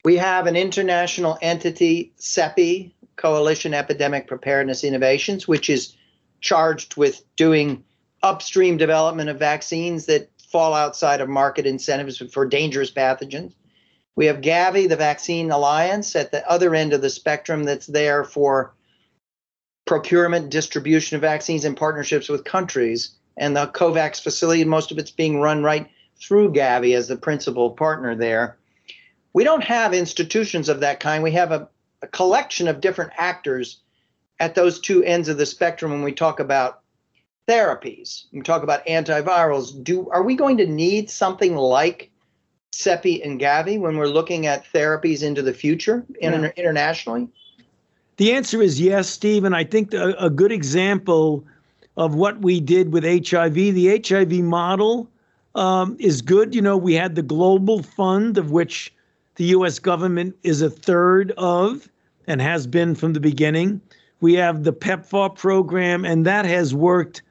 we 0.03 0.17
have 0.17 0.47
an 0.47 0.55
international 0.55 1.37
entity, 1.41 2.13
CEPI, 2.19 2.93
Coalition 3.15 3.73
Epidemic 3.73 4.27
Preparedness 4.27 4.83
Innovations, 4.83 5.47
which 5.47 5.69
is 5.69 5.95
charged 6.41 6.97
with 6.97 7.23
doing 7.35 7.83
upstream 8.23 8.77
development 8.77 9.29
of 9.29 9.39
vaccines 9.39 10.05
that 10.07 10.29
fall 10.51 10.73
outside 10.73 11.21
of 11.21 11.29
market 11.29 11.65
incentives 11.65 12.17
for 12.31 12.45
dangerous 12.45 12.91
pathogens. 12.91 13.53
We 14.15 14.25
have 14.25 14.41
Gavi, 14.41 14.89
the 14.89 14.97
Vaccine 14.97 15.51
Alliance, 15.51 16.15
at 16.15 16.31
the 16.31 16.47
other 16.49 16.75
end 16.75 16.93
of 16.93 17.01
the 17.01 17.09
spectrum 17.09 17.63
that's 17.63 17.87
there 17.87 18.23
for 18.23 18.73
procurement, 19.85 20.49
distribution 20.49 21.15
of 21.15 21.21
vaccines 21.21 21.63
in 21.63 21.75
partnerships 21.75 22.27
with 22.27 22.43
countries. 22.43 23.15
And 23.37 23.55
the 23.55 23.67
COVAX 23.67 24.21
facility, 24.21 24.63
most 24.65 24.91
of 24.91 24.97
it's 24.97 25.11
being 25.11 25.39
run 25.39 25.63
right 25.63 25.89
through 26.21 26.53
Gavi 26.53 26.95
as 26.95 27.07
the 27.07 27.15
principal 27.15 27.71
partner 27.71 28.15
there. 28.15 28.57
We 29.33 29.43
don't 29.43 29.63
have 29.63 29.93
institutions 29.93 30.69
of 30.69 30.81
that 30.81 30.99
kind. 30.99 31.23
We 31.23 31.31
have 31.31 31.51
a, 31.51 31.67
a 32.01 32.07
collection 32.07 32.67
of 32.67 32.81
different 32.81 33.11
actors 33.17 33.79
at 34.39 34.55
those 34.55 34.79
two 34.79 35.03
ends 35.03 35.29
of 35.29 35.37
the 35.37 35.45
spectrum 35.45 35.91
when 35.91 36.03
we 36.03 36.11
talk 36.11 36.39
about 36.39 36.81
therapies. 37.47 38.25
We 38.31 38.41
talk 38.41 38.63
about 38.63 38.85
antivirals. 38.85 39.81
Do 39.83 40.09
are 40.09 40.23
we 40.23 40.35
going 40.35 40.57
to 40.57 40.65
need 40.65 41.09
something 41.09 41.55
like 41.55 42.11
CEPI 42.73 43.25
and 43.25 43.39
Gavi 43.39 43.79
when 43.79 43.97
we're 43.97 44.07
looking 44.07 44.45
at 44.47 44.65
therapies 44.73 45.23
into 45.23 45.41
the 45.41 45.53
future 45.53 46.05
yeah. 46.19 46.51
internationally? 46.55 47.27
The 48.17 48.33
answer 48.33 48.61
is 48.61 48.79
yes, 48.79 49.09
Steve. 49.09 49.43
And 49.43 49.55
I 49.55 49.63
think 49.63 49.93
a, 49.93 50.13
a 50.19 50.29
good 50.29 50.51
example 50.51 51.45
of 51.97 52.15
what 52.15 52.41
we 52.41 52.59
did 52.59 52.93
with 52.93 53.03
HIV, 53.03 53.53
the 53.53 54.01
HIV 54.05 54.31
model 54.43 55.09
um, 55.55 55.95
is 55.99 56.21
good. 56.21 56.55
You 56.55 56.61
know, 56.61 56.77
we 56.77 56.93
had 56.93 57.15
the 57.15 57.21
Global 57.21 57.83
Fund, 57.83 58.37
of 58.37 58.51
which 58.51 58.93
the 59.35 59.45
U.S. 59.45 59.79
government 59.79 60.35
is 60.43 60.61
a 60.61 60.69
third 60.69 61.31
of 61.37 61.89
and 62.27 62.41
has 62.41 62.67
been 62.67 62.95
from 62.95 63.13
the 63.13 63.19
beginning. 63.19 63.81
We 64.21 64.35
have 64.35 64.63
the 64.63 64.73
PEPFAR 64.73 65.35
program, 65.35 66.05
and 66.05 66.25
that 66.25 66.45
has 66.45 66.73
worked 66.73 67.23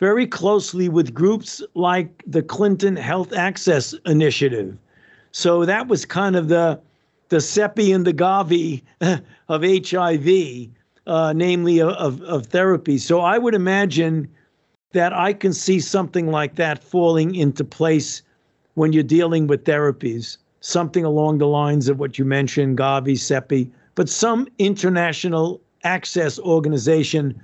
very 0.00 0.26
closely 0.26 0.88
with 0.88 1.14
groups 1.14 1.62
like 1.74 2.22
the 2.26 2.42
Clinton 2.42 2.96
Health 2.96 3.32
Access 3.32 3.94
Initiative. 4.04 4.76
So 5.32 5.64
that 5.64 5.88
was 5.88 6.04
kind 6.04 6.36
of 6.36 6.48
the 6.48 6.80
the 7.30 7.36
CEPI 7.38 7.94
and 7.94 8.06
the 8.06 8.12
Gavi 8.12 8.82
of 9.48 9.62
HIV, 9.62 10.68
uh, 11.06 11.32
namely 11.34 11.80
of, 11.80 12.20
of 12.22 12.46
therapy. 12.46 12.98
So 12.98 13.20
I 13.20 13.38
would 13.38 13.54
imagine 13.54 14.28
that 14.92 15.12
I 15.12 15.32
can 15.32 15.52
see 15.52 15.80
something 15.80 16.30
like 16.30 16.54
that 16.56 16.82
falling 16.82 17.34
into 17.34 17.64
place 17.64 18.22
when 18.74 18.92
you're 18.92 19.02
dealing 19.02 19.46
with 19.46 19.64
therapies, 19.64 20.36
something 20.60 21.04
along 21.04 21.38
the 21.38 21.46
lines 21.46 21.88
of 21.88 21.98
what 21.98 22.18
you 22.18 22.24
mentioned, 22.24 22.78
Gavi, 22.78 23.14
CEPI, 23.14 23.70
but 23.94 24.08
some 24.08 24.48
international 24.58 25.60
access 25.84 26.38
organization 26.40 27.40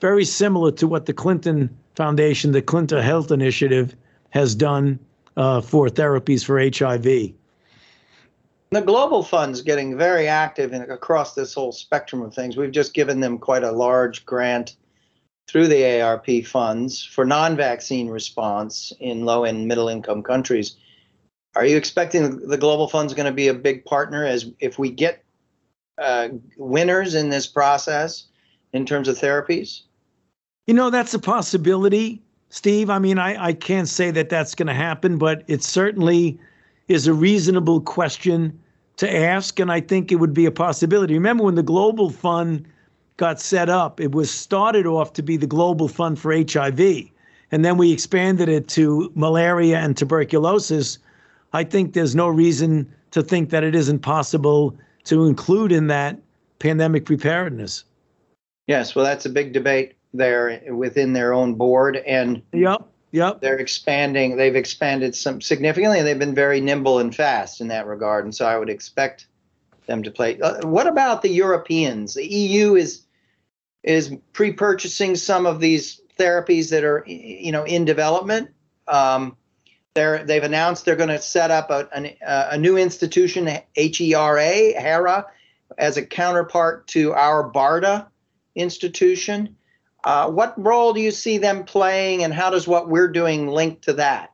very 0.00 0.24
similar 0.24 0.70
to 0.72 0.86
what 0.86 1.06
the 1.06 1.12
Clinton 1.12 1.74
Foundation, 1.94 2.52
the 2.52 2.60
Clinton 2.60 3.02
Health 3.02 3.30
Initiative, 3.30 3.94
has 4.30 4.54
done 4.54 4.98
uh, 5.36 5.60
for 5.60 5.88
therapies 5.88 6.44
for 6.44 6.58
HIV. 6.58 7.32
The 8.70 8.80
Global 8.80 9.22
Fund's 9.22 9.62
getting 9.62 9.96
very 9.96 10.26
active 10.26 10.72
in, 10.72 10.82
across 10.82 11.34
this 11.34 11.54
whole 11.54 11.72
spectrum 11.72 12.22
of 12.22 12.34
things. 12.34 12.56
We've 12.56 12.72
just 12.72 12.94
given 12.94 13.20
them 13.20 13.38
quite 13.38 13.62
a 13.62 13.70
large 13.70 14.26
grant 14.26 14.76
through 15.48 15.68
the 15.68 16.00
ARP 16.00 16.44
funds 16.44 17.04
for 17.04 17.24
non 17.24 17.56
vaccine 17.56 18.08
response 18.08 18.92
in 19.00 19.24
low 19.24 19.44
and 19.44 19.68
middle 19.68 19.88
income 19.88 20.22
countries. 20.22 20.76
Are 21.56 21.64
you 21.64 21.76
expecting 21.76 22.48
the 22.48 22.58
Global 22.58 22.88
Fund's 22.88 23.14
going 23.14 23.26
to 23.26 23.32
be 23.32 23.48
a 23.48 23.54
big 23.54 23.84
partner 23.84 24.24
as 24.24 24.50
if 24.58 24.78
we 24.78 24.90
get 24.90 25.22
uh, 25.98 26.28
winners 26.56 27.14
in 27.14 27.28
this 27.28 27.46
process 27.46 28.26
in 28.72 28.84
terms 28.84 29.06
of 29.06 29.18
therapies? 29.18 29.82
You 30.66 30.74
know, 30.74 30.90
that's 30.90 31.14
a 31.14 31.18
possibility, 31.18 32.20
Steve. 32.48 32.90
I 32.90 32.98
mean, 32.98 33.18
I, 33.18 33.46
I 33.46 33.52
can't 33.52 33.88
say 33.88 34.10
that 34.10 34.30
that's 34.30 34.54
going 34.54 34.66
to 34.66 34.74
happen, 34.74 35.18
but 35.18 35.44
it's 35.46 35.68
certainly 35.68 36.40
is 36.88 37.06
a 37.06 37.14
reasonable 37.14 37.80
question 37.80 38.58
to 38.96 39.16
ask. 39.16 39.58
And 39.58 39.72
I 39.72 39.80
think 39.80 40.12
it 40.12 40.16
would 40.16 40.34
be 40.34 40.46
a 40.46 40.50
possibility. 40.50 41.14
Remember 41.14 41.44
when 41.44 41.54
the 41.54 41.62
Global 41.62 42.10
Fund 42.10 42.66
got 43.16 43.40
set 43.40 43.68
up, 43.68 44.00
it 44.00 44.12
was 44.12 44.30
started 44.30 44.86
off 44.86 45.12
to 45.14 45.22
be 45.22 45.36
the 45.36 45.46
Global 45.46 45.88
Fund 45.88 46.18
for 46.18 46.32
HIV. 46.32 46.80
And 47.52 47.64
then 47.64 47.76
we 47.76 47.92
expanded 47.92 48.48
it 48.48 48.68
to 48.68 49.12
malaria 49.14 49.78
and 49.78 49.96
tuberculosis. 49.96 50.98
I 51.52 51.64
think 51.64 51.92
there's 51.92 52.16
no 52.16 52.28
reason 52.28 52.92
to 53.12 53.22
think 53.22 53.50
that 53.50 53.62
it 53.62 53.74
isn't 53.74 54.00
possible 54.00 54.76
to 55.04 55.26
include 55.26 55.70
in 55.70 55.86
that 55.86 56.18
pandemic 56.58 57.04
preparedness. 57.04 57.84
Yes, 58.66 58.94
well, 58.94 59.04
that's 59.04 59.26
a 59.26 59.30
big 59.30 59.52
debate 59.52 59.94
there 60.14 60.60
within 60.72 61.12
their 61.12 61.32
own 61.32 61.54
board 61.54 61.96
and 61.98 62.40
yep 62.52 62.86
yep. 63.14 63.40
They're 63.40 63.58
expanding 63.58 64.36
they've 64.36 64.56
expanded 64.56 65.14
some 65.14 65.40
significantly 65.40 65.98
and 65.98 66.06
they've 66.06 66.18
been 66.18 66.34
very 66.34 66.60
nimble 66.60 66.98
and 66.98 67.14
fast 67.14 67.60
in 67.60 67.68
that 67.68 67.86
regard 67.86 68.24
and 68.24 68.34
so 68.34 68.44
i 68.46 68.58
would 68.58 68.70
expect 68.70 69.26
them 69.86 70.02
to 70.02 70.10
play. 70.10 70.40
Uh, 70.40 70.66
what 70.66 70.86
about 70.86 71.22
the 71.22 71.30
europeans? 71.30 72.14
The 72.14 72.26
eu 72.26 72.74
is 72.74 73.02
is 73.82 74.14
pre-purchasing 74.32 75.14
some 75.16 75.46
of 75.46 75.60
these 75.60 76.00
therapies 76.18 76.70
that 76.70 76.84
are 76.84 77.04
you 77.06 77.52
know 77.52 77.64
in 77.64 77.84
development. 77.84 78.50
Um, 78.88 79.36
They're, 79.94 80.24
they've 80.24 80.42
announced 80.42 80.84
they're 80.84 80.96
going 80.96 81.16
to 81.16 81.22
set 81.22 81.50
up 81.50 81.70
a, 81.70 81.88
a, 81.94 82.48
a 82.54 82.58
new 82.58 82.76
institution, 82.76 83.46
HERA, 83.76 84.74
HERA, 84.74 85.26
as 85.78 85.96
a 85.96 86.04
counterpart 86.04 86.88
to 86.88 87.12
our 87.12 87.48
BARDA 87.48 88.06
institution. 88.56 89.56
Uh, 90.04 90.30
what 90.30 90.54
role 90.62 90.92
do 90.92 91.00
you 91.00 91.10
see 91.10 91.38
them 91.38 91.64
playing, 91.64 92.22
and 92.22 92.34
how 92.34 92.50
does 92.50 92.68
what 92.68 92.88
we're 92.88 93.08
doing 93.08 93.48
link 93.48 93.80
to 93.80 93.92
that? 93.94 94.30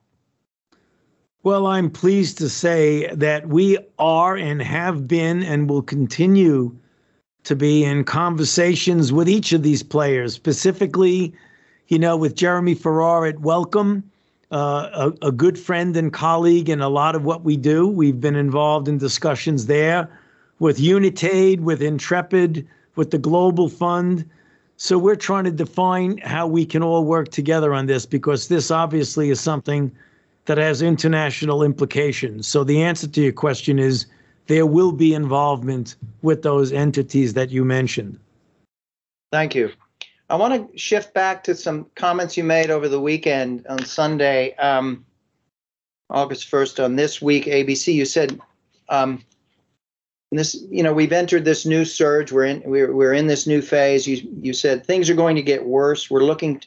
Well, 1.42 1.66
I'm 1.66 1.90
pleased 1.90 2.36
to 2.38 2.48
say 2.48 3.06
that 3.14 3.48
we 3.48 3.78
are 3.98 4.36
and 4.36 4.60
have 4.60 5.08
been 5.08 5.42
and 5.42 5.70
will 5.70 5.82
continue 5.82 6.76
to 7.44 7.56
be 7.56 7.84
in 7.84 8.04
conversations 8.04 9.12
with 9.12 9.28
each 9.28 9.52
of 9.52 9.62
these 9.62 9.82
players, 9.82 10.34
specifically, 10.34 11.32
you 11.88 11.98
know, 11.98 12.16
with 12.16 12.34
Jeremy 12.34 12.74
Farrar 12.74 13.24
at 13.24 13.40
Wellcome, 13.40 14.02
uh, 14.52 15.10
a, 15.22 15.28
a 15.28 15.32
good 15.32 15.58
friend 15.58 15.96
and 15.96 16.12
colleague 16.12 16.68
in 16.68 16.82
a 16.82 16.88
lot 16.88 17.14
of 17.14 17.24
what 17.24 17.42
we 17.42 17.56
do. 17.56 17.88
We've 17.88 18.20
been 18.20 18.36
involved 18.36 18.88
in 18.88 18.98
discussions 18.98 19.66
there 19.66 20.10
with 20.58 20.78
Unitaid, 20.78 21.60
with 21.60 21.80
Intrepid, 21.80 22.68
with 22.96 23.12
the 23.12 23.18
Global 23.18 23.68
Fund. 23.70 24.28
So 24.82 24.96
we're 24.96 25.14
trying 25.14 25.44
to 25.44 25.50
define 25.50 26.16
how 26.24 26.46
we 26.46 26.64
can 26.64 26.82
all 26.82 27.04
work 27.04 27.28
together 27.28 27.74
on 27.74 27.84
this 27.84 28.06
because 28.06 28.48
this 28.48 28.70
obviously 28.70 29.28
is 29.28 29.38
something 29.38 29.92
that 30.46 30.56
has 30.56 30.80
international 30.80 31.62
implications. 31.62 32.48
So 32.48 32.64
the 32.64 32.80
answer 32.80 33.06
to 33.06 33.20
your 33.20 33.32
question 33.32 33.78
is 33.78 34.06
there 34.46 34.64
will 34.64 34.92
be 34.92 35.12
involvement 35.12 35.96
with 36.22 36.40
those 36.40 36.72
entities 36.72 37.34
that 37.34 37.50
you 37.50 37.62
mentioned. 37.62 38.18
Thank 39.30 39.54
you. 39.54 39.70
I 40.30 40.36
want 40.36 40.72
to 40.72 40.78
shift 40.78 41.12
back 41.12 41.44
to 41.44 41.54
some 41.54 41.84
comments 41.94 42.38
you 42.38 42.44
made 42.44 42.70
over 42.70 42.88
the 42.88 43.02
weekend 43.02 43.66
on 43.66 43.84
Sunday, 43.84 44.54
um, 44.54 45.04
August 46.08 46.50
1st, 46.50 46.82
on 46.82 46.96
This 46.96 47.20
Week 47.20 47.44
ABC. 47.44 47.92
You 47.92 48.06
said, 48.06 48.40
um, 48.88 49.22
this, 50.38 50.56
you 50.70 50.82
know, 50.82 50.92
we've 50.92 51.12
entered 51.12 51.44
this 51.44 51.66
new 51.66 51.84
surge. 51.84 52.30
We're 52.30 52.44
in, 52.44 52.62
we're, 52.64 52.94
we're 52.94 53.12
in 53.12 53.26
this 53.26 53.46
new 53.46 53.60
phase. 53.60 54.06
You, 54.06 54.28
you 54.40 54.52
said 54.52 54.86
things 54.86 55.10
are 55.10 55.14
going 55.14 55.36
to 55.36 55.42
get 55.42 55.66
worse. 55.66 56.08
We're 56.08 56.24
looking 56.24 56.62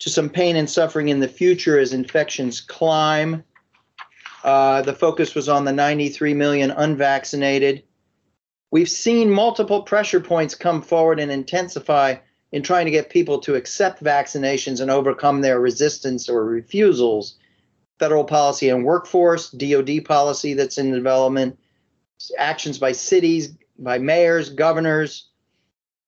to 0.00 0.10
some 0.10 0.28
pain 0.28 0.56
and 0.56 0.68
suffering 0.68 1.08
in 1.08 1.20
the 1.20 1.28
future 1.28 1.78
as 1.78 1.92
infections 1.92 2.60
climb. 2.60 3.44
Uh, 4.44 4.82
the 4.82 4.94
focus 4.94 5.34
was 5.34 5.48
on 5.48 5.64
the 5.64 5.72
93 5.72 6.34
million 6.34 6.70
unvaccinated. 6.70 7.82
We've 8.70 8.88
seen 8.88 9.30
multiple 9.30 9.82
pressure 9.82 10.20
points 10.20 10.54
come 10.54 10.80
forward 10.80 11.20
and 11.20 11.30
intensify 11.30 12.16
in 12.52 12.62
trying 12.62 12.84
to 12.84 12.90
get 12.90 13.10
people 13.10 13.38
to 13.40 13.54
accept 13.54 14.02
vaccinations 14.02 14.80
and 14.80 14.90
overcome 14.90 15.40
their 15.40 15.60
resistance 15.60 16.28
or 16.28 16.44
refusals. 16.44 17.36
Federal 17.98 18.24
policy 18.24 18.68
and 18.68 18.84
workforce, 18.84 19.50
DoD 19.50 20.04
policy 20.04 20.54
that's 20.54 20.78
in 20.78 20.92
development, 20.92 21.58
actions 22.38 22.78
by 22.78 22.92
cities, 22.92 23.54
by 23.78 23.98
mayors, 23.98 24.50
governors, 24.50 25.28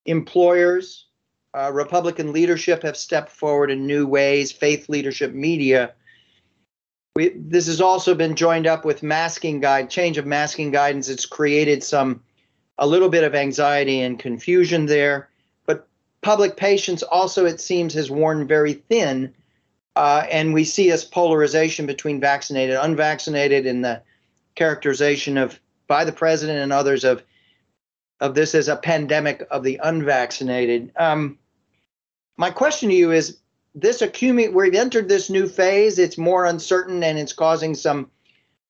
employers. 0.07 1.07
Uh, 1.55 1.71
Republican 1.73 2.33
leadership 2.33 2.83
have 2.83 2.97
stepped 2.97 3.31
forward 3.31 3.71
in 3.71 3.87
new 3.87 4.07
ways, 4.07 4.51
faith 4.51 4.89
leadership, 4.89 5.33
media. 5.35 5.93
We, 7.15 7.29
this 7.37 7.67
has 7.67 7.81
also 7.81 8.15
been 8.15 8.37
joined 8.37 8.67
up 8.67 8.85
with 8.87 9.03
masking 9.03 9.61
guide, 9.61 9.91
change 9.91 10.17
of 10.17 10.27
masking 10.27 10.71
guidance. 10.71 11.11
It's 11.11 11.27
created 11.27 11.85
some, 11.85 12.23
a 12.79 12.87
little 12.87 13.11
bit 13.11 13.23
of 13.23 13.35
anxiety 13.35 14.01
and 14.01 14.19
confusion 14.19 14.87
there 14.87 15.29
But 15.67 15.87
public 16.23 16.57
patience 16.57 17.03
also, 17.03 17.45
it 17.45 17.61
seems, 17.61 17.93
has 17.95 18.11
worn 18.11 18.47
very 18.47 18.75
thin. 18.75 19.35
Uh, 19.95 20.25
and 20.31 20.55
we 20.55 20.65
see 20.65 20.89
this 20.89 21.05
polarization 21.05 21.85
between 21.85 22.19
vaccinated 22.19 22.77
and 22.77 22.85
unvaccinated 22.85 23.67
in 23.67 23.83
the 23.83 24.01
characterization 24.55 25.37
of 25.37 25.61
by 25.93 26.07
the 26.07 26.13
president 26.13 26.59
and 26.59 26.73
others 26.73 27.05
of 27.05 27.23
of 28.19 28.35
this 28.35 28.55
as 28.55 28.69
a 28.69 28.77
pandemic 28.77 29.47
of 29.51 29.63
the 29.63 29.79
unvaccinated. 29.83 30.91
Um, 30.97 31.39
my 32.39 32.51
question 32.51 32.89
to 32.89 32.95
you 32.95 33.13
is 33.13 33.37
this 33.75 34.01
accumulate 34.01 34.55
we've 34.55 34.75
entered 34.75 35.07
this 35.07 35.29
new 35.29 35.47
phase 35.47 35.99
it's 35.99 36.17
more 36.17 36.47
uncertain 36.47 37.03
and 37.03 37.19
it's 37.19 37.35
causing 37.35 37.75
some 37.75 38.11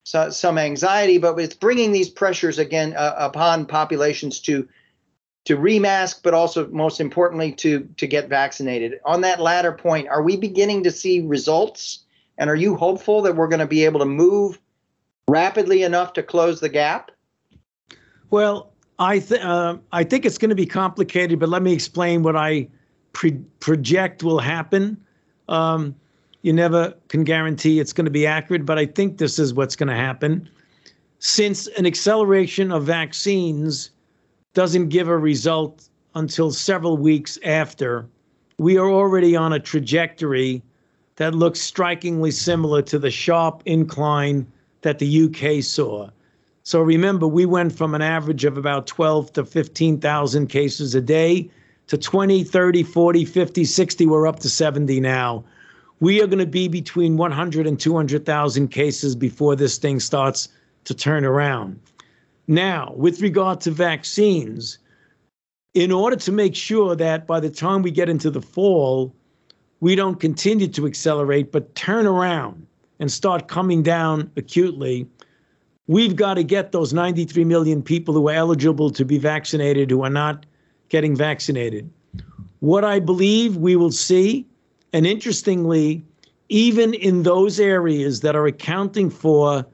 so, 0.02 0.30
some 0.30 0.58
anxiety 0.58 1.18
but 1.18 1.38
it's 1.38 1.54
bringing 1.54 1.92
these 1.92 2.10
pressures 2.10 2.58
again 2.58 2.92
uh, 2.96 3.14
upon 3.16 3.66
populations 3.66 4.40
to 4.40 4.68
to 5.44 5.56
remask, 5.56 6.22
but 6.24 6.34
also 6.34 6.66
most 6.70 6.98
importantly 7.00 7.52
to 7.52 7.88
to 7.98 8.08
get 8.08 8.28
vaccinated. 8.28 8.98
On 9.04 9.20
that 9.20 9.40
latter 9.40 9.72
point, 9.72 10.08
are 10.08 10.22
we 10.22 10.36
beginning 10.36 10.82
to 10.84 10.90
see 10.90 11.20
results? 11.20 12.04
And 12.36 12.50
are 12.50 12.56
you 12.56 12.74
hopeful 12.74 13.22
that 13.22 13.36
we're 13.36 13.48
going 13.48 13.60
to 13.60 13.76
be 13.78 13.84
able 13.84 14.00
to 14.00 14.06
move 14.06 14.58
rapidly 15.32 15.82
enough 15.82 16.12
to 16.12 16.22
close 16.22 16.60
the 16.60 16.68
gap? 16.68 17.10
Well, 18.30 18.72
I 18.98 19.18
th- 19.18 19.40
uh, 19.40 19.78
I 19.90 20.04
think 20.04 20.26
it's 20.26 20.38
going 20.38 20.50
to 20.50 20.54
be 20.54 20.66
complicated, 20.66 21.40
but 21.40 21.48
let 21.48 21.62
me 21.62 21.72
explain 21.72 22.22
what 22.22 22.36
I 22.36 22.68
pre- 23.14 23.40
project 23.58 24.22
will 24.22 24.38
happen. 24.38 24.96
Um, 25.48 25.96
you 26.42 26.52
never 26.52 26.94
can 27.08 27.24
guarantee 27.24 27.80
it's 27.80 27.92
going 27.92 28.04
to 28.04 28.10
be 28.10 28.26
accurate, 28.26 28.66
but 28.66 28.78
I 28.78 28.86
think 28.86 29.18
this 29.18 29.38
is 29.38 29.54
what's 29.54 29.74
going 29.74 29.88
to 29.88 29.96
happen. 29.96 30.48
Since 31.18 31.66
an 31.78 31.86
acceleration 31.86 32.70
of 32.70 32.84
vaccines 32.84 33.90
doesn't 34.54 34.88
give 34.88 35.08
a 35.08 35.16
result 35.16 35.88
until 36.14 36.50
several 36.50 36.96
weeks 36.98 37.38
after, 37.44 38.06
we 38.58 38.76
are 38.76 38.90
already 38.90 39.34
on 39.34 39.52
a 39.52 39.60
trajectory 39.60 40.62
that 41.16 41.34
looks 41.34 41.60
strikingly 41.60 42.32
similar 42.32 42.82
to 42.82 42.98
the 42.98 43.10
sharp 43.10 43.62
incline 43.64 44.46
that 44.82 44.98
the 44.98 45.24
UK 45.24 45.62
saw. 45.64 46.10
So 46.64 46.80
remember, 46.80 47.26
we 47.26 47.46
went 47.46 47.76
from 47.76 47.94
an 47.94 48.02
average 48.02 48.44
of 48.44 48.56
about 48.56 48.86
12 48.86 49.32
to 49.32 49.44
15,000 49.44 50.46
cases 50.46 50.94
a 50.94 51.00
day 51.00 51.50
to 51.88 51.98
20, 51.98 52.44
30, 52.44 52.82
40, 52.84 53.24
50, 53.24 53.64
60. 53.64 54.06
We're 54.06 54.26
up 54.26 54.38
to 54.40 54.48
70 54.48 55.00
now. 55.00 55.44
We 56.00 56.22
are 56.22 56.26
going 56.26 56.38
to 56.38 56.46
be 56.46 56.68
between 56.68 57.16
100 57.16 57.66
and 57.66 57.78
200,000 57.78 58.68
cases 58.68 59.16
before 59.16 59.56
this 59.56 59.78
thing 59.78 60.00
starts 60.00 60.48
to 60.84 60.94
turn 60.94 61.24
around. 61.24 61.80
Now, 62.48 62.92
with 62.96 63.20
regard 63.20 63.60
to 63.62 63.70
vaccines, 63.70 64.78
in 65.74 65.90
order 65.90 66.16
to 66.16 66.32
make 66.32 66.54
sure 66.54 66.94
that 66.96 67.26
by 67.26 67.40
the 67.40 67.50
time 67.50 67.82
we 67.82 67.90
get 67.90 68.08
into 68.08 68.30
the 68.30 68.42
fall, 68.42 69.14
we 69.80 69.94
don't 69.94 70.20
continue 70.20 70.68
to 70.68 70.86
accelerate, 70.86 71.50
but 71.50 71.74
turn 71.74 72.06
around 72.06 72.66
and 72.98 73.10
start 73.10 73.48
coming 73.48 73.82
down 73.82 74.30
acutely, 74.36 75.06
we've 75.86 76.16
got 76.16 76.34
to 76.34 76.44
get 76.44 76.72
those 76.72 76.92
93 76.92 77.44
million 77.44 77.82
people 77.82 78.14
who 78.14 78.28
are 78.28 78.34
eligible 78.34 78.90
to 78.90 79.04
be 79.04 79.18
vaccinated 79.18 79.90
who 79.90 80.02
are 80.02 80.10
not 80.10 80.46
getting 80.88 81.16
vaccinated. 81.16 81.90
What 82.60 82.84
I 82.84 83.00
believe 83.00 83.56
we 83.56 83.76
will 83.76 83.90
see, 83.90 84.46
and 84.92 85.06
interestingly, 85.06 86.04
even 86.48 86.94
in 86.94 87.22
those 87.22 87.58
areas 87.58 88.20
that 88.20 88.36
are 88.36 88.46
accounting 88.46 89.10
for 89.10 89.66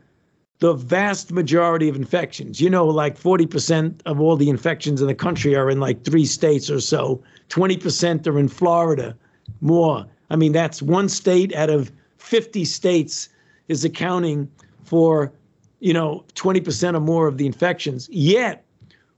the 0.60 0.74
vast 0.74 1.30
majority 1.32 1.88
of 1.88 1.96
infections. 1.96 2.60
You 2.60 2.70
know, 2.70 2.86
like 2.86 3.18
40% 3.18 4.00
of 4.06 4.20
all 4.20 4.36
the 4.36 4.48
infections 4.48 5.00
in 5.00 5.06
the 5.06 5.14
country 5.14 5.54
are 5.54 5.70
in 5.70 5.80
like 5.80 6.04
three 6.04 6.24
states 6.24 6.70
or 6.70 6.80
so, 6.80 7.22
20% 7.48 8.26
are 8.26 8.38
in 8.38 8.48
Florida, 8.48 9.16
more. 9.60 10.06
I 10.30 10.36
mean, 10.36 10.52
that's 10.52 10.82
one 10.82 11.08
state 11.08 11.54
out 11.54 11.70
of 11.70 11.92
50 12.18 12.64
states 12.64 13.28
is 13.68 13.84
accounting 13.84 14.50
for, 14.84 15.32
you 15.80 15.92
know, 15.92 16.24
20% 16.34 16.94
or 16.94 17.00
more 17.00 17.26
of 17.26 17.38
the 17.38 17.46
infections. 17.46 18.08
Yet, 18.10 18.64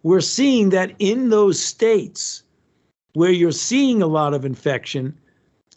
we're 0.02 0.20
seeing 0.20 0.70
that 0.70 0.94
in 0.98 1.30
those 1.30 1.60
states 1.60 2.42
where 3.14 3.30
you're 3.30 3.52
seeing 3.52 4.02
a 4.02 4.06
lot 4.06 4.34
of 4.34 4.44
infection, 4.44 5.16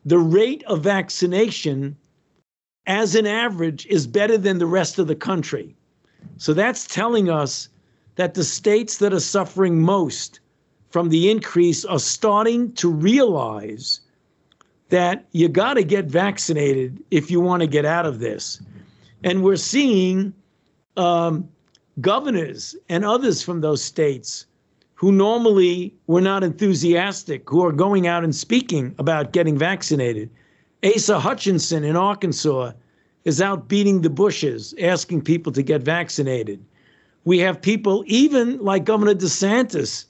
the 0.05 0.19
rate 0.19 0.63
of 0.63 0.81
vaccination 0.83 1.95
as 2.85 3.15
an 3.15 3.25
average, 3.25 3.85
is 3.87 4.05
better 4.05 4.37
than 4.37 4.59
the 4.59 4.65
rest 4.65 4.99
of 4.99 5.07
the 5.07 5.15
country. 5.15 5.75
So 6.37 6.53
that's 6.53 6.85
telling 6.85 7.29
us 7.29 7.69
that 8.15 8.33
the 8.33 8.43
states 8.43 8.97
that 8.97 9.13
are 9.13 9.19
suffering 9.19 9.81
most 9.81 10.39
from 10.89 11.09
the 11.09 11.31
increase 11.31 11.85
are 11.85 11.99
starting 11.99 12.71
to 12.73 12.89
realize 12.89 14.01
that 14.93 15.25
you 15.31 15.49
got 15.49 15.73
to 15.73 15.83
get 15.83 16.05
vaccinated 16.05 17.03
if 17.09 17.31
you 17.31 17.41
want 17.41 17.61
to 17.61 17.67
get 17.67 17.83
out 17.83 18.05
of 18.05 18.19
this. 18.19 18.61
And 19.23 19.43
we're 19.43 19.55
seeing 19.55 20.31
um, 20.97 21.49
governors 21.99 22.75
and 22.89 23.03
others 23.03 23.41
from 23.41 23.61
those 23.61 23.83
states 23.83 24.45
who 24.93 25.11
normally 25.11 25.95
were 26.05 26.21
not 26.21 26.43
enthusiastic, 26.43 27.49
who 27.49 27.65
are 27.65 27.71
going 27.71 28.05
out 28.05 28.23
and 28.23 28.35
speaking 28.35 28.93
about 28.99 29.33
getting 29.33 29.57
vaccinated. 29.57 30.29
Asa 30.83 31.19
Hutchinson 31.19 31.83
in 31.83 31.95
Arkansas 31.95 32.73
is 33.25 33.41
out 33.41 33.67
beating 33.67 34.03
the 34.03 34.11
bushes, 34.11 34.75
asking 34.79 35.23
people 35.23 35.51
to 35.53 35.63
get 35.63 35.81
vaccinated. 35.81 36.63
We 37.25 37.39
have 37.39 37.59
people, 37.59 38.03
even 38.05 38.59
like 38.59 38.85
Governor 38.85 39.15
DeSantis, 39.15 40.05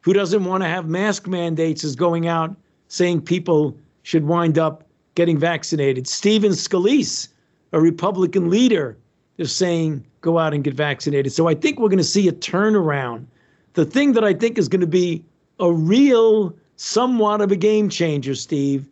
who 0.00 0.12
doesn't 0.12 0.44
want 0.44 0.64
to 0.64 0.68
have 0.68 0.88
mask 0.88 1.28
mandates, 1.28 1.84
is 1.84 1.94
going 1.94 2.26
out 2.26 2.56
saying 2.88 3.20
people 3.20 3.76
should 4.06 4.24
wind 4.24 4.56
up 4.56 4.84
getting 5.16 5.36
vaccinated. 5.36 6.06
Stephen 6.06 6.52
Scalise, 6.52 7.26
a 7.72 7.80
Republican 7.80 8.48
leader 8.48 8.96
is 9.36 9.50
saying, 9.50 10.06
go 10.20 10.38
out 10.38 10.54
and 10.54 10.62
get 10.62 10.74
vaccinated. 10.74 11.32
So 11.32 11.48
I 11.48 11.54
think 11.56 11.80
we're 11.80 11.88
going 11.88 11.98
to 11.98 12.04
see 12.04 12.28
a 12.28 12.32
turnaround. 12.32 13.26
The 13.72 13.84
thing 13.84 14.12
that 14.12 14.22
I 14.22 14.32
think 14.32 14.58
is 14.58 14.68
going 14.68 14.80
to 14.80 14.86
be 14.86 15.24
a 15.58 15.72
real, 15.72 16.54
somewhat 16.76 17.40
of 17.40 17.50
a 17.50 17.56
game 17.56 17.88
changer, 17.88 18.36
Steve, 18.36 18.88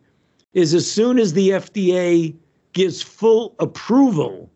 is 0.53 0.73
as 0.73 0.89
soon 0.89 1.17
as 1.17 1.31
the 1.31 1.51
FDA 1.51 2.35
gives 2.73 3.01
full 3.01 3.55
approval 3.59 4.49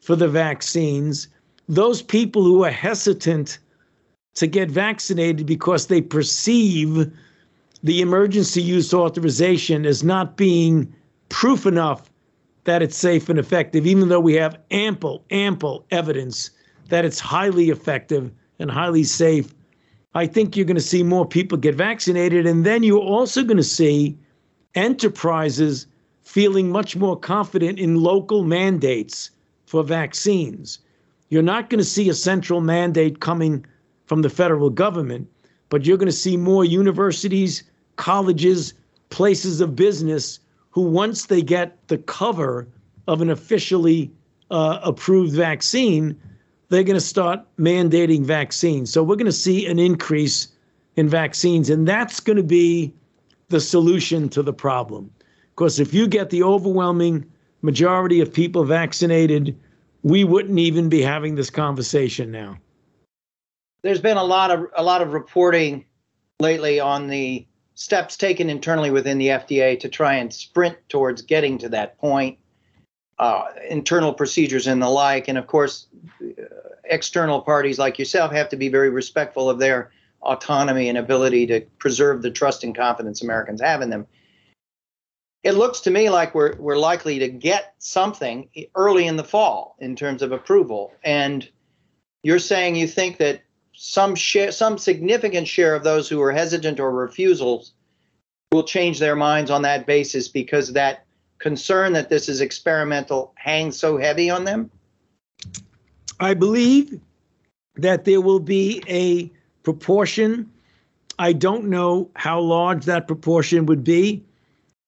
for 0.00 0.16
the 0.16 0.26
vaccines, 0.26 1.28
those 1.68 2.02
people 2.02 2.42
who 2.42 2.64
are 2.64 2.72
hesitant 2.72 3.60
to 4.34 4.48
get 4.48 4.68
vaccinated 4.68 5.46
because 5.46 5.86
they 5.86 6.00
perceive 6.00 7.08
the 7.82 8.00
emergency 8.00 8.62
use 8.62 8.94
authorization 8.94 9.84
as 9.86 10.04
not 10.04 10.36
being 10.36 10.92
proof 11.28 11.66
enough 11.66 12.10
that 12.64 12.82
it's 12.82 12.96
safe 12.96 13.28
and 13.28 13.38
effective, 13.38 13.86
even 13.86 14.08
though 14.08 14.20
we 14.20 14.34
have 14.34 14.58
ample, 14.70 15.24
ample 15.30 15.84
evidence 15.90 16.50
that 16.88 17.04
it's 17.04 17.18
highly 17.18 17.70
effective 17.70 18.30
and 18.58 18.70
highly 18.70 19.02
safe. 19.02 19.52
I 20.14 20.26
think 20.26 20.56
you're 20.56 20.66
going 20.66 20.76
to 20.76 20.80
see 20.80 21.02
more 21.02 21.26
people 21.26 21.58
get 21.58 21.74
vaccinated. 21.74 22.46
And 22.46 22.64
then 22.64 22.82
you're 22.82 23.00
also 23.00 23.42
going 23.42 23.56
to 23.56 23.62
see 23.62 24.16
enterprises 24.74 25.86
feeling 26.22 26.70
much 26.70 26.96
more 26.96 27.18
confident 27.18 27.78
in 27.78 27.96
local 27.96 28.44
mandates 28.44 29.30
for 29.66 29.82
vaccines. 29.82 30.78
You're 31.30 31.42
not 31.42 31.70
going 31.70 31.78
to 31.78 31.84
see 31.84 32.08
a 32.08 32.14
central 32.14 32.60
mandate 32.60 33.20
coming 33.20 33.64
from 34.06 34.22
the 34.22 34.30
federal 34.30 34.70
government, 34.70 35.28
but 35.70 35.86
you're 35.86 35.96
going 35.96 36.06
to 36.06 36.12
see 36.12 36.36
more 36.36 36.64
universities, 36.64 37.64
colleges, 37.96 38.74
places 39.10 39.60
of 39.60 39.76
business 39.76 40.40
who, 40.70 40.82
once 40.82 41.26
they 41.26 41.42
get 41.42 41.88
the 41.88 41.98
cover 41.98 42.66
of 43.08 43.20
an 43.20 43.30
officially 43.30 44.10
uh, 44.50 44.80
approved 44.82 45.34
vaccine, 45.34 46.18
they're 46.68 46.82
going 46.82 46.94
to 46.94 47.00
start 47.00 47.40
mandating 47.58 48.24
vaccines. 48.24 48.92
So 48.92 49.02
we're 49.02 49.16
going 49.16 49.26
to 49.26 49.32
see 49.32 49.66
an 49.66 49.78
increase 49.78 50.48
in 50.96 51.08
vaccines, 51.08 51.70
and 51.70 51.86
that's 51.86 52.20
going 52.20 52.36
to 52.36 52.42
be 52.42 52.92
the 53.48 53.60
solution 53.60 54.28
to 54.30 54.42
the 54.42 54.52
problem. 54.52 55.10
Because 55.54 55.78
if 55.78 55.92
you 55.92 56.08
get 56.08 56.30
the 56.30 56.42
overwhelming 56.42 57.30
majority 57.60 58.20
of 58.20 58.32
people 58.32 58.64
vaccinated, 58.64 59.58
we 60.02 60.24
wouldn't 60.24 60.58
even 60.58 60.88
be 60.88 61.02
having 61.02 61.34
this 61.34 61.50
conversation 61.50 62.30
now. 62.30 62.58
There's 63.82 64.00
been 64.00 64.16
a 64.16 64.24
lot 64.24 64.50
of 64.50 64.66
a 64.76 64.82
lot 64.82 65.02
of 65.02 65.12
reporting 65.12 65.84
lately 66.40 66.80
on 66.80 67.08
the 67.08 67.46
steps 67.74 68.16
taken 68.16 68.50
internally 68.50 68.90
within 68.90 69.18
the 69.18 69.28
FDA 69.28 69.78
to 69.80 69.88
try 69.88 70.14
and 70.14 70.32
sprint 70.32 70.76
towards 70.88 71.22
getting 71.22 71.58
to 71.58 71.68
that 71.70 71.98
point, 71.98 72.38
uh, 73.18 73.44
internal 73.68 74.12
procedures 74.12 74.66
and 74.66 74.82
the 74.82 74.88
like. 74.88 75.28
And 75.28 75.38
of 75.38 75.46
course, 75.46 75.86
uh, 76.22 76.44
external 76.84 77.40
parties 77.40 77.78
like 77.78 77.98
yourself 77.98 78.32
have 78.32 78.48
to 78.50 78.56
be 78.56 78.68
very 78.68 78.90
respectful 78.90 79.48
of 79.48 79.58
their 79.58 79.90
autonomy 80.22 80.88
and 80.88 80.98
ability 80.98 81.46
to 81.46 81.60
preserve 81.78 82.22
the 82.22 82.30
trust 82.30 82.64
and 82.64 82.76
confidence 82.76 83.22
Americans 83.22 83.60
have 83.60 83.82
in 83.82 83.90
them. 83.90 84.06
It 85.42 85.52
looks 85.52 85.80
to 85.80 85.90
me 85.90 86.08
like 86.08 86.34
we're 86.36 86.54
we're 86.56 86.78
likely 86.78 87.18
to 87.18 87.28
get 87.28 87.74
something 87.78 88.48
early 88.76 89.06
in 89.08 89.16
the 89.16 89.24
fall 89.24 89.74
in 89.80 89.96
terms 89.96 90.22
of 90.22 90.30
approval. 90.30 90.92
And 91.02 91.48
you're 92.22 92.38
saying 92.38 92.76
you 92.76 92.86
think 92.86 93.18
that 93.18 93.42
some 93.74 94.14
share, 94.14 94.52
some 94.52 94.78
significant 94.78 95.48
share 95.48 95.74
of 95.74 95.84
those 95.84 96.08
who 96.08 96.20
are 96.20 96.32
hesitant 96.32 96.80
or 96.80 96.90
refusals 96.90 97.72
will 98.52 98.62
change 98.62 98.98
their 98.98 99.16
minds 99.16 99.50
on 99.50 99.62
that 99.62 99.86
basis 99.86 100.28
because 100.28 100.72
that 100.72 101.04
concern 101.38 101.92
that 101.94 102.08
this 102.08 102.28
is 102.28 102.40
experimental 102.40 103.32
hangs 103.36 103.76
so 103.76 103.96
heavy 103.96 104.30
on 104.30 104.44
them? 104.44 104.70
I 106.20 106.34
believe 106.34 107.00
that 107.76 108.04
there 108.04 108.20
will 108.20 108.38
be 108.38 108.82
a 108.88 109.30
proportion. 109.62 110.50
I 111.18 111.32
don't 111.32 111.64
know 111.64 112.10
how 112.14 112.40
large 112.40 112.84
that 112.84 113.06
proportion 113.06 113.66
would 113.66 113.82
be, 113.82 114.22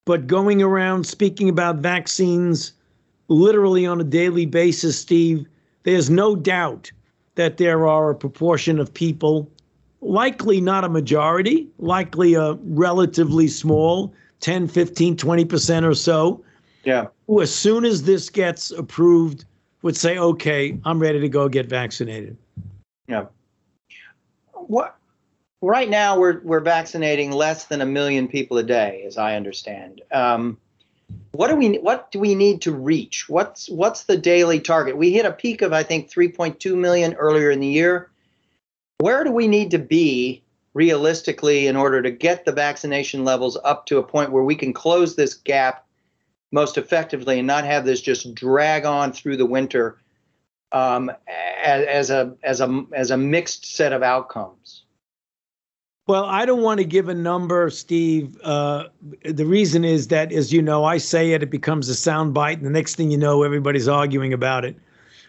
but 0.05 0.26
going 0.26 0.62
around 0.62 1.07
speaking 1.07 1.49
about 1.49 1.76
vaccines 1.76 2.72
literally 3.28 3.87
on 3.87 4.01
a 4.01 4.05
daily 4.05 4.47
basis, 4.47 4.99
Steve, 4.99 5.47
there's 5.82 6.11
no 6.11 6.37
doubt 6.37 6.93
that 7.35 7.57
there 7.57 7.87
are 7.87 8.11
a 8.11 8.14
proportion 8.14 8.78
of 8.78 8.93
people, 8.93 9.51
likely 10.01 10.61
not 10.61 10.85
a 10.85 10.89
majority, 10.89 11.68
likely 11.78 12.35
a 12.35 12.55
relatively 12.64 13.49
small 13.49 14.12
10, 14.41 14.68
15, 14.68 15.16
20% 15.16 15.89
or 15.89 15.95
so. 15.95 16.45
Yeah. 16.85 17.07
Who, 17.26 17.41
as 17.41 17.55
soon 17.55 17.85
as 17.85 18.03
this 18.03 18.28
gets 18.28 18.70
approved, 18.70 19.45
would 19.82 19.97
say, 19.97 20.18
okay, 20.18 20.78
I'm 20.85 20.99
ready 20.99 21.20
to 21.20 21.28
go 21.28 21.49
get 21.49 21.66
vaccinated. 21.66 22.37
Yeah. 23.07 23.26
What 24.53 24.97
right 25.61 25.91
now 25.91 26.18
we're 26.18 26.41
we're 26.41 26.61
vaccinating 26.61 27.32
less 27.32 27.66
than 27.66 27.80
a 27.82 27.87
million 27.87 28.28
people 28.28 28.57
a 28.59 28.62
day, 28.62 29.05
as 29.07 29.18
I 29.18 29.37
understand. 29.37 30.01
Um, 30.11 30.59
what 31.33 31.49
do 31.49 31.57
we 31.57 31.77
what 31.79 32.11
do 32.11 32.21
we 32.21 32.35
need 32.35 32.63
to 32.63 32.73
reach? 32.73 33.29
What's 33.29 33.69
what's 33.69 34.05
the 34.05 34.17
daily 34.17 34.61
target? 34.61 34.97
We 34.97 35.11
hit 35.11 35.27
a 35.27 35.33
peak 35.33 35.63
of 35.63 35.73
I 35.73 35.83
think 35.83 36.11
3.2 36.11 36.77
million 36.77 37.15
earlier 37.15 37.51
in 37.51 37.61
the 37.61 37.67
year. 37.67 38.11
Where 38.99 39.25
do 39.25 39.33
we 39.33 39.49
need 39.49 39.73
to 39.73 39.79
be 39.79 40.43
realistically 40.75 41.67
in 41.67 41.77
order 41.77 42.03
to 42.03 42.11
get 42.11 42.45
the 42.45 42.53
vaccination 42.53 43.25
levels 43.25 43.59
up 43.65 43.87
to 43.87 43.99
a 43.99 44.03
point 44.03 44.33
where 44.33 44.43
we 44.45 44.55
can 44.55 44.73
close 44.73 45.15
this 45.15 45.35
gap 45.35 45.87
most 46.53 46.79
effectively 46.79 47.39
and 47.39 47.47
not 47.47 47.65
have 47.65 47.85
this 47.85 48.01
just 48.01 48.35
drag 48.35 48.85
on 48.85 49.13
through 49.13 49.37
the 49.37 49.47
winter 49.47 49.99
um, 50.71 51.11
as, 51.65 51.87
as 51.87 52.11
a 52.11 52.37
as 52.43 52.61
a 52.61 52.85
as 52.93 53.11
a 53.11 53.17
mixed 53.17 53.75
set 53.75 53.93
of 53.93 54.03
outcomes? 54.03 54.84
Well, 56.07 56.27
I 56.27 56.45
don't 56.45 56.61
want 56.61 56.79
to 56.79 56.85
give 56.85 57.09
a 57.09 57.15
number, 57.15 57.71
Steve. 57.71 58.39
Uh, 58.43 58.89
the 59.23 59.47
reason 59.47 59.87
is 59.87 60.09
that, 60.09 60.33
as 60.33 60.53
you 60.53 60.61
know, 60.61 60.85
I 60.85 60.99
say 60.99 61.33
it, 61.33 61.43
it 61.43 61.51
becomes 61.51 61.89
a 61.89 61.93
soundbite, 61.93 62.55
and 62.55 62.67
the 62.67 62.71
next 62.71 62.97
thing 62.97 63.11
you 63.11 63.17
know, 63.17 63.43
everybody's 63.43 63.89
arguing 63.89 64.35
about 64.35 64.67
it. 64.67 64.77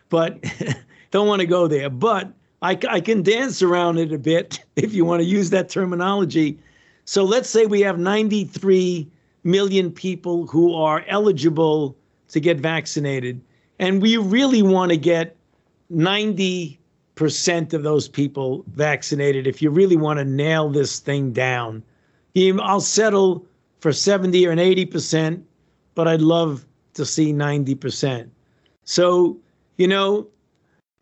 But 0.09 0.43
don't 1.11 1.29
want 1.29 1.39
to 1.39 1.47
go 1.47 1.69
there. 1.69 1.89
But 1.89 2.33
I, 2.61 2.77
I 2.89 2.99
can 2.99 3.23
dance 3.23 3.61
around 3.61 3.99
it 3.99 4.11
a 4.11 4.17
bit 4.17 4.59
if 4.75 4.93
you 4.93 5.05
want 5.05 5.21
to 5.21 5.25
use 5.25 5.49
that 5.51 5.69
terminology. 5.69 6.59
So 7.05 7.23
let's 7.23 7.49
say 7.49 7.65
we 7.65 7.79
have 7.81 7.97
93 7.97 9.07
million 9.45 9.91
people 9.91 10.45
who 10.47 10.75
are 10.75 11.05
eligible 11.07 11.95
to 12.29 12.41
get 12.41 12.57
vaccinated, 12.57 13.39
and 13.79 14.01
we 14.01 14.17
really 14.17 14.61
want 14.61 14.91
to 14.91 14.97
get 14.97 15.37
90 15.89 16.77
percent 17.15 17.73
of 17.73 17.83
those 17.83 18.07
people 18.07 18.63
vaccinated 18.73 19.47
if 19.47 19.61
you 19.61 19.69
really 19.69 19.97
want 19.97 20.19
to 20.19 20.25
nail 20.25 20.69
this 20.69 20.99
thing 20.99 21.31
down. 21.31 21.81
I'll 22.61 22.81
settle 22.81 23.45
for 23.79 23.93
70 23.93 24.45
or 24.45 24.51
an 24.51 24.59
80 24.59 24.85
percent, 24.85 25.45
but 25.95 26.07
I'd 26.07 26.21
love 26.21 26.65
to 26.93 27.05
see 27.05 27.31
90 27.31 27.75
percent. 27.75 28.31
So, 28.83 29.37
you 29.77 29.87
know, 29.87 30.27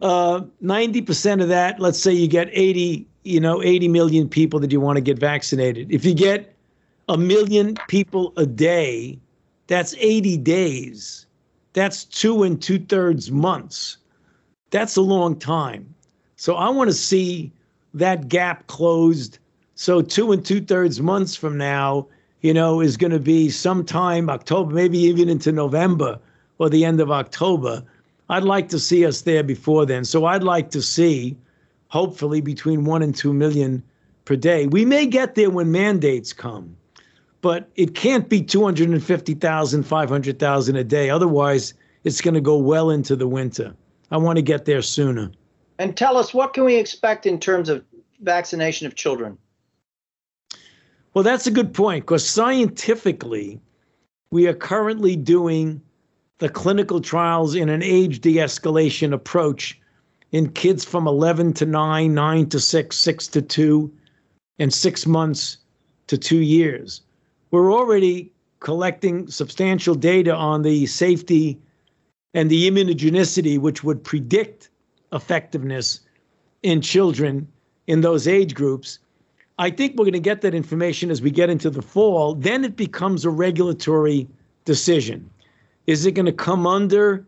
uh, 0.01 0.41
90 0.61 1.01
percent 1.01 1.41
of 1.41 1.49
that, 1.49 1.79
let's 1.79 1.99
say 1.99 2.13
you 2.13 2.27
get 2.27 2.49
80, 2.51 3.07
you 3.23 3.39
know, 3.39 3.63
80 3.63 3.87
million 3.87 4.29
people 4.29 4.59
that 4.59 4.71
you 4.71 4.79
want 4.79 4.97
to 4.97 5.01
get 5.01 5.17
vaccinated. 5.17 5.91
If 5.91 6.05
you 6.05 6.13
get 6.13 6.53
a 7.09 7.17
million 7.17 7.75
people 7.87 8.33
a 8.37 8.45
day, 8.45 9.19
that's 9.67 9.95
80 9.97 10.37
days. 10.37 11.25
That's 11.73 12.05
two 12.05 12.43
and 12.43 12.61
two 12.61 12.79
thirds 12.79 13.31
months. 13.31 13.97
That's 14.69 14.95
a 14.95 15.01
long 15.01 15.37
time. 15.37 15.92
So 16.43 16.55
I 16.55 16.67
want 16.67 16.89
to 16.89 16.93
see 16.93 17.53
that 17.93 18.27
gap 18.27 18.67
closed. 18.67 19.39
So 19.75 20.01
two 20.01 20.33
and 20.33 20.43
two 20.43 20.59
thirds 20.59 20.99
months 20.99 21.37
from 21.37 21.57
now, 21.57 22.05
you 22.41 22.53
know, 22.53 22.81
is 22.81 22.97
going 22.97 23.13
to 23.13 23.19
be 23.33 23.49
sometime 23.49 24.29
October, 24.29 24.73
maybe 24.73 24.97
even 24.97 25.29
into 25.29 25.53
November 25.53 26.19
or 26.57 26.69
the 26.69 26.83
end 26.83 26.99
of 26.99 27.09
October. 27.09 27.81
I'd 28.27 28.43
like 28.43 28.67
to 28.69 28.77
see 28.77 29.05
us 29.05 29.21
there 29.21 29.41
before 29.41 29.85
then. 29.85 30.03
So 30.03 30.25
I'd 30.25 30.43
like 30.43 30.69
to 30.71 30.81
see, 30.81 31.37
hopefully, 31.87 32.41
between 32.41 32.83
one 32.83 33.01
and 33.01 33.15
two 33.15 33.31
million 33.31 33.81
per 34.25 34.35
day. 34.35 34.67
We 34.67 34.83
may 34.83 35.05
get 35.05 35.35
there 35.35 35.49
when 35.49 35.71
mandates 35.71 36.33
come, 36.33 36.75
but 37.39 37.69
it 37.77 37.95
can't 37.95 38.27
be 38.27 38.43
250,000, 38.43 39.83
500,000 39.83 40.75
a 40.75 40.83
day. 40.83 41.09
Otherwise, 41.09 41.73
it's 42.03 42.19
going 42.19 42.33
to 42.33 42.41
go 42.41 42.57
well 42.57 42.89
into 42.89 43.15
the 43.15 43.29
winter. 43.29 43.73
I 44.11 44.17
want 44.17 44.35
to 44.35 44.43
get 44.43 44.65
there 44.65 44.81
sooner. 44.81 45.31
And 45.79 45.97
tell 45.97 46.17
us 46.17 46.33
what 46.33 46.53
can 46.53 46.65
we 46.65 46.75
expect 46.75 47.25
in 47.25 47.39
terms 47.39 47.69
of 47.69 47.83
vaccination 48.21 48.87
of 48.87 48.95
children? 48.95 49.37
Well, 51.13 51.23
that's 51.23 51.47
a 51.47 51.51
good 51.51 51.73
point 51.73 52.05
because 52.05 52.27
scientifically, 52.27 53.59
we 54.31 54.47
are 54.47 54.53
currently 54.53 55.15
doing 55.15 55.81
the 56.39 56.49
clinical 56.49 56.99
trials 56.99 57.55
in 57.55 57.69
an 57.69 57.83
age 57.83 58.21
de 58.21 58.35
escalation 58.35 59.13
approach 59.13 59.79
in 60.31 60.51
kids 60.51 60.83
from 60.83 61.07
11 61.07 61.53
to 61.53 61.65
9, 61.65 62.13
9 62.13 62.49
to 62.49 62.59
6, 62.59 62.97
6 62.97 63.27
to 63.27 63.41
2, 63.41 63.93
and 64.59 64.73
six 64.73 65.05
months 65.05 65.57
to 66.07 66.17
two 66.17 66.41
years. 66.41 67.01
We're 67.51 67.71
already 67.71 68.31
collecting 68.59 69.27
substantial 69.27 69.95
data 69.95 70.33
on 70.33 70.61
the 70.63 70.85
safety 70.85 71.59
and 72.33 72.49
the 72.49 72.69
immunogenicity, 72.69 73.59
which 73.59 73.83
would 73.83 74.03
predict 74.03 74.69
effectiveness 75.13 76.01
in 76.63 76.81
children 76.81 77.47
in 77.87 78.01
those 78.01 78.27
age 78.27 78.55
groups. 78.55 78.99
I 79.59 79.69
think 79.69 79.93
we're 79.93 80.05
going 80.05 80.13
to 80.13 80.19
get 80.19 80.41
that 80.41 80.55
information 80.55 81.11
as 81.11 81.21
we 81.21 81.29
get 81.29 81.49
into 81.49 81.69
the 81.69 81.81
fall. 81.81 82.35
Then 82.35 82.63
it 82.65 82.75
becomes 82.75 83.23
a 83.23 83.29
regulatory 83.29 84.27
decision. 84.65 85.29
Is 85.85 86.05
it 86.05 86.13
going 86.13 86.25
to 86.25 86.33
come 86.33 86.65
under 86.65 87.25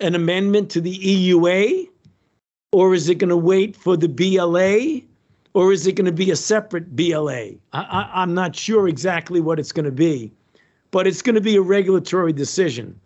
an 0.00 0.14
amendment 0.14 0.70
to 0.70 0.80
the 0.80 0.96
EUA? 0.98 1.88
Or 2.72 2.94
is 2.94 3.08
it 3.08 3.16
going 3.16 3.30
to 3.30 3.36
wait 3.36 3.76
for 3.76 3.96
the 3.96 4.08
BLA? 4.08 5.00
Or 5.54 5.72
is 5.72 5.86
it 5.86 5.96
going 5.96 6.06
to 6.06 6.12
be 6.12 6.30
a 6.30 6.36
separate 6.36 6.94
BLA? 6.94 7.52
I, 7.72 8.22
am 8.22 8.34
not 8.34 8.54
sure 8.54 8.88
exactly 8.88 9.40
what 9.40 9.58
it's 9.58 9.72
going 9.72 9.86
to 9.86 9.92
be, 9.92 10.30
but 10.90 11.06
it's 11.06 11.22
going 11.22 11.34
to 11.34 11.40
be 11.40 11.56
a 11.56 11.62
regulatory 11.62 12.32
decision. 12.32 12.98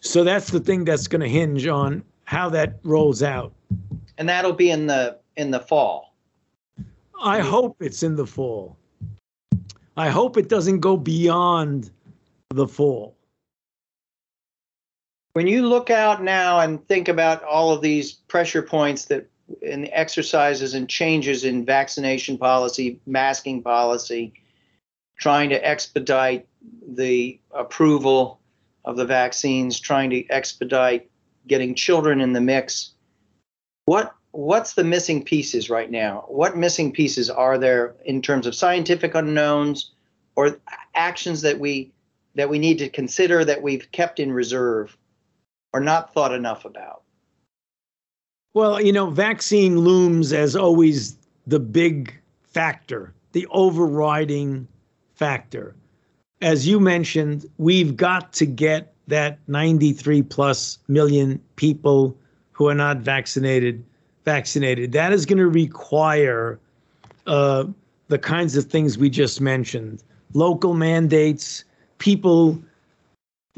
So 0.00 0.24
that's 0.24 0.50
the 0.50 0.60
thing 0.60 0.84
that's 0.84 1.06
going 1.06 1.20
to 1.20 1.28
hinge 1.28 1.66
on 1.66 2.02
how 2.28 2.50
that 2.50 2.78
rolls 2.82 3.22
out. 3.22 3.54
And 4.18 4.28
that'll 4.28 4.52
be 4.52 4.70
in 4.70 4.86
the 4.86 5.18
in 5.38 5.50
the 5.50 5.60
fall. 5.60 6.14
I 7.22 7.40
hope 7.40 7.78
it's 7.80 8.02
in 8.02 8.16
the 8.16 8.26
fall. 8.26 8.76
I 9.96 10.10
hope 10.10 10.36
it 10.36 10.50
doesn't 10.50 10.80
go 10.80 10.98
beyond 10.98 11.90
the 12.50 12.68
fall. 12.68 13.16
When 15.32 15.46
you 15.46 15.66
look 15.66 15.88
out 15.88 16.22
now 16.22 16.60
and 16.60 16.86
think 16.86 17.08
about 17.08 17.42
all 17.44 17.72
of 17.72 17.80
these 17.80 18.12
pressure 18.12 18.62
points 18.62 19.06
that 19.06 19.26
in 19.62 19.80
the 19.80 19.98
exercises 19.98 20.74
and 20.74 20.86
changes 20.86 21.44
in 21.44 21.64
vaccination 21.64 22.36
policy, 22.36 23.00
masking 23.06 23.62
policy, 23.62 24.34
trying 25.16 25.48
to 25.48 25.66
expedite 25.66 26.46
the 26.86 27.40
approval 27.52 28.38
of 28.84 28.96
the 28.96 29.06
vaccines, 29.06 29.80
trying 29.80 30.10
to 30.10 30.28
expedite 30.28 31.07
getting 31.48 31.74
children 31.74 32.20
in 32.20 32.32
the 32.32 32.40
mix. 32.40 32.92
What 33.86 34.14
what's 34.32 34.74
the 34.74 34.84
missing 34.84 35.24
pieces 35.24 35.70
right 35.70 35.90
now? 35.90 36.24
What 36.28 36.56
missing 36.56 36.92
pieces 36.92 37.30
are 37.30 37.58
there 37.58 37.94
in 38.04 38.22
terms 38.22 38.46
of 38.46 38.54
scientific 38.54 39.14
unknowns 39.14 39.90
or 40.36 40.58
actions 40.94 41.40
that 41.42 41.58
we 41.58 41.90
that 42.34 42.48
we 42.48 42.58
need 42.58 42.78
to 42.78 42.88
consider 42.88 43.44
that 43.44 43.62
we've 43.62 43.90
kept 43.90 44.20
in 44.20 44.30
reserve 44.32 44.96
or 45.72 45.80
not 45.80 46.14
thought 46.14 46.32
enough 46.32 46.64
about? 46.64 47.02
Well, 48.54 48.80
you 48.80 48.92
know, 48.92 49.10
vaccine 49.10 49.78
looms 49.78 50.32
as 50.32 50.54
always 50.54 51.16
the 51.46 51.60
big 51.60 52.14
factor, 52.42 53.12
the 53.32 53.46
overriding 53.50 54.68
factor. 55.14 55.74
As 56.40 56.66
you 56.66 56.78
mentioned, 56.78 57.48
we've 57.58 57.96
got 57.96 58.32
to 58.34 58.46
get 58.46 58.94
that 59.08 59.38
93 59.48 60.22
plus 60.22 60.78
million 60.88 61.40
people 61.56 62.16
who 62.52 62.68
are 62.68 62.74
not 62.74 62.98
vaccinated 62.98 63.84
vaccinated. 64.24 64.92
That 64.92 65.12
is 65.12 65.24
going 65.24 65.38
to 65.38 65.48
require 65.48 66.58
uh, 67.26 67.64
the 68.08 68.18
kinds 68.18 68.56
of 68.56 68.64
things 68.64 68.98
we 68.98 69.10
just 69.10 69.40
mentioned 69.40 70.02
local 70.34 70.74
mandates, 70.74 71.64
people 71.96 72.58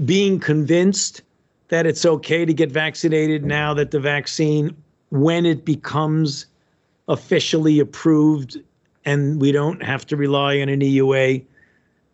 being 0.04 0.38
convinced 0.38 1.22
that 1.68 1.86
it's 1.86 2.06
okay 2.06 2.44
to 2.44 2.54
get 2.54 2.70
vaccinated 2.70 3.44
now 3.44 3.74
that 3.74 3.90
the 3.90 3.98
vaccine, 3.98 4.76
when 5.10 5.44
it 5.44 5.64
becomes 5.64 6.46
officially 7.08 7.80
approved 7.80 8.60
and 9.04 9.40
we 9.40 9.50
don't 9.50 9.82
have 9.82 10.06
to 10.06 10.16
rely 10.16 10.60
on 10.60 10.68
an 10.68 10.80
EUA. 10.80 11.44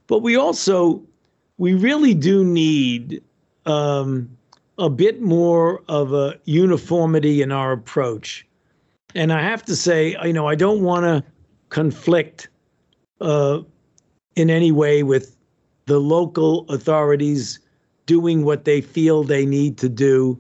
But 0.07 0.20
we 0.20 0.37
also, 0.37 1.03
we 1.59 1.74
really 1.74 2.14
do 2.14 2.44
need 2.44 3.22
um, 3.64 4.28
a 4.78 4.90
bit 4.90 5.22
more 5.22 5.82
of 5.88 6.12
a 6.12 6.38
uniformity 6.44 7.42
in 7.42 7.52
our 7.52 7.72
approach. 7.72 8.46
And 9.14 9.32
I 9.32 9.42
have 9.42 9.64
to 9.64 9.76
say, 9.76 10.16
you 10.24 10.32
know, 10.32 10.46
I 10.46 10.54
don't 10.54 10.82
want 10.82 11.04
to 11.04 11.24
conflict 11.70 12.48
uh, 13.20 13.61
in 14.36 14.50
any 14.50 14.72
way 14.72 15.02
with 15.02 15.36
the 15.86 15.98
local 15.98 16.66
authorities 16.68 17.59
doing 18.04 18.44
what 18.44 18.64
they 18.64 18.80
feel 18.80 19.22
they 19.22 19.46
need 19.46 19.78
to 19.78 19.88
do. 19.88 20.38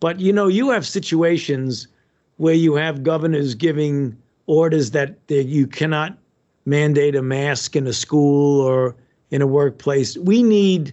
But, 0.00 0.20
you 0.20 0.32
know, 0.32 0.48
you 0.48 0.70
have 0.70 0.86
situations 0.86 1.88
where 2.36 2.54
you 2.54 2.74
have 2.74 3.02
governors 3.02 3.54
giving 3.54 4.16
orders 4.46 4.90
that, 4.92 5.26
that 5.28 5.44
you 5.44 5.66
cannot 5.66 6.16
mandate 6.64 7.14
a 7.14 7.22
mask 7.22 7.76
in 7.76 7.86
a 7.86 7.92
school 7.92 8.60
or 8.60 8.94
in 9.30 9.42
a 9.42 9.46
workplace. 9.46 10.16
We 10.18 10.42
need 10.42 10.92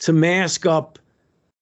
to 0.00 0.12
mask 0.12 0.66
up 0.66 0.98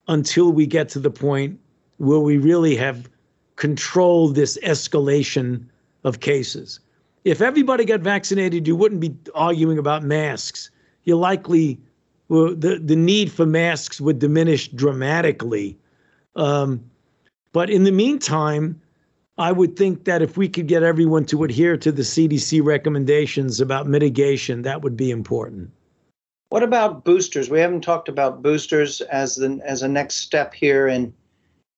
until 0.09 0.53
we 0.53 0.67
get 0.67 0.89
to 0.91 0.99
the 0.99 1.11
point 1.11 1.59
where 1.99 2.21
we 2.21 2.39
really 2.39 2.77
have 2.77 3.09
controlled 3.57 4.35
this 4.35 4.59
escalation 4.63 5.65
of 6.05 6.21
cases. 6.21 6.81
If 7.25 7.41
everybody 7.41 7.85
got 7.85 8.01
vaccinated, 8.01 8.67
you 8.67 8.75
wouldn't 8.75 9.01
be 9.01 9.15
arguing 9.35 9.79
about 9.79 10.03
masks. 10.03 10.71
You 11.05 11.17
likely 11.17 11.79
well, 12.29 12.55
the 12.55 12.79
the 12.79 12.97
need 12.97 13.31
for 13.31 13.47
masks 13.47 14.01
would 14.01 14.19
diminish 14.19 14.69
dramatically. 14.69 15.77
Um, 16.35 16.83
but 17.53 17.69
in 17.69 17.85
the 17.85 17.93
meantime, 17.93 18.81
I 19.39 19.53
would 19.53 19.77
think 19.77 20.05
that 20.05 20.23
if 20.23 20.37
we 20.37 20.49
could 20.49 20.67
get 20.67 20.83
everyone 20.83 21.27
to 21.27 21.45
adhere 21.45 21.77
to 21.77 21.93
the 21.93 22.03
CDC 22.03 22.65
recommendations 22.65 23.61
about 23.61 23.87
mitigation, 23.87 24.63
that 24.63 24.83
would 24.83 24.97
be 24.97 25.11
important. 25.11 25.71
What 26.53 26.63
about 26.63 27.03
boosters? 27.03 27.49
We 27.49 27.61
haven't 27.61 27.81
talked 27.81 28.11
about 28.11 28.43
boosters 28.43 29.01
as 29.01 29.37
the 29.37 29.59
as 29.65 29.81
a 29.81 29.89
next 29.89 30.17
step 30.17 30.53
here 30.53 30.87
in 30.87 31.15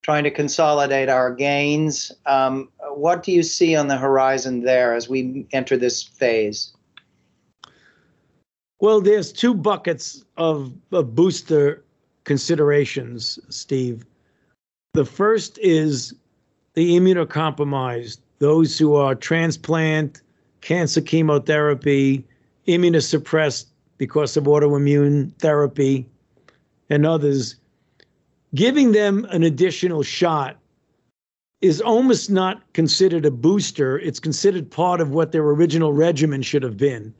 trying 0.03 0.25
to 0.25 0.33
consolidate 0.33 1.09
our 1.09 1.33
gains. 1.33 2.11
Um, 2.27 2.70
what 2.93 3.22
do 3.22 3.31
you 3.31 3.45
see 3.45 3.77
on 3.77 3.87
the 3.87 3.97
horizon 3.97 4.64
there 4.64 4.93
as 4.93 5.09
we 5.09 5.47
enter 5.53 5.77
this 5.77 6.03
phase? 6.03 6.72
Well, 8.81 9.01
there's 9.01 9.33
two 9.33 9.55
buckets 9.55 10.25
of, 10.39 10.72
of 10.91 11.14
booster 11.14 11.85
considerations, 12.25 13.39
Steve. 13.51 14.05
The 14.95 15.05
first 15.05 15.57
is 15.59 16.14
the 16.72 16.99
immunocompromised, 16.99 18.18
those 18.41 18.77
who 18.77 18.97
are 18.97 19.14
transplant, 19.14 20.20
cancer 20.62 21.01
chemotherapy, 21.01 22.27
immunosuppressed 22.66 23.66
because 23.99 24.37
of 24.37 24.45
autoimmune 24.45 25.33
therapy 25.39 26.07
and 26.91 27.07
others, 27.07 27.57
giving 28.55 28.93
them 28.93 29.27
an 29.31 29.43
additional 29.43 30.03
shot 30.03 30.57
is 31.61 31.81
almost 31.81 32.31
not 32.31 32.61
considered 32.75 33.25
a 33.25 33.31
booster. 33.31 33.99
It's 33.99 34.21
considered 34.21 34.71
part 34.71 35.01
of 35.01 35.11
what 35.11 35.33
their 35.33 35.45
original 35.45 35.93
regimen 35.93 36.43
should 36.43 36.63
have 36.63 36.77
been. 36.77 37.15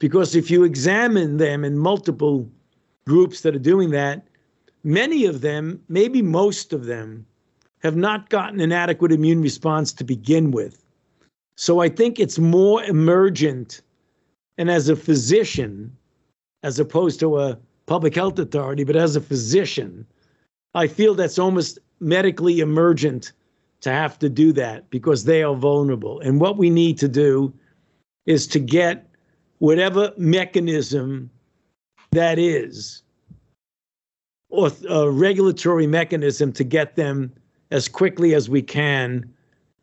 Because 0.00 0.34
if 0.34 0.50
you 0.50 0.64
examine 0.64 1.36
them 1.36 1.64
in 1.64 1.78
multiple 1.78 2.50
groups 3.06 3.42
that 3.42 3.54
are 3.54 3.60
doing 3.60 3.90
that, 3.90 4.26
many 4.82 5.24
of 5.24 5.42
them, 5.42 5.80
maybe 5.88 6.22
most 6.22 6.72
of 6.72 6.86
them, 6.86 7.24
have 7.84 7.96
not 7.96 8.30
gotten 8.30 8.60
an 8.60 8.72
adequate 8.72 9.12
immune 9.12 9.42
response 9.42 9.92
to 9.92 10.04
begin 10.04 10.50
with. 10.50 10.82
So 11.56 11.80
I 11.80 11.88
think 11.88 12.18
it's 12.18 12.38
more 12.38 12.82
emergent. 12.82 13.82
And 14.58 14.70
as 14.70 14.88
a 14.88 14.96
physician, 14.96 15.96
as 16.64 16.78
opposed 16.78 17.20
to 17.20 17.38
a 17.38 17.58
public 17.86 18.14
health 18.14 18.38
authority, 18.38 18.84
but 18.84 18.96
as 18.96 19.14
a 19.14 19.20
physician, 19.20 20.04
I 20.74 20.88
feel 20.88 21.14
that's 21.14 21.38
almost 21.38 21.78
medically 22.00 22.60
emergent 22.60 23.32
to 23.82 23.90
have 23.90 24.18
to 24.20 24.30
do 24.30 24.50
that 24.54 24.88
because 24.88 25.24
they 25.24 25.42
are 25.42 25.54
vulnerable. 25.54 26.20
And 26.20 26.40
what 26.40 26.56
we 26.56 26.70
need 26.70 26.96
to 26.98 27.08
do 27.08 27.52
is 28.24 28.46
to 28.48 28.58
get 28.58 29.06
whatever 29.58 30.12
mechanism 30.16 31.30
that 32.12 32.38
is, 32.38 33.02
or 34.48 34.70
a 34.88 35.10
regulatory 35.10 35.86
mechanism 35.86 36.50
to 36.52 36.64
get 36.64 36.96
them 36.96 37.30
as 37.70 37.88
quickly 37.88 38.34
as 38.34 38.48
we 38.48 38.62
can 38.62 39.30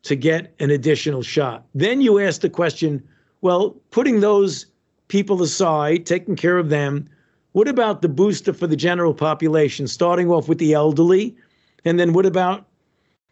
to 0.02 0.16
get 0.16 0.52
an 0.58 0.70
additional 0.70 1.22
shot. 1.22 1.64
Then 1.74 2.00
you 2.00 2.18
ask 2.18 2.40
the 2.40 2.50
question 2.50 3.06
well, 3.42 3.70
putting 3.90 4.20
those 4.20 4.66
people 5.12 5.42
aside, 5.42 6.06
taking 6.06 6.34
care 6.34 6.56
of 6.56 6.70
them. 6.70 7.06
What 7.52 7.68
about 7.68 8.00
the 8.00 8.08
booster 8.08 8.54
for 8.54 8.66
the 8.66 8.76
general 8.76 9.12
population, 9.12 9.86
starting 9.86 10.30
off 10.30 10.48
with 10.48 10.56
the 10.56 10.72
elderly? 10.72 11.36
And 11.84 12.00
then 12.00 12.14
what 12.14 12.24
about 12.24 12.66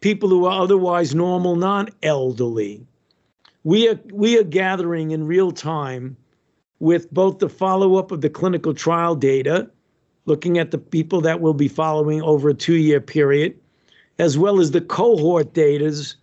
people 0.03 0.29
who 0.29 0.45
are 0.45 0.61
otherwise 0.61 1.15
normal, 1.15 1.57
non 1.57 1.89
elderly? 2.03 2.87
We 3.65 3.89
are, 3.89 3.99
we 4.13 4.39
are 4.39 4.43
gathering 4.43 5.13
in 5.13 5.27
real 5.27 5.53
time 5.53 6.19
with 6.81 7.11
both 7.11 7.39
the 7.39 7.49
follow 7.49 7.97
up 7.97 8.13
of 8.13 8.21
the 8.21 8.29
clinical 8.29 8.75
trial 8.75 9.15
data, 9.15 9.71
looking 10.27 10.59
at 10.59 10.73
the 10.73 10.79
people 10.79 11.23
that 11.23 11.41
will 11.41 11.55
be 11.55 11.69
following 11.69 12.21
over 12.21 12.51
a 12.51 12.55
two 12.55 12.77
year 12.77 13.01
period, 13.01 13.59
as 14.19 14.37
well 14.37 14.61
as 14.61 14.73
the 14.73 14.83
cohort 14.83 15.55
data 15.55 16.15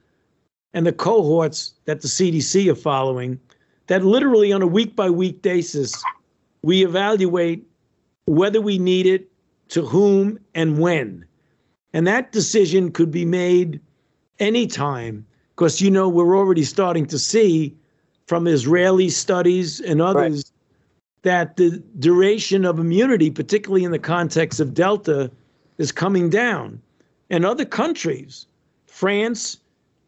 and 0.76 0.86
the 0.86 0.94
cohorts 0.94 1.74
that 1.86 2.02
the 2.02 2.08
CDC 2.08 2.72
are 2.72 2.76
following 2.76 3.40
that 3.88 4.04
literally 4.04 4.52
on 4.52 4.62
a 4.62 4.68
week 4.68 4.96
by 4.96 5.10
week 5.10 5.42
basis, 5.42 6.02
we 6.62 6.86
evaluate 6.86 7.66
whether 8.26 8.62
we 8.62 8.78
need 8.78 9.06
it, 9.06 9.30
to 9.70 9.82
whom, 9.86 10.40
and 10.54 10.80
when. 10.80 11.26
And 11.94 12.06
that 12.08 12.32
decision 12.32 12.92
could 12.92 13.12
be 13.12 13.26
made 13.26 13.82
anytime 14.40 15.26
because, 15.56 15.82
you 15.82 15.90
know, 15.90 16.08
we're 16.08 16.38
already 16.38 16.64
starting 16.64 17.06
to 17.08 17.18
see 17.18 17.76
from 18.28 18.46
Israeli 18.48 19.10
studies 19.10 19.80
and 19.80 20.02
others 20.02 20.36
right. 20.36 20.44
that 21.24 21.58
the 21.58 21.82
duration 22.00 22.66
of 22.66 22.80
immunity, 22.80 23.32
particularly 23.32 23.84
in 23.84 23.92
the 23.92 24.00
context 24.00 24.60
of 24.60 24.74
Delta, 24.74 25.32
is 25.78 25.92
coming 25.92 26.30
down. 26.30 26.82
And 27.30 27.46
other 27.46 27.66
countries, 27.66 28.46
France, 28.86 29.58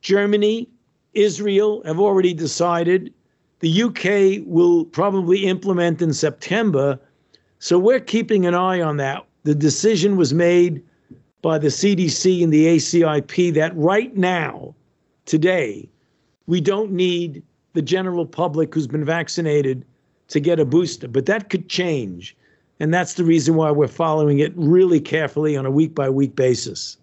Germany, 0.02 0.70
Israel, 1.14 1.82
have 1.86 2.00
already 2.00 2.34
decided. 2.34 3.14
The 3.60 3.84
UK 3.84 4.46
will 4.46 4.86
probably 4.86 5.46
implement 5.46 6.02
in 6.02 6.14
September. 6.14 7.00
So 7.60 7.78
we're 7.78 8.00
keeping 8.00 8.46
an 8.46 8.56
eye 8.56 8.82
on 8.82 8.98
that. 8.98 9.26
The 9.44 9.56
decision 9.56 10.16
was 10.18 10.34
made 10.34 10.84
by 11.42 11.58
the 11.58 11.68
CDC 11.68 12.44
and 12.44 12.54
the 12.54 12.66
ACIP 12.68 13.54
that 13.54 13.76
right 13.76 14.16
now, 14.16 14.76
today, 15.26 15.90
we 16.48 16.62
don't 16.62 16.92
need 16.92 17.44
the 17.74 17.82
general 17.82 18.26
public 18.26 18.74
who's 18.74 18.88
been 18.88 19.06
vaccinated 19.06 19.86
to 20.30 20.40
get 20.40 20.60
a 20.60 20.66
booster, 20.66 21.08
but 21.08 21.26
that 21.26 21.50
could 21.50 21.70
change. 21.70 22.36
And 22.80 22.94
that's 22.94 23.16
the 23.16 23.24
reason 23.24 23.56
why 23.56 23.72
we're 23.72 23.88
following 23.88 24.40
it 24.40 24.54
really 24.56 25.00
carefully 25.00 25.58
on 25.58 25.66
a 25.66 25.72
week 25.72 25.94
by 25.94 26.10
week 26.10 26.36
basis. 26.36 26.98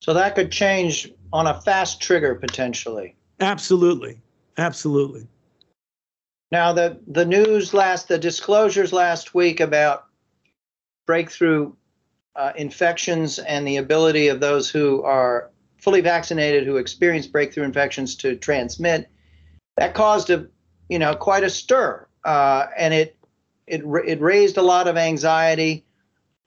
So 0.00 0.12
that 0.14 0.34
could 0.34 0.50
change 0.50 1.10
on 1.32 1.46
a 1.46 1.60
fast 1.60 2.00
trigger 2.00 2.34
potentially. 2.34 3.14
Absolutely. 3.40 4.20
Absolutely. 4.58 5.26
Now 6.50 6.72
the 6.72 6.98
the 7.06 7.24
news 7.24 7.72
last 7.74 8.08
the 8.08 8.18
disclosures 8.18 8.92
last 8.92 9.34
week 9.34 9.60
about 9.60 10.06
breakthrough 11.06 11.72
uh, 12.36 12.52
infections 12.56 13.38
and 13.38 13.66
the 13.66 13.76
ability 13.76 14.28
of 14.28 14.40
those 14.40 14.70
who 14.70 15.02
are 15.02 15.50
fully 15.78 16.00
vaccinated 16.00 16.66
who 16.66 16.76
experience 16.76 17.26
breakthrough 17.26 17.64
infections 17.64 18.14
to 18.14 18.36
transmit 18.36 19.08
that 19.76 19.94
caused 19.94 20.30
a 20.30 20.46
you 20.88 20.98
know 20.98 21.14
quite 21.14 21.42
a 21.42 21.50
stir 21.50 22.06
uh, 22.24 22.66
and 22.76 22.94
it 22.94 23.16
it 23.66 23.82
it 24.06 24.20
raised 24.20 24.56
a 24.56 24.62
lot 24.62 24.88
of 24.88 24.96
anxiety 24.96 25.84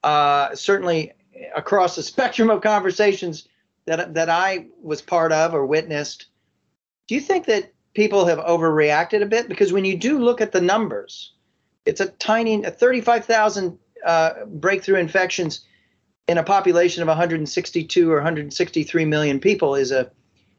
uh, 0.04 0.54
certainly 0.56 1.12
across 1.56 1.96
the 1.96 2.04
spectrum 2.14 2.50
of 2.50 2.62
conversations 2.62 3.48
that 3.86 4.14
that 4.14 4.30
I 4.30 4.68
was 4.82 5.02
part 5.02 5.32
of 5.32 5.54
or 5.54 5.66
witnessed. 5.66 6.28
Do 7.08 7.16
you 7.16 7.22
think 7.22 7.46
that 7.48 7.73
people 7.94 8.26
have 8.26 8.40
overreacted 8.40 9.22
a 9.22 9.26
bit 9.26 9.48
because 9.48 9.72
when 9.72 9.86
you 9.86 9.98
do 9.98 10.20
look 10.20 10.42
at 10.42 10.52
the 10.52 10.62
numbers 10.62 11.34
it's 11.86 12.02
a 12.02 12.08
tiny 12.08 12.62
35,000 12.62 13.78
uh, 14.06 14.46
breakthrough 14.46 15.00
infections 15.00 15.66
in 16.28 16.38
a 16.38 16.44
population 16.44 17.02
of 17.02 17.08
162 17.08 18.12
or 18.12 18.16
163 18.16 19.06
million 19.06 19.40
people 19.40 19.76
is 19.76 19.92
a 19.92 20.10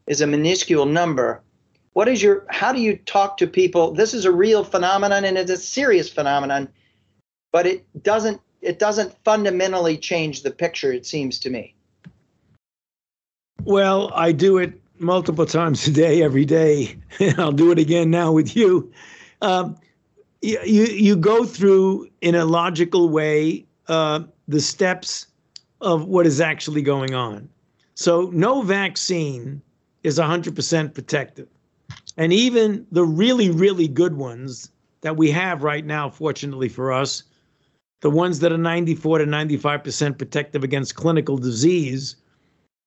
is 0.07 0.20
a 0.20 0.26
minuscule 0.26 0.85
number. 0.85 1.43
What 1.95 2.09
is 2.09 2.22
your 2.22 2.45
how 2.51 2.72
do 2.72 2.80
you 2.80 2.97
talk 2.97 3.39
to 3.39 3.47
people? 3.47 3.93
This 3.93 4.12
is 4.12 4.24
a 4.24 4.32
real 4.32 4.64
phenomenon 4.64 5.24
and 5.24 5.39
it's 5.39 5.51
a 5.51 5.57
serious 5.57 6.11
phenomenon, 6.11 6.68
but 7.53 7.66
it 7.66 7.87
doesn't 8.03 8.41
it 8.61 8.78
doesn't 8.78 9.14
fundamentally 9.24 9.97
change 9.97 10.43
the 10.43 10.51
picture 10.51 10.93
it 10.93 11.07
seems 11.07 11.39
to 11.41 11.51
me. 11.51 11.74
Well, 13.62 14.11
I 14.14 14.32
do 14.32 14.59
it 14.59 14.78
multiple 14.99 15.47
times 15.47 15.87
a 15.87 15.93
day 15.93 16.23
every 16.23 16.45
day. 16.45 16.97
I'll 17.39 17.53
do 17.53 17.71
it 17.71 17.79
again 17.79 18.11
now 18.11 18.33
with 18.33 18.57
you. 18.57 18.93
Um, 19.43 19.77
you, 20.43 20.85
you 20.85 21.17
go 21.17 21.45
through 21.45 22.09
in 22.21 22.35
a 22.35 22.45
logical 22.45 23.09
way 23.09 23.65
uh, 23.89 24.21
the 24.49 24.61
steps 24.61 25.27
of 25.81 26.07
what 26.07 26.27
is 26.27 26.41
actually 26.41 26.83
going 26.83 27.15
on. 27.15 27.49
So, 27.95 28.31
no 28.33 28.63
vaccine 28.63 29.63
is 30.03 30.19
100% 30.19 30.95
protective. 30.95 31.49
And 32.17 32.33
even 32.33 32.87
the 32.93 33.05
really, 33.05 33.51
really 33.51 33.89
good 33.89 34.17
ones 34.17 34.71
that 35.01 35.17
we 35.17 35.31
have 35.31 35.63
right 35.63 35.85
now, 35.85 36.11
fortunately 36.11 36.69
for 36.69 36.93
us, 36.93 37.23
the 38.01 38.11
ones 38.11 38.41
that 38.41 38.53
are 38.53 38.59
94 38.59 39.19
to 39.19 39.25
95% 39.25 40.19
protective 40.19 40.65
against 40.65 40.95
clinical 40.95 41.39
disease, 41.39 42.17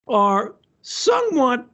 are 0.08 0.56
somewhat 0.82 1.68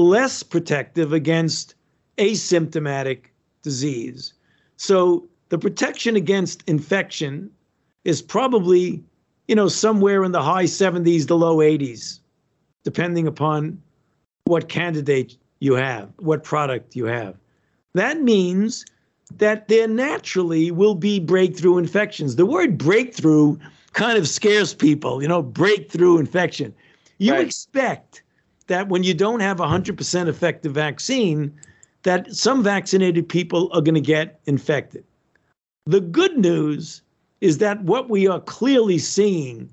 less 0.00 0.42
protective 0.42 1.12
against 1.12 1.74
asymptomatic 2.18 3.26
disease. 3.62 4.32
So, 4.76 5.28
the 5.48 5.58
protection 5.58 6.16
against 6.16 6.62
infection 6.68 7.50
is 8.04 8.22
probably 8.22 9.02
you 9.50 9.56
know, 9.56 9.66
somewhere 9.66 10.22
in 10.22 10.30
the 10.30 10.40
high 10.40 10.62
70s 10.62 11.26
to 11.26 11.34
low 11.34 11.56
80s, 11.56 12.20
depending 12.84 13.26
upon 13.26 13.82
what 14.44 14.68
candidate 14.68 15.36
you 15.58 15.74
have, 15.74 16.08
what 16.20 16.44
product 16.44 16.94
you 16.94 17.06
have. 17.06 17.34
That 17.94 18.20
means 18.20 18.84
that 19.38 19.66
there 19.66 19.88
naturally 19.88 20.70
will 20.70 20.94
be 20.94 21.18
breakthrough 21.18 21.78
infections. 21.78 22.36
The 22.36 22.46
word 22.46 22.78
breakthrough 22.78 23.58
kind 23.92 24.16
of 24.16 24.28
scares 24.28 24.72
people, 24.72 25.20
you 25.20 25.26
know, 25.26 25.42
breakthrough 25.42 26.18
infection. 26.18 26.72
You 27.18 27.32
right. 27.32 27.44
expect 27.44 28.22
that 28.70 28.88
when 28.88 29.02
you 29.02 29.12
don't 29.12 29.40
have 29.40 29.58
a 29.58 29.64
100% 29.64 30.28
effective 30.28 30.72
vaccine, 30.72 31.52
that 32.04 32.32
some 32.32 32.62
vaccinated 32.62 33.28
people 33.28 33.68
are 33.72 33.80
going 33.80 33.96
to 33.96 34.00
get 34.00 34.38
infected. 34.46 35.02
The 35.86 36.00
good 36.00 36.38
news 36.38 37.02
is 37.40 37.58
that 37.58 37.82
what 37.82 38.08
we 38.08 38.28
are 38.28 38.38
clearly 38.38 38.98
seeing 38.98 39.68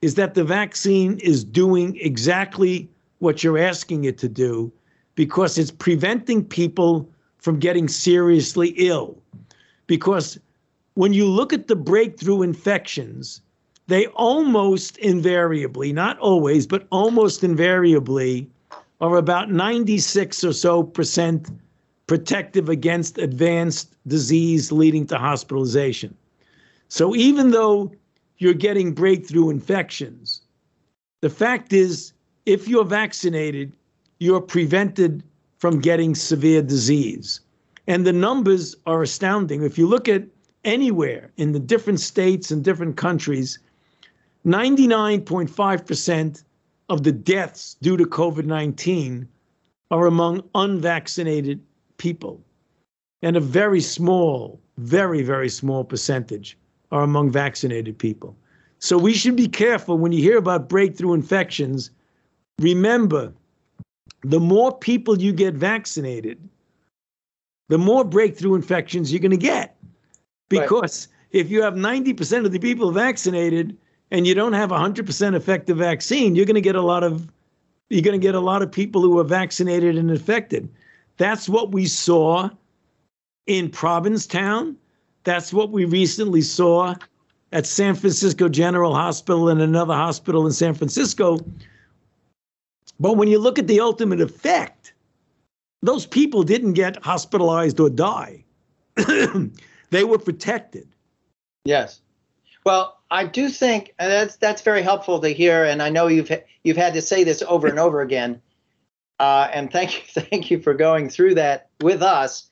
is 0.00 0.16
that 0.16 0.34
the 0.34 0.42
vaccine 0.42 1.20
is 1.20 1.44
doing 1.44 1.96
exactly 2.00 2.90
what 3.20 3.44
you're 3.44 3.58
asking 3.58 4.06
it 4.06 4.18
to 4.18 4.28
do 4.28 4.72
because 5.14 5.56
it's 5.56 5.70
preventing 5.70 6.44
people 6.44 7.08
from 7.38 7.60
getting 7.60 7.86
seriously 7.86 8.70
ill. 8.76 9.16
Because 9.86 10.36
when 10.94 11.12
you 11.12 11.28
look 11.28 11.52
at 11.52 11.68
the 11.68 11.76
breakthrough 11.76 12.42
infections, 12.42 13.40
they 13.92 14.06
almost 14.08 14.96
invariably, 14.98 15.92
not 15.92 16.18
always, 16.18 16.66
but 16.66 16.86
almost 16.90 17.44
invariably, 17.44 18.48
are 19.00 19.16
about 19.16 19.50
96 19.50 20.44
or 20.44 20.52
so 20.52 20.82
percent 20.82 21.50
protective 22.06 22.68
against 22.68 23.18
advanced 23.18 23.94
disease 24.06 24.70
leading 24.70 25.06
to 25.06 25.18
hospitalization. 25.18 26.16
So 26.88 27.16
even 27.16 27.50
though 27.50 27.92
you're 28.38 28.54
getting 28.54 28.92
breakthrough 28.92 29.50
infections, 29.50 30.42
the 31.20 31.30
fact 31.30 31.72
is, 31.72 32.12
if 32.46 32.68
you're 32.68 32.84
vaccinated, 32.84 33.72
you're 34.18 34.40
prevented 34.40 35.22
from 35.58 35.80
getting 35.80 36.14
severe 36.14 36.62
disease. 36.62 37.40
And 37.86 38.06
the 38.06 38.12
numbers 38.12 38.76
are 38.86 39.02
astounding. 39.02 39.62
If 39.62 39.78
you 39.78 39.86
look 39.86 40.08
at 40.08 40.24
anywhere 40.64 41.30
in 41.36 41.52
the 41.52 41.60
different 41.60 42.00
states 42.00 42.50
and 42.50 42.62
different 42.62 42.96
countries, 42.96 43.58
99.5% 44.46 46.44
of 46.88 47.04
the 47.04 47.12
deaths 47.12 47.76
due 47.80 47.96
to 47.96 48.04
COVID 48.04 48.44
19 48.44 49.28
are 49.90 50.06
among 50.06 50.42
unvaccinated 50.54 51.60
people, 51.96 52.42
and 53.22 53.36
a 53.36 53.40
very 53.40 53.80
small, 53.80 54.60
very, 54.78 55.22
very 55.22 55.48
small 55.48 55.84
percentage 55.84 56.58
are 56.90 57.02
among 57.02 57.30
vaccinated 57.30 57.98
people. 57.98 58.36
So 58.78 58.98
we 58.98 59.14
should 59.14 59.36
be 59.36 59.48
careful 59.48 59.96
when 59.96 60.12
you 60.12 60.22
hear 60.22 60.38
about 60.38 60.68
breakthrough 60.68 61.14
infections. 61.14 61.90
Remember, 62.58 63.32
the 64.24 64.40
more 64.40 64.76
people 64.76 65.20
you 65.20 65.32
get 65.32 65.54
vaccinated, 65.54 66.38
the 67.68 67.78
more 67.78 68.04
breakthrough 68.04 68.54
infections 68.54 69.12
you're 69.12 69.20
going 69.20 69.30
to 69.30 69.36
get. 69.36 69.76
Because 70.48 71.08
right. 71.08 71.40
if 71.40 71.50
you 71.50 71.62
have 71.62 71.74
90% 71.74 72.44
of 72.44 72.52
the 72.52 72.58
people 72.58 72.90
vaccinated 72.90 73.76
and 74.12 74.26
you 74.26 74.34
don't 74.34 74.52
have 74.52 74.70
a 74.70 74.76
100% 74.76 75.34
effective 75.34 75.78
vaccine, 75.78 76.36
you're 76.36 76.44
going 76.44 76.54
to 76.54 76.60
get 76.60 76.76
a 76.76 76.82
lot 76.82 77.02
of 77.02 77.26
you're 77.88 78.02
going 78.02 78.18
to 78.18 78.24
get 78.24 78.34
a 78.34 78.40
lot 78.40 78.62
of 78.62 78.70
people 78.70 79.02
who 79.02 79.18
are 79.18 79.24
vaccinated 79.24 79.98
and 79.98 80.10
infected. 80.10 80.68
That's 81.18 81.48
what 81.48 81.72
we 81.72 81.86
saw 81.86 82.48
in 83.46 83.68
Provincetown. 83.68 84.76
That's 85.24 85.52
what 85.52 85.70
we 85.70 85.84
recently 85.84 86.40
saw 86.40 86.94
at 87.52 87.66
San 87.66 87.94
Francisco 87.94 88.48
General 88.48 88.94
Hospital 88.94 89.50
and 89.50 89.60
another 89.60 89.94
hospital 89.94 90.46
in 90.46 90.52
San 90.52 90.72
Francisco. 90.72 91.38
But 92.98 93.18
when 93.18 93.28
you 93.28 93.38
look 93.38 93.58
at 93.58 93.66
the 93.66 93.80
ultimate 93.80 94.22
effect, 94.22 94.94
those 95.82 96.06
people 96.06 96.42
didn't 96.42 96.72
get 96.72 97.02
hospitalized 97.04 97.78
or 97.78 97.90
die. 97.90 98.42
they 99.90 100.04
were 100.04 100.18
protected. 100.18 100.88
Yes. 101.66 102.00
Well, 102.64 103.01
I 103.12 103.26
do 103.26 103.48
think 103.48 103.94
that's 103.98 104.36
that's 104.36 104.62
very 104.62 104.82
helpful 104.82 105.20
to 105.20 105.28
hear, 105.28 105.64
and 105.64 105.80
I 105.80 105.90
know 105.90 106.08
you've 106.08 106.32
you've 106.64 106.76
had 106.76 106.94
to 106.94 107.02
say 107.02 107.22
this 107.22 107.42
over 107.46 107.68
and 107.68 107.78
over 107.78 108.00
again. 108.00 108.42
Uh, 109.20 109.48
and 109.52 109.70
thank 109.70 109.94
you, 109.94 110.22
thank 110.22 110.50
you 110.50 110.60
for 110.60 110.74
going 110.74 111.08
through 111.08 111.36
that 111.36 111.68
with 111.80 112.02
us 112.02 112.50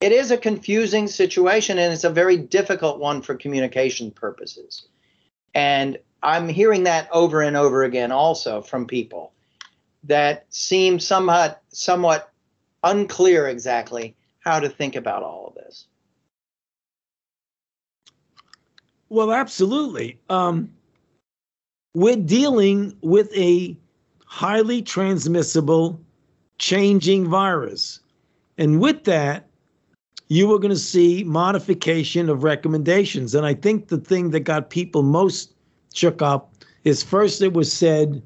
it 0.00 0.12
is 0.12 0.30
a 0.30 0.38
confusing 0.38 1.06
situation 1.06 1.78
and 1.78 1.92
it's 1.92 2.04
a 2.04 2.10
very 2.10 2.36
difficult 2.36 2.98
one 2.98 3.20
for 3.20 3.34
communication 3.34 4.10
purposes. 4.10 4.86
And 5.54 5.98
I'm 6.22 6.48
hearing 6.48 6.84
that 6.84 7.08
over 7.12 7.42
and 7.42 7.56
over 7.56 7.84
again 7.84 8.10
also 8.10 8.62
from 8.62 8.86
people 8.86 9.32
that 10.04 10.46
seem 10.48 10.98
somewhat 10.98 11.62
somewhat 11.68 12.32
unclear 12.82 13.46
exactly 13.46 14.16
how 14.38 14.58
to 14.58 14.68
think 14.70 14.96
about 14.96 15.22
all 15.22 15.48
of 15.48 15.54
this. 15.54 15.86
Well, 19.10 19.32
absolutely. 19.32 20.18
Um, 20.30 20.72
we're 21.94 22.16
dealing 22.16 22.96
with 23.02 23.30
a 23.36 23.76
highly 24.24 24.82
transmissible, 24.82 26.00
changing 26.58 27.28
virus. 27.28 27.98
And 28.56 28.80
with 28.80 29.04
that, 29.04 29.48
you 30.28 30.54
are 30.54 30.60
going 30.60 30.70
to 30.70 30.78
see 30.78 31.24
modification 31.24 32.28
of 32.28 32.44
recommendations. 32.44 33.34
And 33.34 33.44
I 33.44 33.54
think 33.54 33.88
the 33.88 33.98
thing 33.98 34.30
that 34.30 34.40
got 34.40 34.70
people 34.70 35.02
most 35.02 35.54
shook 35.92 36.22
up 36.22 36.54
is 36.84 37.02
first 37.02 37.42
it 37.42 37.52
was 37.52 37.72
said 37.72 38.22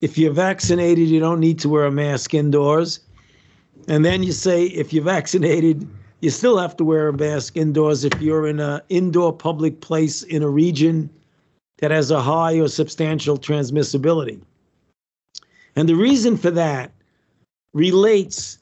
if 0.00 0.16
you're 0.16 0.32
vaccinated, 0.32 1.08
you 1.08 1.20
don't 1.20 1.40
need 1.40 1.58
to 1.58 1.68
wear 1.68 1.84
a 1.84 1.92
mask 1.92 2.32
indoors. 2.32 3.00
And 3.86 4.02
then 4.02 4.22
you 4.22 4.32
say 4.32 4.64
if 4.64 4.94
you're 4.94 5.04
vaccinated, 5.04 5.86
you 6.24 6.30
still 6.30 6.56
have 6.56 6.74
to 6.74 6.84
wear 6.84 7.08
a 7.08 7.12
mask 7.12 7.54
indoors 7.54 8.02
if 8.02 8.18
you're 8.18 8.46
in 8.46 8.58
an 8.58 8.80
indoor 8.88 9.30
public 9.30 9.82
place 9.82 10.22
in 10.22 10.42
a 10.42 10.48
region 10.48 11.10
that 11.78 11.90
has 11.90 12.10
a 12.10 12.22
high 12.22 12.58
or 12.58 12.66
substantial 12.66 13.36
transmissibility. 13.36 14.40
And 15.76 15.86
the 15.86 15.94
reason 15.94 16.38
for 16.38 16.50
that 16.52 16.92
relates 17.74 18.58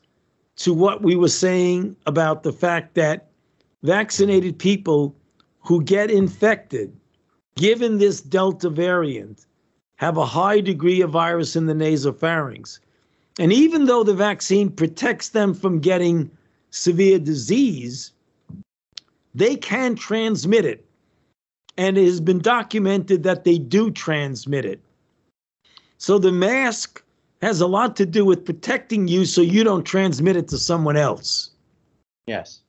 to 0.57 0.75
what 0.75 1.03
we 1.03 1.15
were 1.15 1.29
saying 1.29 1.95
about 2.05 2.43
the 2.43 2.53
fact 2.53 2.95
that 2.95 3.29
vaccinated 3.85 4.59
people 4.59 5.15
who 5.61 5.85
get 5.85 6.11
infected, 6.11 6.93
given 7.55 7.99
this 7.99 8.21
Delta 8.21 8.71
variant, 8.71 9.47
have 9.97 10.17
a 10.17 10.27
high 10.27 10.61
degree 10.61 11.01
of 11.01 11.11
virus 11.11 11.55
in 11.55 11.67
the 11.67 11.75
nasopharynx. 11.75 12.81
And 13.39 13.53
even 13.53 13.87
though 13.87 14.03
the 14.03 14.15
vaccine 14.15 14.69
protects 14.69 15.29
them 15.29 15.55
from 15.55 15.79
getting 15.79 16.29
severe 16.73 17.19
disease, 17.19 18.13
they 19.35 19.55
can 19.55 19.95
transmit 19.95 20.65
it. 20.65 20.85
And 21.79 21.97
it 21.97 22.05
has 22.05 22.21
been 22.21 22.41
documented 22.41 23.23
that 23.23 23.45
they 23.45 23.59
do 23.59 23.91
transmit 23.91 24.65
it. 24.65 24.81
So 25.99 26.19
the 26.19 26.33
mask 26.33 27.03
has 27.41 27.61
a 27.61 27.67
lot 27.67 27.97
to 27.97 28.07
do 28.07 28.25
with 28.25 28.45
protecting 28.45 29.09
you 29.09 29.25
so 29.25 29.41
you 29.41 29.65
don't 29.65 29.85
transmit 29.85 30.37
it 30.37 30.49
to 30.49 30.59
someone 30.59 30.97
else. 30.97 31.51
Yes. 32.27 32.61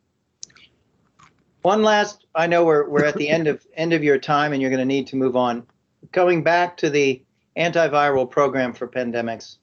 One 1.64 1.84
last 1.84 2.26
I 2.36 2.48
know 2.48 2.66
we're 2.66 2.90
we're 2.90 3.06
at 3.06 3.16
the 3.16 3.30
end 3.30 3.48
of 3.48 3.66
end 3.76 3.94
of 3.94 4.04
your 4.04 4.18
time 4.18 4.54
and 4.54 4.62
you're 4.62 4.72
going 4.72 4.80
to 4.80 4.86
need 4.86 5.08
to 5.08 5.16
move 5.16 5.36
on. 5.36 5.66
Going 6.12 6.44
back 6.44 6.76
to 6.78 6.90
the 6.90 7.22
antiviral 7.58 8.30
program 8.30 8.74
for 8.74 8.88
pandemics. 8.88 9.58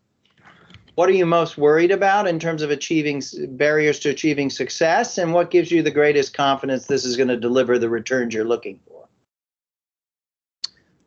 What 1.00 1.08
are 1.08 1.12
you 1.12 1.24
most 1.24 1.56
worried 1.56 1.92
about 1.92 2.26
in 2.26 2.38
terms 2.38 2.60
of 2.60 2.70
achieving 2.70 3.22
barriers 3.52 3.98
to 4.00 4.10
achieving 4.10 4.50
success 4.50 5.16
and 5.16 5.32
what 5.32 5.50
gives 5.50 5.70
you 5.70 5.82
the 5.82 5.90
greatest 5.90 6.34
confidence 6.34 6.88
this 6.88 7.06
is 7.06 7.16
going 7.16 7.30
to 7.30 7.38
deliver 7.38 7.78
the 7.78 7.88
returns 7.88 8.34
you're 8.34 8.44
looking 8.44 8.78
for? 8.86 9.08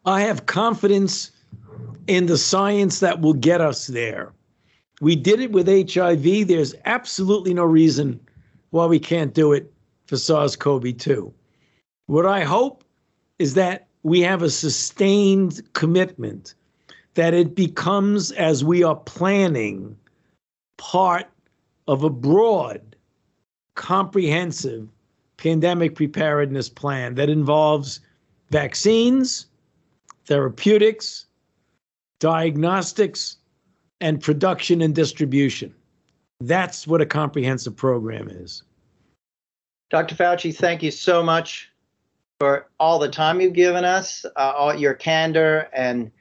I 0.03 0.21
have 0.21 0.47
confidence 0.47 1.29
in 2.07 2.25
the 2.25 2.39
science 2.39 3.01
that 3.01 3.21
will 3.21 3.35
get 3.35 3.61
us 3.61 3.85
there. 3.85 4.33
We 4.99 5.15
did 5.15 5.39
it 5.39 5.51
with 5.51 5.67
HIV. 5.67 6.47
There's 6.47 6.73
absolutely 6.85 7.53
no 7.53 7.65
reason 7.65 8.19
why 8.71 8.87
we 8.87 8.97
can't 8.97 9.35
do 9.35 9.53
it 9.53 9.71
for 10.07 10.17
SARS 10.17 10.55
CoV 10.55 10.97
2. 10.97 11.31
What 12.07 12.25
I 12.25 12.43
hope 12.43 12.83
is 13.37 13.53
that 13.53 13.89
we 14.01 14.21
have 14.21 14.41
a 14.41 14.49
sustained 14.49 15.61
commitment 15.73 16.55
that 17.15 17.33
it 17.33 17.55
becomes, 17.55 18.31
as 18.31 18.63
we 18.63 18.83
are 18.83 18.95
planning, 18.95 19.95
part 20.77 21.27
of 21.87 22.03
a 22.03 22.09
broad, 22.09 22.95
comprehensive 23.75 24.87
pandemic 25.37 25.95
preparedness 25.95 26.69
plan 26.69 27.15
that 27.15 27.29
involves 27.29 27.99
vaccines, 28.49 29.47
therapeutics, 30.25 31.25
diagnostics, 32.19 33.37
and 33.99 34.21
production 34.21 34.81
and 34.81 34.95
distribution. 34.95 35.73
That's 36.39 36.87
what 36.87 37.01
a 37.01 37.05
comprehensive 37.05 37.75
program 37.75 38.27
is. 38.29 38.63
Dr. 39.89 40.15
Fauci, 40.15 40.55
thank 40.55 40.81
you 40.81 40.91
so 40.91 41.21
much 41.21 41.69
for 42.39 42.67
all 42.79 42.99
the 42.99 43.09
time 43.09 43.39
you've 43.39 43.53
given 43.53 43.85
us, 43.85 44.25
uh, 44.35 44.53
all 44.57 44.73
your 44.75 44.93
candor, 44.93 45.69
and 45.73 46.11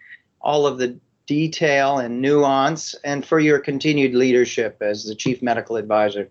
all 0.43 0.67
of 0.67 0.79
the 0.79 0.99
detail 1.27 1.99
and 1.99 2.21
nuance, 2.21 2.95
and 3.05 3.25
for 3.25 3.39
your 3.39 3.59
continued 3.59 4.15
leadership 4.15 4.77
as 4.81 5.05
the 5.05 5.15
Chief 5.15 5.41
Medical 5.41 5.77
Advisor 5.77 6.29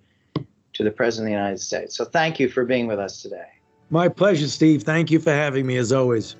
to 0.74 0.84
the 0.84 0.92
President 0.92 1.28
of 1.28 1.32
the 1.32 1.38
United 1.38 1.60
States. 1.60 1.96
So 1.96 2.06
thank 2.06 2.40
you 2.40 2.50
for 2.50 2.66
being 2.66 2.88
with 2.88 3.00
us 3.00 3.22
today. 3.22 3.48
My 3.90 4.08
pleasure, 4.08 4.48
Steve. 4.48 4.84
Thank 4.84 5.12
you 5.12 5.20
for 5.20 5.32
having 5.32 5.66
me, 5.66 5.78
as 5.78 5.92
always. 5.92 6.36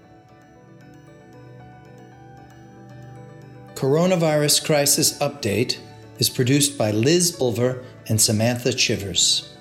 Coronavirus 3.76 4.66
Crisis 4.66 5.18
Update 5.20 5.80
is 6.20 6.30
produced 6.30 6.78
by 6.78 6.92
Liz 6.92 7.32
Bulver 7.32 7.84
and 8.08 8.22
Samantha 8.22 8.72
Chivers. 8.74 9.58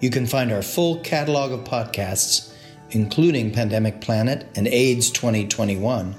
You 0.00 0.08
can 0.08 0.24
find 0.24 0.52
our 0.52 0.62
full 0.62 1.00
catalog 1.00 1.52
of 1.52 1.64
podcasts, 1.64 2.54
including 2.90 3.52
Pandemic 3.52 4.00
Planet 4.00 4.46
and 4.54 4.68
AIDS 4.68 5.10
2021, 5.10 6.14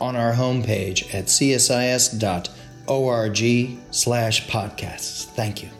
on 0.00 0.16
our 0.16 0.32
homepage 0.32 1.14
at 1.14 1.26
csis.org 1.26 1.68
slash 3.90 4.46
podcasts. 4.48 5.24
Thank 5.24 5.62
you. 5.62 5.79